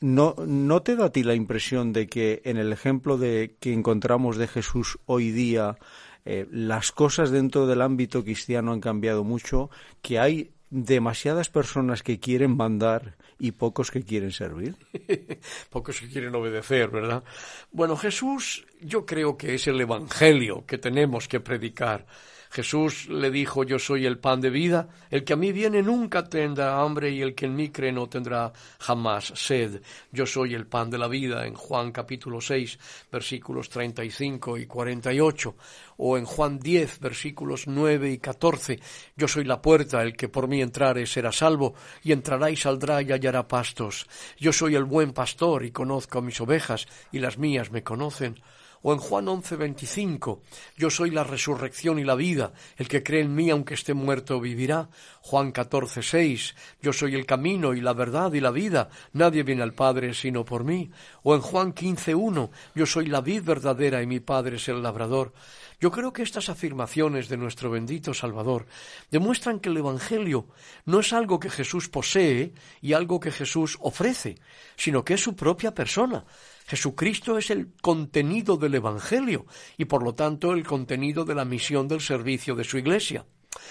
no, 0.00 0.34
¿no 0.46 0.82
te 0.82 0.96
da 0.96 1.06
a 1.06 1.12
ti 1.12 1.24
la 1.24 1.34
impresión 1.34 1.92
de 1.92 2.06
que 2.06 2.40
en 2.46 2.56
el 2.56 2.72
ejemplo 2.72 3.18
de 3.18 3.56
que 3.60 3.74
encontramos 3.74 4.38
de 4.38 4.48
Jesús 4.48 4.98
hoy 5.04 5.30
día 5.30 5.76
eh, 6.24 6.46
las 6.50 6.92
cosas 6.92 7.30
dentro 7.30 7.66
del 7.66 7.82
ámbito 7.82 8.22
cristiano 8.22 8.72
han 8.72 8.80
cambiado 8.80 9.24
mucho, 9.24 9.70
que 10.00 10.18
hay 10.18 10.52
demasiadas 10.70 11.50
personas 11.50 12.02
que 12.02 12.18
quieren 12.18 12.56
mandar 12.56 13.16
y 13.38 13.52
pocos 13.52 13.90
que 13.90 14.02
quieren 14.02 14.32
servir. 14.32 14.74
pocos 15.70 16.00
que 16.00 16.08
quieren 16.08 16.34
obedecer, 16.34 16.88
¿verdad? 16.88 17.24
Bueno, 17.70 17.96
Jesús 17.96 18.64
yo 18.80 19.04
creo 19.04 19.36
que 19.36 19.54
es 19.54 19.66
el 19.66 19.80
Evangelio 19.80 20.64
que 20.66 20.78
tenemos 20.78 21.28
que 21.28 21.40
predicar. 21.40 22.06
Jesús 22.52 23.08
le 23.08 23.30
dijo, 23.30 23.64
yo 23.64 23.78
soy 23.78 24.04
el 24.04 24.18
pan 24.18 24.42
de 24.42 24.50
vida, 24.50 24.86
el 25.10 25.24
que 25.24 25.32
a 25.32 25.36
mí 25.36 25.52
viene 25.52 25.82
nunca 25.82 26.28
tendrá 26.28 26.82
hambre 26.82 27.10
y 27.10 27.22
el 27.22 27.34
que 27.34 27.46
en 27.46 27.56
mí 27.56 27.70
cree 27.70 27.92
no 27.92 28.10
tendrá 28.10 28.52
jamás 28.78 29.32
sed. 29.34 29.80
Yo 30.10 30.26
soy 30.26 30.52
el 30.52 30.66
pan 30.66 30.90
de 30.90 30.98
la 30.98 31.08
vida 31.08 31.46
en 31.46 31.54
Juan 31.54 31.92
capítulo 31.92 32.42
6 32.42 32.78
versículos 33.10 33.70
35 33.70 34.58
y 34.58 34.66
48 34.66 35.56
o 35.96 36.18
en 36.18 36.26
Juan 36.26 36.58
10 36.58 37.00
versículos 37.00 37.66
9 37.66 38.10
y 38.10 38.18
14. 38.18 38.78
Yo 39.16 39.28
soy 39.28 39.44
la 39.44 39.62
puerta, 39.62 40.02
el 40.02 40.14
que 40.14 40.28
por 40.28 40.46
mí 40.46 40.60
entrare 40.60 41.06
será 41.06 41.32
salvo 41.32 41.72
y 42.02 42.12
entrará 42.12 42.50
y 42.50 42.56
saldrá 42.56 43.00
y 43.00 43.12
hallará 43.12 43.48
pastos. 43.48 44.06
Yo 44.38 44.52
soy 44.52 44.74
el 44.74 44.84
buen 44.84 45.14
pastor 45.14 45.64
y 45.64 45.70
conozco 45.70 46.18
a 46.18 46.22
mis 46.22 46.38
ovejas 46.42 46.86
y 47.12 47.18
las 47.18 47.38
mías 47.38 47.70
me 47.70 47.82
conocen 47.82 48.36
o 48.82 48.92
en 48.92 48.98
Juan 48.98 49.26
11:25, 49.26 50.40
yo 50.76 50.90
soy 50.90 51.10
la 51.10 51.24
resurrección 51.24 51.98
y 51.98 52.04
la 52.04 52.14
vida, 52.14 52.52
el 52.76 52.88
que 52.88 53.02
cree 53.02 53.22
en 53.22 53.34
mí 53.34 53.50
aunque 53.50 53.74
esté 53.74 53.94
muerto 53.94 54.40
vivirá. 54.40 54.88
Juan 55.20 55.52
14:6, 55.52 56.54
yo 56.80 56.92
soy 56.92 57.14
el 57.14 57.26
camino 57.26 57.74
y 57.74 57.80
la 57.80 57.92
verdad 57.92 58.32
y 58.32 58.40
la 58.40 58.50
vida, 58.50 58.88
nadie 59.12 59.42
viene 59.42 59.62
al 59.62 59.74
Padre 59.74 60.14
sino 60.14 60.44
por 60.44 60.64
mí. 60.64 60.90
O 61.22 61.34
en 61.34 61.40
Juan 61.40 61.72
15:1, 61.72 62.50
yo 62.74 62.86
soy 62.86 63.06
la 63.06 63.20
vid 63.20 63.42
verdadera 63.42 64.02
y 64.02 64.06
mi 64.06 64.20
Padre 64.20 64.56
es 64.56 64.68
el 64.68 64.82
labrador. 64.82 65.32
Yo 65.82 65.90
creo 65.90 66.12
que 66.12 66.22
estas 66.22 66.48
afirmaciones 66.48 67.28
de 67.28 67.36
nuestro 67.36 67.68
bendito 67.68 68.14
Salvador 68.14 68.66
demuestran 69.10 69.58
que 69.58 69.68
el 69.68 69.78
Evangelio 69.78 70.46
no 70.84 71.00
es 71.00 71.12
algo 71.12 71.40
que 71.40 71.50
Jesús 71.50 71.88
posee 71.88 72.54
y 72.80 72.92
algo 72.92 73.18
que 73.18 73.32
Jesús 73.32 73.78
ofrece, 73.80 74.36
sino 74.76 75.04
que 75.04 75.14
es 75.14 75.20
su 75.20 75.34
propia 75.34 75.74
persona. 75.74 76.24
Jesucristo 76.66 77.38
es 77.38 77.50
el 77.50 77.72
contenido 77.80 78.56
del 78.56 78.74
Evangelio 78.74 79.46
y 79.76 79.84
por 79.84 80.02
lo 80.02 80.14
tanto 80.14 80.52
el 80.52 80.64
contenido 80.64 81.24
de 81.24 81.34
la 81.34 81.44
misión 81.44 81.88
del 81.88 82.00
servicio 82.00 82.54
de 82.54 82.64
su 82.64 82.78
Iglesia. 82.78 83.24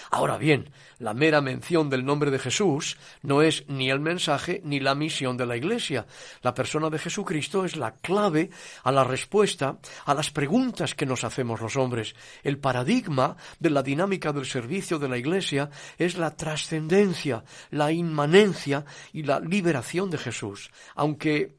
Ahora 0.10 0.38
bien, 0.38 0.72
la 1.00 1.14
mera 1.14 1.42
mención 1.42 1.90
del 1.90 2.06
nombre 2.06 2.32
de 2.32 2.40
Jesús 2.40 2.98
no 3.22 3.42
es 3.42 3.68
ni 3.68 3.90
el 3.90 4.00
mensaje 4.00 4.62
ni 4.64 4.80
la 4.80 4.96
misión 4.96 5.38
de 5.38 5.46
la 5.46 5.58
Iglesia. 5.58 6.06
La 6.42 6.54
persona 6.54 6.90
de 6.90 7.00
Jesucristo 7.00 7.66
es 7.66 7.76
la 7.78 7.94
clave 7.96 8.50
a 8.84 8.92
la 8.92 9.04
respuesta 9.04 9.80
a 10.06 10.14
las 10.14 10.32
preguntas 10.32 10.96
que 10.96 11.06
nos 11.06 11.24
hacemos 11.24 11.62
los 11.62 11.76
hombres. 11.78 12.16
El 12.44 12.58
paradigma 12.58 13.38
de 13.60 13.70
la 13.70 13.84
dinámica 13.84 14.34
del 14.34 14.46
servicio 14.46 15.00
de 15.00 15.10
la 15.10 15.18
Iglesia 15.18 15.70
es 15.98 16.18
la 16.18 16.36
trascendencia, 16.36 17.44
la 17.70 17.92
inmanencia 17.92 18.86
y 19.14 19.24
la 19.24 19.40
liberación 19.40 20.10
de 20.10 20.18
Jesús. 20.18 20.72
Aunque, 20.96 21.56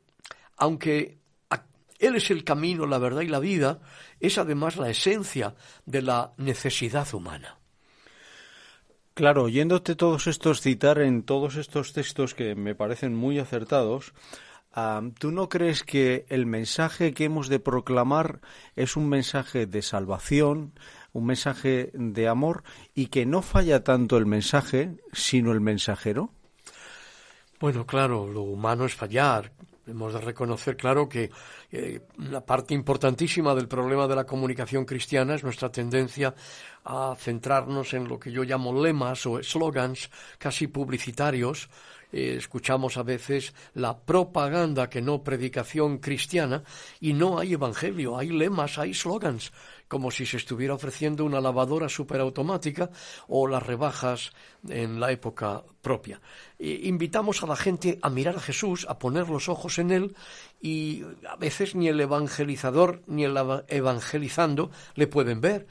aunque 0.57 1.22
él 2.03 2.17
es 2.17 2.31
el 2.31 2.45
camino, 2.45 2.87
la 2.87 2.99
verdad 2.99 3.23
y 3.23 3.29
la 3.29 3.39
vida, 3.39 3.81
es 4.21 4.37
además 4.37 4.77
la 4.77 4.91
esencia 4.91 5.55
de 5.87 6.03
la 6.03 6.33
necesidad 6.37 7.13
humana. 7.15 7.59
Claro, 9.15 9.45
oyéndote 9.45 9.95
todos 9.95 10.27
estos 10.27 10.61
citar 10.61 10.99
en 10.99 11.23
todos 11.23 11.57
estos 11.57 11.93
textos 11.93 12.35
que 12.35 12.55
me 12.55 12.75
parecen 12.75 13.15
muy 13.15 13.39
acertados, 13.39 14.15
¿tú 15.19 15.31
no 15.31 15.49
crees 15.49 15.85
que 15.85 16.27
el 16.29 16.47
mensaje 16.47 17.15
que 17.15 17.25
hemos 17.25 17.49
de 17.49 17.61
proclamar 17.61 18.41
es 18.75 18.97
un 18.97 19.09
mensaje 19.09 19.67
de 19.67 19.83
salvación, 19.83 20.73
un 21.13 21.27
mensaje 21.27 21.91
de 21.95 22.27
amor 22.27 22.65
y 22.95 23.07
que 23.07 23.27
no 23.27 23.43
falla 23.43 23.85
tanto 23.85 24.17
el 24.17 24.27
mensaje, 24.27 24.97
sino 25.13 25.53
el 25.53 25.61
mensajero? 25.61 26.31
Bueno, 27.61 27.87
claro, 27.87 28.27
lo 28.27 28.43
humano 28.43 28.87
es 28.87 28.95
fallar. 28.97 29.53
Hemos 29.85 30.13
de 30.13 30.21
reconocer, 30.21 30.77
claro, 30.77 31.09
que 31.09 31.31
eh, 31.73 32.01
una 32.17 32.41
parte 32.41 32.73
importantísima 32.73 33.53
del 33.53 33.67
problema 33.67 34.07
de 34.07 34.15
la 34.15 34.25
comunicación 34.25 34.85
cristiana 34.85 35.35
es 35.35 35.43
nuestra 35.43 35.73
tendencia 35.73 36.35
a 36.85 37.17
centrarnos 37.19 37.93
en 37.93 38.07
lo 38.07 38.19
que 38.19 38.31
yo 38.31 38.45
llamo 38.45 38.81
lemas 38.81 39.27
o 39.27 39.43
slogans 39.43 40.09
casi 40.39 40.69
publicitarios. 40.69 41.69
Eh, 42.13 42.37
escuchamos 42.39 42.97
a 42.97 43.03
veces 43.03 43.55
la 43.75 43.99
propaganda 43.99 44.89
que 44.89 45.03
no 45.03 45.25
predicación 45.25 45.99
cristiana 45.99 46.63
y 47.01 47.15
no 47.15 47.41
hay 47.41 47.55
evangelio, 47.55 48.17
hay 48.17 48.29
lemas, 48.29 48.79
hay 48.79 48.95
slogans 48.95 49.51
como 49.93 50.11
si 50.11 50.25
se 50.25 50.39
estuviera 50.39 50.73
ofreciendo 50.73 51.23
una 51.23 51.39
lavadora 51.39 51.87
superautomática 51.87 52.89
o 53.29 53.47
las 53.47 53.63
rebajas 53.63 54.33
en 54.67 54.99
la 54.99 55.13
época 55.13 55.65
propia. 55.83 56.19
invitamos 56.59 57.43
a 57.43 57.47
la 57.47 57.57
gente 57.57 57.99
a 58.01 58.09
mirar 58.09 58.37
a 58.37 58.41
Jesús, 58.41 58.87
a 58.89 58.99
poner 58.99 59.29
los 59.29 59.51
ojos 59.51 59.79
en 59.79 59.91
Él 59.91 60.17
y 60.63 61.03
a 61.29 61.37
veces 61.37 61.75
ni 61.75 61.89
el 61.89 62.01
evangelizador 62.01 63.03
ni 63.07 63.25
el 63.25 63.37
evangelizando 63.69 64.71
le 64.95 65.09
pueden 65.09 65.43
ver 65.43 65.67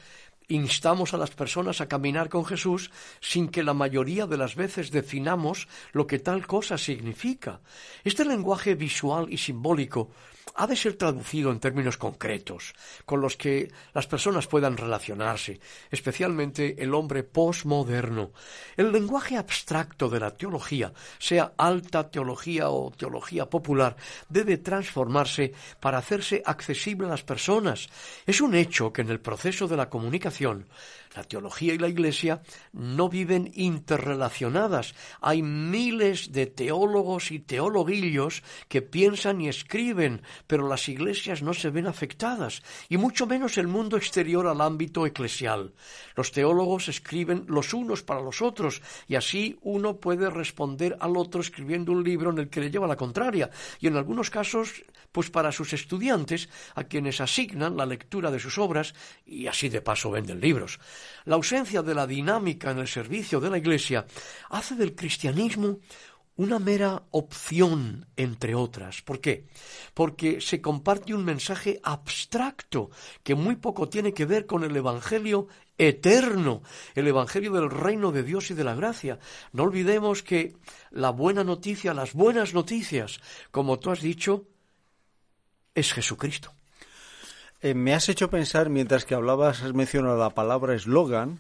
instamos 0.50 1.16
a 1.16 1.18
las 1.18 1.32
personas 1.32 1.82
a 1.82 1.88
caminar 1.88 2.30
con 2.30 2.46
Jesús 2.46 2.92
sin 3.22 3.48
que 3.48 3.64
la 3.64 3.74
mayoría 3.74 4.28
de 4.28 4.38
las 4.38 4.56
veces 4.56 4.92
definamos 4.92 5.68
lo 5.94 6.06
que 6.06 6.20
tal 6.20 6.46
cosa 6.46 6.78
significa. 6.78 7.62
Este 8.04 8.26
lenguaje 8.26 8.76
visual 8.76 9.28
y 9.32 9.38
simbólico 9.38 10.12
ha 10.56 10.68
de 10.68 10.76
ser 10.76 10.94
traducido 10.94 11.52
en 11.52 11.60
términos 11.60 11.98
concretos, 11.98 12.74
con 13.06 13.22
los 13.22 13.38
que 13.38 13.72
las 13.94 14.08
personas 14.08 14.48
puedan 14.48 14.78
relacionarse, 14.78 15.60
especialmente 15.90 16.82
el 16.84 16.94
hombre 16.94 17.24
postmoderno. 17.24 18.32
El 18.78 18.92
lenguaje 18.92 19.38
abstracto 19.38 20.10
de 20.10 20.20
la 20.20 20.32
teología, 20.32 20.94
sea 21.20 21.54
alta 21.58 22.10
teología 22.10 22.70
o 22.70 22.92
teología 22.92 23.50
popular, 23.50 23.96
debe 24.30 24.58
transformarse 24.58 25.54
para 25.80 25.98
hacerse 25.98 26.42
accesible 26.46 27.08
a 27.08 27.12
las 27.12 27.24
personas. 27.24 27.90
Es 28.26 28.42
un 28.42 28.56
hecho 28.56 28.92
que 28.92 29.02
en 29.02 29.10
el 29.10 29.20
proceso 29.20 29.68
de 29.68 29.78
la 29.78 29.90
comunicación 29.90 30.68
la 31.16 31.24
teología 31.24 31.74
y 31.74 31.78
la 31.78 31.90
Iglesia 31.90 32.42
no 32.74 33.10
viven 33.10 33.52
interrelacionadas. 33.54 34.96
Hay 35.22 35.42
miles 35.42 36.32
de 36.32 36.46
teólogos 36.48 37.32
y 37.32 37.40
teologuillos 37.40 38.44
que 38.68 38.82
piensan 38.82 39.42
y 39.42 39.50
escriben, 39.50 40.22
pero 40.48 40.68
las 40.68 40.88
iglesias 40.88 41.42
no 41.42 41.54
se 41.54 41.70
ven 41.70 41.88
afectadas, 41.88 42.62
y 42.90 42.98
mucho 42.98 43.28
menos 43.28 43.58
el 43.58 43.68
mundo 43.68 43.98
exterior 43.98 44.48
al 44.48 44.62
ámbito 44.62 45.06
eclesial. 45.06 45.74
Los 46.16 46.32
teólogos 46.32 46.88
escriben 46.88 47.46
los 47.48 47.74
unos 47.74 48.04
para 48.04 48.22
los 48.22 48.42
otros, 48.42 48.82
y 49.08 49.16
así 49.16 49.58
uno 49.62 49.98
puede 49.98 50.30
responder 50.30 50.98
al 51.00 51.18
otro 51.18 51.42
escribiendo 51.42 51.92
un 51.92 52.04
libro 52.04 52.32
en 52.32 52.38
el 52.38 52.50
que 52.50 52.62
le 52.62 52.72
lleva 52.72 52.88
la 52.88 52.96
contraria, 52.96 53.50
y 53.80 53.88
en 53.88 53.98
algunos 53.98 54.30
casos, 54.30 54.84
pues 55.12 55.30
para 55.30 55.52
sus 55.52 55.74
estudiantes, 55.74 56.50
a 56.76 56.86
quienes 56.86 57.20
asignan 57.20 57.76
la 57.76 57.86
lectura 57.86 58.32
de 58.32 58.40
sus 58.40 58.58
obras, 58.58 58.94
y 59.26 59.48
así 59.48 59.70
de 59.70 59.82
paso 59.82 60.12
venden 60.12 60.40
libros. 60.40 60.80
La 61.26 61.36
ausencia 61.36 61.82
de 61.82 61.96
la 61.96 62.08
dinámica 62.08 62.72
en 62.72 62.80
el 62.80 62.88
servicio 62.88 63.40
de 63.40 63.50
la 63.50 63.58
Iglesia 63.58 64.06
hace 64.50 64.76
del 64.76 64.96
cristianismo 64.96 65.80
una 66.36 66.60
mera 66.60 67.04
opción 67.12 68.08
entre 68.16 68.56
otras. 68.56 69.02
¿Por 69.02 69.20
qué? 69.20 69.46
Porque 69.94 70.42
se 70.42 70.62
comparte 70.62 71.14
un 71.14 71.24
mensaje 71.24 71.80
abstracto 71.84 72.90
que 73.24 73.36
muy 73.36 73.58
poco 73.58 73.90
tiene 73.90 74.14
que 74.14 74.26
ver 74.26 74.46
con 74.46 74.64
el 74.64 74.76
Evangelio 74.76 75.48
eterno, 75.78 76.64
el 76.96 77.08
Evangelio 77.08 77.52
del 77.52 77.70
reino 77.70 78.12
de 78.12 78.24
Dios 78.24 78.50
y 78.50 78.54
de 78.54 78.64
la 78.64 78.76
gracia. 78.76 79.20
No 79.52 79.64
olvidemos 79.64 80.24
que 80.24 80.56
la 80.90 81.12
buena 81.12 81.44
noticia, 81.44 81.94
las 81.94 82.14
buenas 82.14 82.54
noticias, 82.54 83.20
como 83.52 83.80
tú 83.80 83.92
has 83.92 84.02
dicho, 84.02 84.48
es 85.76 85.94
Jesucristo. 85.94 86.54
Eh, 87.62 87.76
me 87.76 87.94
has 87.94 88.10
hecho 88.10 88.30
pensar, 88.30 88.70
mientras 88.70 89.06
que 89.06 89.14
hablabas, 89.14 89.62
has 89.62 89.74
mencionado 89.74 90.18
la 90.18 90.32
palabra 90.32 90.74
eslogan, 90.74 91.40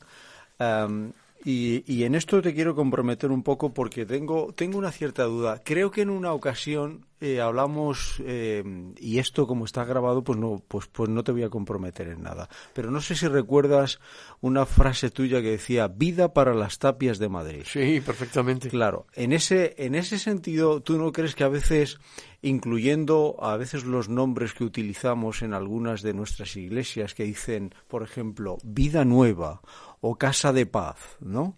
em, 0.59 1.13
y, 1.43 2.03
en 2.03 2.15
esto 2.15 2.41
te 2.41 2.53
quiero 2.53 2.75
comprometer 2.75 3.31
un 3.31 3.43
poco 3.43 3.73
porque 3.73 4.05
tengo, 4.05 4.53
tengo 4.53 4.77
una 4.77 4.91
cierta 4.91 5.23
duda. 5.23 5.61
Creo 5.63 5.89
que 5.89 6.01
en 6.01 6.09
una 6.09 6.33
ocasión 6.33 7.05
eh, 7.19 7.41
hablamos, 7.41 8.21
em, 8.25 8.93
y 8.99 9.17
esto 9.19 9.47
como 9.47 9.65
está 9.65 9.83
grabado, 9.83 10.23
pues 10.23 10.37
no, 10.37 10.61
pues, 10.67 10.87
pues 10.87 11.09
no 11.09 11.23
te 11.23 11.31
voy 11.31 11.43
a 11.43 11.49
comprometer 11.49 12.09
en 12.09 12.23
nada. 12.23 12.47
Pero 12.73 12.91
no 12.91 13.01
sé 13.01 13.15
si 13.15 13.27
recuerdas 13.27 13.99
una 14.39 14.65
frase 14.65 15.09
tuya 15.09 15.41
que 15.41 15.51
decía, 15.51 15.87
vida 15.87 16.33
para 16.33 16.53
las 16.53 16.77
tapias 16.77 17.17
de 17.17 17.29
Madrid. 17.29 17.63
Sí, 17.65 18.01
perfectamente. 18.05 18.69
Claro, 18.69 19.07
en 19.13 19.33
ese, 19.33 19.73
en 19.77 19.95
ese 19.95 20.19
sentido, 20.19 20.81
¿tú 20.81 20.97
no 20.97 21.11
crees 21.11 21.35
que 21.35 21.43
a 21.43 21.49
veces 21.49 21.99
incluyendo 22.43 23.37
a 23.39 23.55
veces 23.55 23.85
los 23.85 24.09
nombres 24.09 24.53
que 24.53 24.63
utilizamos 24.63 25.43
en 25.43 25.53
algunas 25.53 26.01
de 26.01 26.13
nuestras 26.13 26.55
iglesias 26.55 27.13
que 27.13 27.23
dicen, 27.23 27.73
por 27.87 28.01
ejemplo, 28.01 28.57
vida 28.63 29.05
nueva 29.05 29.61
o 30.01 30.17
casa 30.17 30.51
de 30.51 30.65
paz, 30.65 30.97
¿no? 31.19 31.57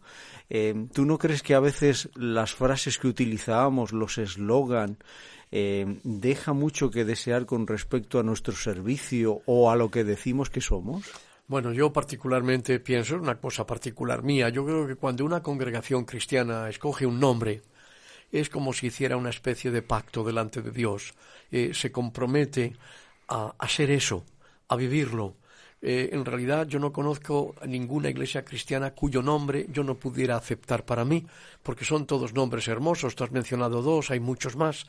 Eh, 0.50 0.88
¿Tú 0.94 1.06
no 1.06 1.18
crees 1.18 1.41
que 1.41 1.56
a 1.56 1.60
veces 1.60 2.10
las 2.16 2.54
frases 2.54 3.00
que 3.00 3.08
utilizamos, 3.08 3.94
los 3.94 4.18
eslogan, 4.18 4.98
eh, 5.52 6.00
deja 6.04 6.54
mucho 6.54 6.91
que 6.91 7.06
desear 7.06 7.46
con 7.46 7.66
respecto 7.66 8.20
a 8.20 8.24
nuestro 8.24 8.54
servicio 8.54 9.41
o 9.46 9.72
a 9.72 9.76
lo 9.76 9.89
que 9.89 10.04
decimos 10.04 10.50
que 10.50 10.62
somos? 10.62 11.10
Bueno, 11.48 11.74
yo 11.74 11.91
particularmente 11.91 12.80
pienso, 12.80 13.16
una 13.16 13.39
cosa 13.39 13.66
particular 13.66 14.24
mía, 14.24 14.50
yo 14.50 14.66
creo 14.66 14.88
que 14.88 14.96
cuando 14.96 15.26
una 15.26 15.44
congregación 15.44 16.06
cristiana 16.06 16.70
escoge 16.70 17.06
un 17.06 17.20
nombre, 17.20 17.62
es 18.32 18.50
como 18.50 18.74
si 18.74 18.88
hiciera 18.88 19.16
una 19.16 19.30
especie 19.30 19.70
de 19.70 19.82
pacto 19.82 20.24
delante 20.24 20.62
de 20.62 20.72
Dios. 20.72 21.14
Eh, 21.52 21.72
se 21.74 21.91
compromete 21.91 22.76
a 23.28 23.54
hacer 23.60 23.91
eso, 23.91 24.26
a 24.68 24.76
vivirlo. 24.76 25.36
Eh, 25.86 26.12
en 26.14 26.24
realidad 26.24 26.66
yo 26.66 26.80
no 26.80 26.94
conozco 26.94 27.56
ninguna 27.68 28.10
iglesia 28.10 28.46
cristiana 28.46 28.92
cuyo 28.92 29.22
nombre 29.22 29.68
yo 29.70 29.84
no 29.84 29.96
pudiera 29.96 30.38
aceptar 30.38 30.86
para 30.86 31.04
mí, 31.04 31.26
porque 31.62 31.84
son 31.84 32.06
todos 32.06 32.34
nombres 32.34 32.70
hermosos. 32.70 33.16
Tú 33.16 33.26
has 33.26 33.32
mencionado 33.32 33.82
dos, 33.82 34.10
hay 34.10 34.22
muchos 34.22 34.56
más. 34.56 34.88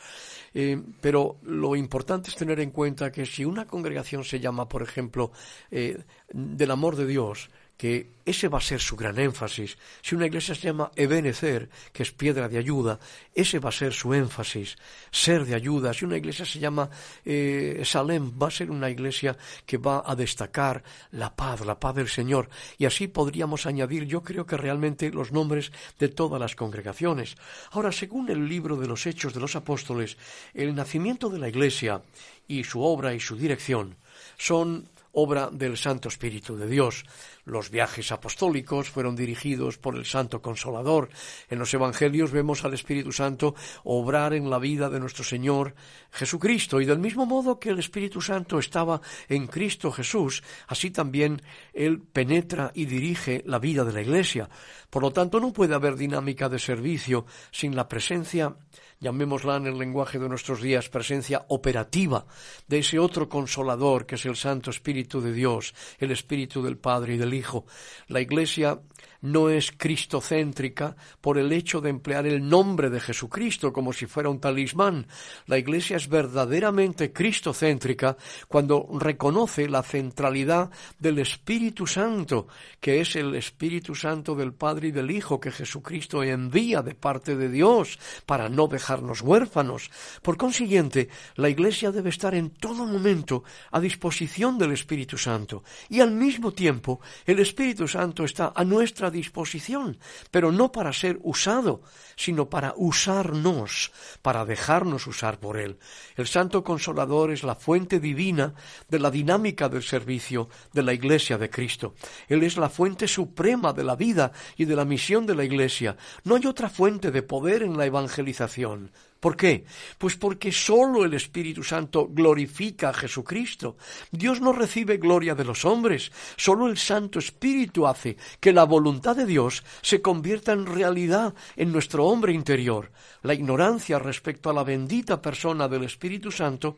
Eh, 0.55 0.81
pero 1.01 1.39
lo 1.43 1.75
importante 1.75 2.31
es 2.31 2.37
tener 2.37 2.61
en 2.61 2.71
cuenta 2.71 3.11
que 3.11 3.27
si 3.27 3.45
una 3.45 3.67
congregación 3.67 4.23
se 4.23 4.39
llama, 4.39 4.69
por 4.69 4.83
ejemplo, 4.83 5.33
del 5.71 6.71
amor 6.71 6.95
de 6.95 7.07
Dios, 7.07 7.51
que 7.77 8.15
ese 8.25 8.49
va 8.49 8.59
a 8.59 8.63
ser 8.63 8.81
su 8.81 8.97
gran 8.97 9.19
énfasis. 9.19 9.77
Si 10.01 10.15
una 10.15 10.27
iglesia 10.27 10.55
se 10.55 10.69
llama 10.69 10.91
Ebenecer, 10.97 11.69
que 11.93 12.05
es 12.05 12.13
piedra 12.13 12.49
de 12.49 12.57
ayuda, 12.57 12.99
ese 13.35 13.59
va 13.59 13.69
a 13.69 13.73
ser 13.73 13.93
su 13.93 14.15
énfasis, 14.15 14.77
ser 15.11 15.45
de 15.45 15.55
ayuda. 15.55 15.93
Si 15.93 16.05
una 16.05 16.17
iglesia 16.17 16.47
se 16.47 16.59
llama 16.59 16.89
eh, 17.25 17.83
Salem, 17.85 18.33
va 18.41 18.49
a 18.49 18.53
ser 18.53 18.71
una 18.71 18.89
iglesia 18.89 19.37
que 19.67 19.77
va 19.77 20.03
a 20.07 20.15
destacar 20.15 20.83
la 21.11 21.35
paz, 21.35 21.67
la 21.67 21.79
paz 21.79 21.97
del 21.97 22.09
Señor. 22.09 22.49
Y 22.79 22.87
así 22.87 23.09
podríamos 23.09 23.67
añadir, 23.67 24.05
yo 24.05 24.23
creo 24.23 24.47
que 24.47 24.57
realmente 24.57 25.11
los 25.11 25.33
nombres 25.33 25.73
de 25.99 26.09
todas 26.09 26.41
las 26.41 26.55
congregaciones. 26.55 27.37
Ahora, 27.73 27.93
según 27.93 28.31
el 28.31 28.49
libro 28.49 28.77
de 28.77 28.87
los 28.87 29.07
Hechos 29.07 29.35
de 29.35 29.41
los 29.41 29.57
Apóstoles, 29.57 30.17
el 30.55 30.75
nacimiento 30.75 31.29
de 31.29 31.39
la 31.39 31.49
iglesia 31.49 32.03
y 32.47 32.65
su 32.65 32.83
obra 32.83 33.15
y 33.15 33.21
su 33.21 33.37
dirección 33.37 33.97
son 34.39 34.89
obra 35.15 35.51
del 35.51 35.77
Santo 35.77 36.09
Espíritu 36.09 36.57
de 36.57 36.67
Dios. 36.67 37.05
Los 37.45 37.71
viajes 37.71 38.13
apostólicos 38.13 38.89
fueron 38.89 39.17
dirigidos 39.17 39.79
por 39.79 39.97
el 39.97 40.05
Santo 40.05 40.41
Consolador. 40.41 41.09
En 41.49 41.59
los 41.59 41.73
Evangelios 41.75 42.31
vemos 42.31 42.65
al 42.65 42.75
Espíritu 42.75 43.13
Santo 43.13 43.55
obrar 43.85 44.35
en 44.35 44.51
la 44.51 44.59
vida 44.59 44.89
de 44.91 45.01
nuestro 45.01 45.25
Señor 45.25 45.75
Jesucristo. 46.11 46.81
Y 46.81 46.85
del 46.85 46.99
mismo 46.99 47.27
modo 47.27 47.59
que 47.59 47.71
el 47.71 47.79
Espíritu 47.79 48.21
Santo 48.21 48.59
estaba 48.59 49.01
en 49.29 49.47
Cristo 49.47 49.91
Jesús, 49.91 50.43
así 50.69 50.91
también 50.91 51.43
Él 51.73 52.01
penetra 52.01 52.71
y 52.75 52.87
dirige 52.87 53.43
la 53.47 53.59
vida 53.59 53.85
de 53.85 53.93
la 53.93 54.03
Iglesia. 54.03 54.49
Por 54.91 55.03
lo 55.03 55.13
tanto, 55.13 55.41
no 55.41 55.53
puede 55.53 55.75
haber 55.75 55.97
dinámica 55.97 56.49
de 56.49 56.59
servicio 56.59 57.27
sin 57.51 57.75
la 57.75 57.89
presencia 57.89 58.57
llamémosla 59.01 59.57
en 59.57 59.67
el 59.67 59.79
lenguaje 59.79 60.19
de 60.19 60.29
nuestros 60.29 60.61
días, 60.61 60.89
presencia 60.89 61.45
operativa 61.49 62.27
de 62.69 62.79
ese 62.79 62.99
otro 62.99 63.29
consolador 63.29 64.07
que 64.07 64.15
es 64.15 64.25
el 64.27 64.37
Santo 64.37 64.71
Espíritu 64.71 65.21
de 65.21 65.33
Dios, 65.33 65.75
el 65.99 66.11
Espíritu 66.11 66.63
del 66.63 66.79
Padre 66.79 67.15
y 67.15 67.19
del 67.19 67.35
Hijo. 67.35 67.67
La 68.09 68.21
Iglesia 68.21 68.81
no 69.25 69.49
es 69.49 69.73
cristocéntrica 69.73 70.97
por 71.23 71.39
el 71.39 71.51
hecho 71.51 71.81
de 71.81 71.89
emplear 71.89 72.27
el 72.27 72.47
nombre 72.47 72.91
de 72.91 73.01
Jesucristo 73.01 73.73
como 73.73 73.95
si 73.95 74.05
fuera 74.05 74.29
un 74.29 74.39
talismán. 74.39 75.07
La 75.47 75.57
Iglesia 75.57 75.97
es 75.97 76.09
verdaderamente 76.11 77.11
cristocéntrica 77.11 78.19
cuando 78.49 78.87
reconoce 79.01 79.67
la 79.67 79.83
centralidad 79.83 80.71
del 80.99 81.21
Espíritu 81.21 81.87
Santo, 81.87 82.49
que 82.81 83.01
es 83.01 83.17
el 83.17 83.35
Espíritu 83.35 83.95
Santo 83.95 84.35
del 84.35 84.53
Padre 84.53 84.89
y 84.89 84.93
del 84.93 85.11
Hijo 85.11 85.41
que 85.41 85.51
Jesucristo 85.51 86.23
envía 86.23 86.83
de 86.83 86.95
parte 86.95 87.35
de 87.35 87.49
Dios 87.49 87.99
para 88.27 88.51
no 88.51 88.67
dejarnos 88.67 89.23
huérfanos. 89.23 89.91
Por 90.21 90.37
consiguiente, 90.37 91.09
la 91.37 91.49
Iglesia 91.49 91.93
debe 91.93 92.11
estar 92.11 92.35
en 92.35 92.51
todo 92.51 92.85
momento 92.85 93.43
a 93.71 93.81
disposición 93.81 94.59
del 94.59 94.73
Espíritu 94.73 95.17
Santo 95.17 95.65
y 95.89 96.01
al 96.01 96.11
mismo 96.11 96.53
tiempo 96.53 97.01
el 97.25 97.39
Espíritu 97.39 97.89
Santo 97.89 98.25
está 98.25 98.53
a 98.55 98.65
nuestra 98.65 99.14
disposición, 99.15 99.97
pero 100.31 100.53
no 100.53 100.71
para 100.71 100.93
ser 100.93 101.19
usado, 101.23 101.81
sino 102.17 102.51
para 102.51 102.75
usarnos, 102.77 103.93
para 104.21 104.45
dejarnos 104.45 105.07
usar 105.07 105.41
por 105.41 105.57
Él. 105.59 105.79
El 106.17 106.27
Santo 106.27 106.63
Consolador 106.63 107.31
es 107.31 107.43
la 107.43 107.55
fuente 107.55 108.01
divina 108.01 108.55
de 108.91 108.99
la 108.99 109.11
dinámica 109.11 109.71
del 109.71 109.83
servicio 109.83 110.51
de 110.75 110.83
la 110.83 110.93
Iglesia 110.93 111.39
de 111.39 111.49
Cristo. 111.49 111.95
Él 112.29 112.43
es 112.43 112.59
la 112.59 112.69
fuente 112.69 113.09
suprema 113.09 113.73
de 113.73 113.85
la 113.85 113.97
vida 113.97 114.33
y 114.59 114.67
de 114.67 114.77
la 114.77 114.85
misión 114.85 115.25
de 115.25 115.35
la 115.35 115.45
Iglesia. 115.45 115.97
No 116.25 116.35
hay 116.35 116.45
otra 116.45 116.69
fuente 116.69 117.11
de 117.11 117.23
poder 117.23 117.63
en 117.63 117.79
la 117.79 117.87
evangelización. 117.87 118.91
¿Por 119.25 119.39
qué? 119.39 119.65
Pues 119.97 120.17
porque 120.17 120.53
sólo 120.53 121.03
el 121.03 121.15
Espíritu 121.15 121.63
Santo 121.63 122.09
glorifica 122.11 122.91
a 122.91 122.93
Jesucristo. 122.93 123.79
Dios 124.11 124.43
no 124.43 124.53
recibe 124.53 124.99
gloria 124.99 125.35
de 125.35 125.47
los 125.47 125.65
hombres, 125.65 126.13
sólo 126.37 126.67
el 126.67 126.77
Santo 126.77 127.21
Espíritu 127.21 127.87
hace 127.87 128.19
que 128.39 128.53
la 128.53 128.65
voluntad 128.65 129.17
de 129.17 129.25
Dios 129.25 129.65
se 129.81 130.03
convierta 130.03 130.53
en 130.53 130.67
realidad 130.67 131.33
en 131.57 131.73
nuestro 131.73 132.05
hombre 132.05 132.35
interior. 132.35 132.93
La 133.23 133.33
ignorancia 133.33 133.99
respecto 133.99 134.51
a 134.51 134.53
la 134.53 134.63
bendita 134.63 135.23
persona 135.23 135.69
del 135.69 135.85
Espíritu 135.85 136.31
Santo 136.31 136.77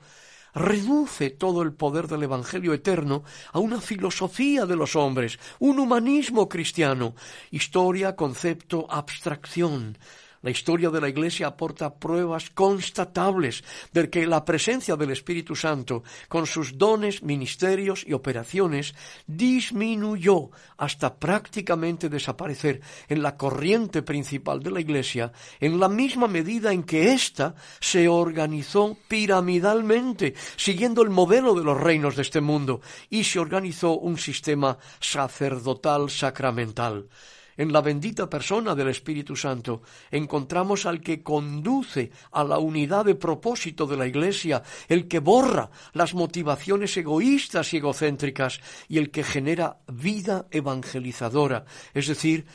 reduce 0.55 1.30
todo 1.30 1.62
el 1.62 1.72
poder 1.72 2.07
del 2.07 2.22
Evangelio 2.22 2.72
eterno 2.74 3.24
a 3.51 3.59
una 3.59 3.80
filosofía 3.80 4.66
de 4.66 4.76
los 4.76 4.94
hombres, 4.94 5.40
un 5.59 5.80
humanismo 5.80 6.49
cristiano, 6.49 7.16
historia, 7.51 8.14
concepto, 8.14 8.86
abstracción. 8.88 9.99
La 10.47 10.53
historia 10.53 10.90
de 10.90 11.01
la 11.01 11.09
Iglesia 11.09 11.49
aporta 11.49 11.99
pruebas 11.99 12.51
constatables 12.51 13.64
de 13.92 14.09
que 14.09 14.28
la 14.28 14.44
presencia 14.44 14.94
del 14.94 15.11
Espíritu 15.11 15.57
Santo, 15.57 16.05
con 16.28 16.47
sus 16.47 16.78
dones, 16.78 17.24
ministerios 17.24 18.05
y 18.07 18.12
operaciones, 18.12 18.94
disminuyó 19.26 20.51
hasta 20.76 21.16
prácticamente 21.16 22.09
desaparecer 22.09 22.80
en 23.09 23.24
la 23.24 23.36
corriente 23.36 24.03
principal 24.03 24.62
de 24.62 24.70
la 24.70 24.80
Iglesia, 24.80 25.32
en 25.59 25.80
la 25.80 25.88
misma 25.88 26.28
medida 26.28 26.72
en 26.72 26.84
que 26.84 27.12
ésta 27.12 27.57
se 27.80 28.07
organizó 28.07 28.97
piramidalmente, 29.09 30.34
siguiendo 30.55 31.03
el 31.03 31.11
modelo 31.11 31.55
de 31.55 31.64
los 31.64 31.76
reinos 31.76 32.14
de 32.14 32.22
este 32.22 32.40
mundo, 32.40 32.80
y 33.11 33.24
se 33.24 33.40
organizó 33.40 33.99
un 33.99 34.16
sistema 34.16 34.78
sacerdotal 35.01 36.09
sacramental 36.09 37.09
en 37.57 37.72
la 37.72 37.80
bendita 37.80 38.28
persona 38.28 38.74
del 38.74 38.88
Espíritu 38.88 39.36
Santo, 39.36 39.82
encontramos 40.11 40.86
al 40.86 41.00
que 41.00 41.22
conduce 41.22 42.11
a 42.32 42.44
la 42.44 42.59
unidad 42.59 43.04
de 43.04 43.14
propósito 43.14 43.86
de 43.86 43.96
la 43.96 44.07
Iglesia, 44.07 44.62
el 44.88 45.09
que 45.09 45.18
borra 45.18 45.70
las 45.92 46.14
motivaciones 46.14 46.96
egoístas 46.96 47.72
y 47.72 47.78
egocéntricas 47.78 48.61
y 48.88 48.98
el 48.98 49.11
que 49.11 49.24
genera 49.24 49.78
vida 49.86 50.46
evangelizadora, 50.50 51.64
es 51.94 52.09
decir, 52.09 52.46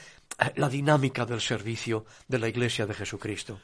la 0.56 0.70
dinámica 0.70 1.26
del 1.26 1.42
servicio 1.42 2.06
de 2.28 2.40
la 2.40 2.48
Iglesia 2.48 2.86
de 2.86 2.94
Jesucristo. 2.94 3.60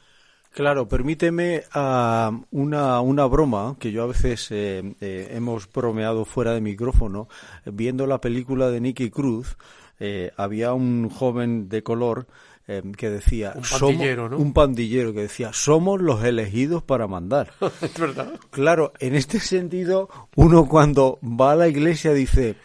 Claro, 0.50 0.88
permíteme 0.88 1.62
uh, 1.74 2.44
una, 2.50 3.00
una, 3.00 3.26
broma 3.26 3.76
que 3.78 3.92
yo 3.92 4.02
a 4.02 4.06
veces 4.06 4.50
eh, 4.50 4.82
eh, 5.00 5.28
hemos 5.32 5.70
bromeado 5.70 6.24
fuera 6.24 6.54
de 6.54 6.60
micrófono, 6.60 7.28
viendo 7.64 8.06
la 8.06 8.20
película 8.20 8.70
de 8.70 8.80
Nicky 8.80 9.10
Cruz, 9.10 9.56
eh, 10.00 10.32
había 10.36 10.72
un 10.74 11.08
joven 11.08 11.68
de 11.68 11.82
color 11.82 12.26
eh, 12.66 12.82
que 12.96 13.08
decía 13.10 13.54
un 13.56 13.62
pandillero, 13.62 14.36
un 14.36 14.52
pandillero 14.52 15.12
que 15.14 15.22
decía 15.22 15.52
somos 15.52 16.00
los 16.00 16.22
elegidos 16.22 16.82
para 16.82 17.06
mandar 17.06 17.52
es 17.82 17.98
verdad 17.98 18.34
claro 18.50 18.92
en 18.98 19.14
este 19.14 19.40
sentido 19.40 20.08
uno 20.36 20.68
cuando 20.68 21.18
va 21.22 21.52
a 21.52 21.56
la 21.56 21.68
iglesia 21.68 22.12
dice 22.12 22.56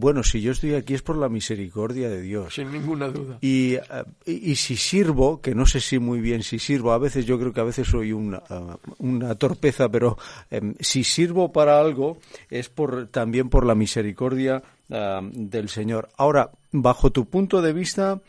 bueno, 0.00 0.22
si 0.22 0.40
yo 0.40 0.52
estoy 0.52 0.74
aquí 0.74 0.94
es 0.94 1.02
por 1.02 1.16
la 1.16 1.28
misericordia 1.28 2.08
de 2.08 2.22
Dios. 2.22 2.54
Sin 2.54 2.70
ninguna 2.70 3.08
duda. 3.08 3.38
Y, 3.40 3.74
eh, 3.74 3.82
y, 4.26 4.54
si 4.54 4.76
sirvo, 4.76 5.40
que 5.40 5.56
no 5.56 5.66
sé 5.66 5.80
si 5.80 5.98
muy 5.98 6.20
bien 6.20 6.44
si 6.44 6.60
sirvo, 6.60 6.92
a 6.92 6.98
veces 6.98 7.26
yo 7.26 7.36
creo 7.36 7.52
que 7.52 7.60
a 7.60 7.64
veces 7.64 7.88
soy 7.88 8.12
una, 8.12 8.40
una 8.98 9.34
torpeza, 9.34 9.88
pero 9.88 10.16
em, 10.52 10.76
si 10.78 11.02
sirvo 11.02 11.50
para 11.50 11.80
algo 11.80 12.18
es 12.48 12.68
por, 12.68 13.08
también 13.08 13.48
por 13.48 13.66
la 13.66 13.74
misericordia 13.74 14.62
del 14.88 15.68
Señor. 15.68 16.08
Ahora, 16.16 16.50
bajo 16.72 17.10
tu 17.10 17.26
punto 17.26 17.60
de 17.60 17.72
vista, 17.72 18.20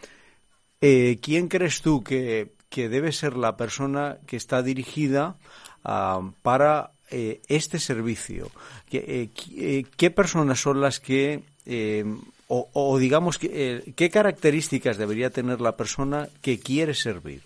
eh, 0.82 1.20
¿quién 1.22 1.47
crees 1.47 1.82
tú 1.82 2.03
que, 2.03 2.51
que, 2.70 2.89
debe 2.89 3.12
ser 3.12 3.36
la 3.36 3.57
persona 3.57 4.18
que 4.28 4.38
está 4.38 4.62
dirigida 4.62 5.36
para 6.41 6.91
eh, 7.12 7.41
este 7.47 7.80
servicio? 7.80 8.51
¿Qué, 8.89 9.30
eh, 9.55 9.86
¿Qué, 9.95 10.12
personas 10.12 10.60
son 10.60 10.82
las 10.82 10.99
que, 10.99 11.43
o, 12.47 12.70
o, 12.74 12.97
digamos, 12.97 13.38
que, 13.38 13.93
qué 13.95 14.10
características 14.10 14.97
debería 14.97 15.30
tener 15.30 15.62
la 15.62 15.78
persona 15.78 16.28
que 16.41 16.60
quiere 16.60 16.93
servir? 16.93 17.41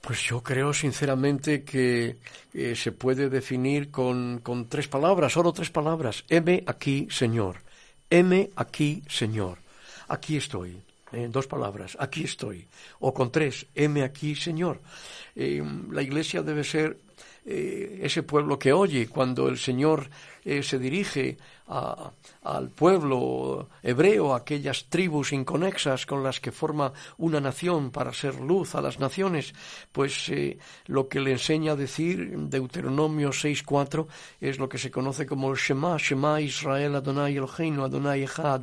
Pues 0.00 0.20
yo 0.22 0.42
creo 0.42 0.72
sinceramente 0.72 1.62
que 1.62 2.16
se 2.74 2.90
puede 2.90 3.30
definir 3.30 3.90
con, 3.90 4.40
con 4.42 4.68
tres 4.68 4.88
palabras, 4.88 5.32
solo 5.32 5.52
tres 5.52 5.70
palabras. 5.70 6.24
M 6.28 6.64
aquí, 6.66 7.06
Señor 7.08 7.60
heme 8.12 8.50
aquí, 8.56 9.02
Señor. 9.08 9.56
Aquí 10.08 10.36
estoy. 10.36 10.76
En 11.12 11.32
dos 11.32 11.46
palabras, 11.46 11.96
aquí 11.98 12.24
estoy. 12.24 12.68
O 13.00 13.12
con 13.12 13.32
tres, 13.32 13.66
heme 13.74 14.02
aquí, 14.02 14.34
Señor. 14.36 14.80
Eh, 15.34 15.62
la 15.90 16.02
iglesia 16.02 16.42
debe 16.42 16.64
ser 16.64 16.96
eh, 17.44 17.98
ese 18.02 18.22
pueblo 18.22 18.56
que 18.56 18.72
oye 18.72 19.08
cuando 19.08 19.48
el 19.48 19.58
Señor 19.58 20.08
eh, 20.44 20.62
se 20.62 20.78
dirige 20.78 21.36
al 21.68 22.68
pueblo 22.68 23.68
hebreo, 23.82 24.34
aquellas 24.34 24.84
tribus 24.90 25.32
inconexas 25.32 26.04
con 26.04 26.22
las 26.22 26.38
que 26.38 26.52
forma 26.52 26.92
una 27.16 27.40
nación 27.40 27.90
para 27.90 28.12
ser 28.12 28.34
luz 28.40 28.74
a 28.74 28.82
las 28.82 29.00
naciones, 29.00 29.54
pues 29.90 30.28
eh, 30.28 30.58
lo 30.86 31.08
que 31.08 31.20
le 31.20 31.32
enseña 31.32 31.72
a 31.72 31.76
decir 31.76 32.36
Deuteronomio 32.36 33.30
6.4 33.30 34.06
es 34.40 34.58
lo 34.58 34.68
que 34.68 34.76
se 34.78 34.90
conoce 34.90 35.24
como 35.24 35.50
el 35.50 35.56
Shema, 35.56 35.96
Shema 35.96 36.42
Israel 36.42 36.96
Adonai 36.96 37.36
Eloheinu, 37.36 37.84
Adonai 37.84 38.24
Echad. 38.24 38.62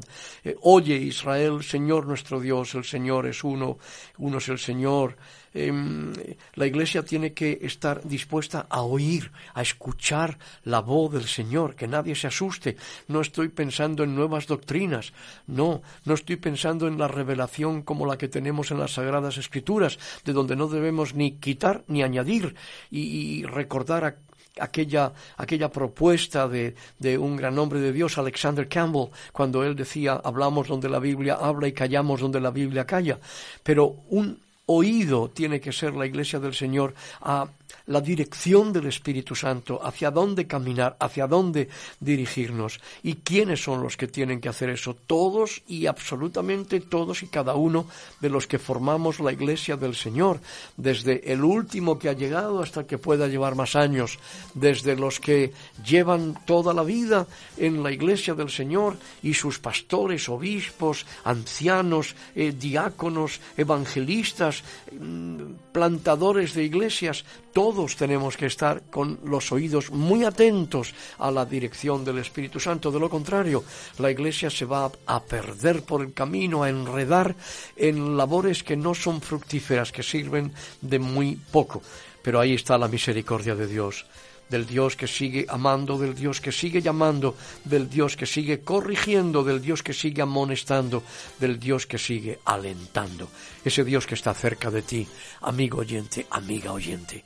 oye 0.61 0.95
Israel, 0.95 1.63
Señor 1.63 2.05
nuestro 2.05 2.39
Dios, 2.39 2.75
el 2.75 2.83
Señor 2.83 3.25
es 3.25 3.43
uno, 3.43 3.79
uno 4.19 4.37
es 4.37 4.47
el 4.49 4.59
Señor. 4.59 5.17
Em, 5.53 6.13
la 6.55 6.67
iglesia 6.67 7.03
tiene 7.03 7.33
que 7.33 7.59
estar 7.61 8.07
dispuesta 8.07 8.67
a 8.69 8.81
oír, 8.81 9.31
a 9.53 9.61
escuchar 9.61 10.37
la 10.63 10.81
voz 10.81 11.13
del 11.13 11.27
Señor, 11.27 11.75
que 11.75 11.87
nadie 11.87 12.15
se 12.15 12.27
asuste. 12.27 12.77
No 13.07 13.21
estoy 13.21 13.49
pensando 13.49 14.03
en 14.03 14.15
nuevas 14.15 14.47
doctrinas, 14.47 15.13
no, 15.47 15.81
no 16.05 16.13
estoy 16.13 16.35
pensando 16.35 16.87
en 16.87 16.97
la 16.97 17.07
revelación 17.07 17.81
como 17.81 18.05
la 18.05 18.17
que 18.17 18.27
tenemos 18.27 18.71
en 18.71 18.79
las 18.79 18.93
Sagradas 18.93 19.37
Escrituras, 19.37 19.97
de 20.23 20.33
donde 20.33 20.55
no 20.55 20.67
debemos 20.67 21.15
ni 21.15 21.33
quitar 21.33 21.83
ni 21.87 22.03
añadir 22.03 22.55
y, 22.91 23.43
recordar 23.43 24.17
aquella, 24.59 25.13
aquella 25.37 25.69
propuesta 25.71 26.47
de, 26.47 26.75
de, 26.99 27.17
un 27.17 27.35
gran 27.35 27.57
hombre 27.57 27.79
de 27.79 27.93
Dios, 27.93 28.17
Alexander 28.17 28.67
Campbell, 28.67 29.09
cuando 29.31 29.63
él 29.63 29.75
decía, 29.75 30.21
hablamos 30.23 30.67
donde 30.67 30.89
la 30.89 30.99
Biblia 30.99 31.37
habla 31.39 31.67
y 31.67 31.73
callamos 31.73 32.19
donde 32.19 32.39
la 32.39 32.51
Biblia 32.51 32.85
calla. 32.85 33.19
Pero 33.63 33.95
un 34.09 34.39
oído 34.71 35.29
tiene 35.29 35.59
que 35.59 35.73
ser 35.73 35.95
la 35.95 36.05
Iglesia 36.05 36.39
del 36.39 36.53
Señor 36.53 36.93
a 37.21 37.49
la 37.87 38.01
dirección 38.01 38.71
del 38.71 38.87
Espíritu 38.87 39.35
Santo, 39.35 39.79
hacia 39.83 40.11
dónde 40.11 40.47
caminar, 40.47 40.95
hacia 40.99 41.27
dónde 41.27 41.69
dirigirnos. 41.99 42.79
¿Y 43.03 43.15
quiénes 43.15 43.63
son 43.63 43.81
los 43.81 43.97
que 43.97 44.07
tienen 44.07 44.39
que 44.39 44.49
hacer 44.49 44.69
eso? 44.69 44.95
Todos 44.95 45.61
y 45.67 45.87
absolutamente 45.87 46.79
todos 46.79 47.23
y 47.23 47.27
cada 47.27 47.55
uno 47.55 47.87
de 48.19 48.29
los 48.29 48.47
que 48.47 48.59
formamos 48.59 49.19
la 49.19 49.31
Iglesia 49.31 49.75
del 49.75 49.95
Señor, 49.95 50.39
desde 50.77 51.31
el 51.31 51.43
último 51.43 51.97
que 51.97 52.09
ha 52.09 52.13
llegado 52.13 52.61
hasta 52.61 52.81
el 52.81 52.85
que 52.85 52.97
pueda 52.97 53.27
llevar 53.27 53.55
más 53.55 53.75
años, 53.75 54.19
desde 54.53 54.95
los 54.95 55.19
que 55.19 55.53
llevan 55.83 56.39
toda 56.45 56.73
la 56.73 56.83
vida 56.83 57.27
en 57.57 57.83
la 57.83 57.91
Iglesia 57.91 58.33
del 58.33 58.49
Señor 58.49 58.97
y 59.23 59.33
sus 59.33 59.59
pastores, 59.59 60.29
obispos, 60.29 61.05
ancianos, 61.23 62.15
eh, 62.35 62.53
diáconos, 62.57 63.39
evangelistas, 63.57 64.63
mm, 64.91 65.71
plantadores 65.71 66.53
de 66.53 66.63
iglesias, 66.63 67.25
todos 67.59 67.97
tenemos 67.97 68.37
que 68.37 68.45
estar 68.45 68.83
con 68.89 69.19
los 69.25 69.51
oídos 69.51 69.91
muy 69.91 70.23
atentos 70.23 70.93
a 71.17 71.29
la 71.29 71.43
dirección 71.43 72.05
del 72.05 72.19
Espíritu 72.19 72.57
Santo. 72.57 72.89
De 72.89 73.01
lo 73.01 73.09
contrario, 73.09 73.65
la 73.97 74.09
Iglesia 74.09 74.49
se 74.49 74.63
va 74.63 74.89
a 75.05 75.19
perder 75.21 75.83
por 75.83 76.01
el 76.01 76.13
camino, 76.13 76.63
a 76.63 76.69
enredar 76.69 77.35
en 77.75 78.15
labores 78.15 78.63
que 78.63 78.77
no 78.77 78.95
son 78.95 79.19
fructíferas, 79.19 79.91
que 79.91 80.03
sirven 80.03 80.53
de 80.79 80.99
muy 80.99 81.35
poco. 81.35 81.81
Pero 82.23 82.39
ahí 82.39 82.53
está 82.53 82.77
la 82.77 82.87
misericordia 82.87 83.55
de 83.55 83.67
Dios 83.67 84.05
del 84.49 84.65
Dios 84.65 84.95
que 84.95 85.05
sigue 85.05 85.45
amando, 85.47 85.99
del 85.99 86.15
Dios 86.15 86.41
que 86.41 86.51
sigue 86.51 86.81
llamando, 86.81 87.35
del 87.65 87.87
Dios 87.87 88.15
que 88.15 88.25
sigue 88.25 88.61
corrigiendo, 88.61 89.43
del 89.43 89.61
Dios 89.61 89.83
que 89.83 89.93
sigue 89.93 90.23
amonestando, 90.23 91.03
del 91.39 91.59
Dios 91.59 91.85
que 91.85 91.99
sigue 91.99 92.39
alentando. 92.45 93.29
Ese 93.63 93.83
Dios 93.83 94.07
que 94.07 94.15
está 94.15 94.33
cerca 94.33 94.71
de 94.71 94.81
ti, 94.81 95.07
amigo 95.41 95.79
oyente, 95.79 96.25
amiga 96.31 96.71
oyente. 96.71 97.23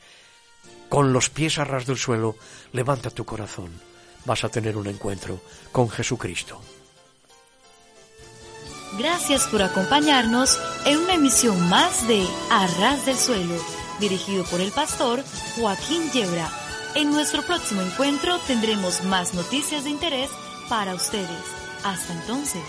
Con 0.93 1.11
los 1.11 1.31
pies 1.31 1.57
a 1.57 1.63
ras 1.63 1.87
del 1.87 1.97
suelo, 1.97 2.35
levanta 2.71 3.09
tu 3.09 3.25
corazón. 3.25 3.71
Vas 4.25 4.43
a 4.43 4.49
tener 4.49 4.77
un 4.77 4.85
encuentro 4.85 5.41
con 5.71 5.89
Jesucristo. 5.89 6.61
Gracias 8.99 9.47
por 9.47 9.63
acompañarnos 9.63 10.61
en 10.85 10.99
una 10.99 11.15
emisión 11.15 11.67
más 11.67 12.07
de 12.07 12.23
Arras 12.51 13.07
del 13.07 13.17
Suelo, 13.17 13.55
dirigido 13.99 14.43
por 14.45 14.61
el 14.61 14.71
pastor 14.71 15.23
Joaquín 15.55 16.11
Yebra 16.11 16.47
en 16.95 17.09
nuestro 17.09 17.41
próximo 17.41 17.81
encuentro 17.81 18.37
tendremos 18.45 19.03
más 19.05 19.33
noticias 19.33 19.83
de 19.85 19.89
interés 19.89 20.29
para 20.69 20.93
ustedes. 20.93 21.27
Hasta 21.83 22.13
entonces. 22.13 22.61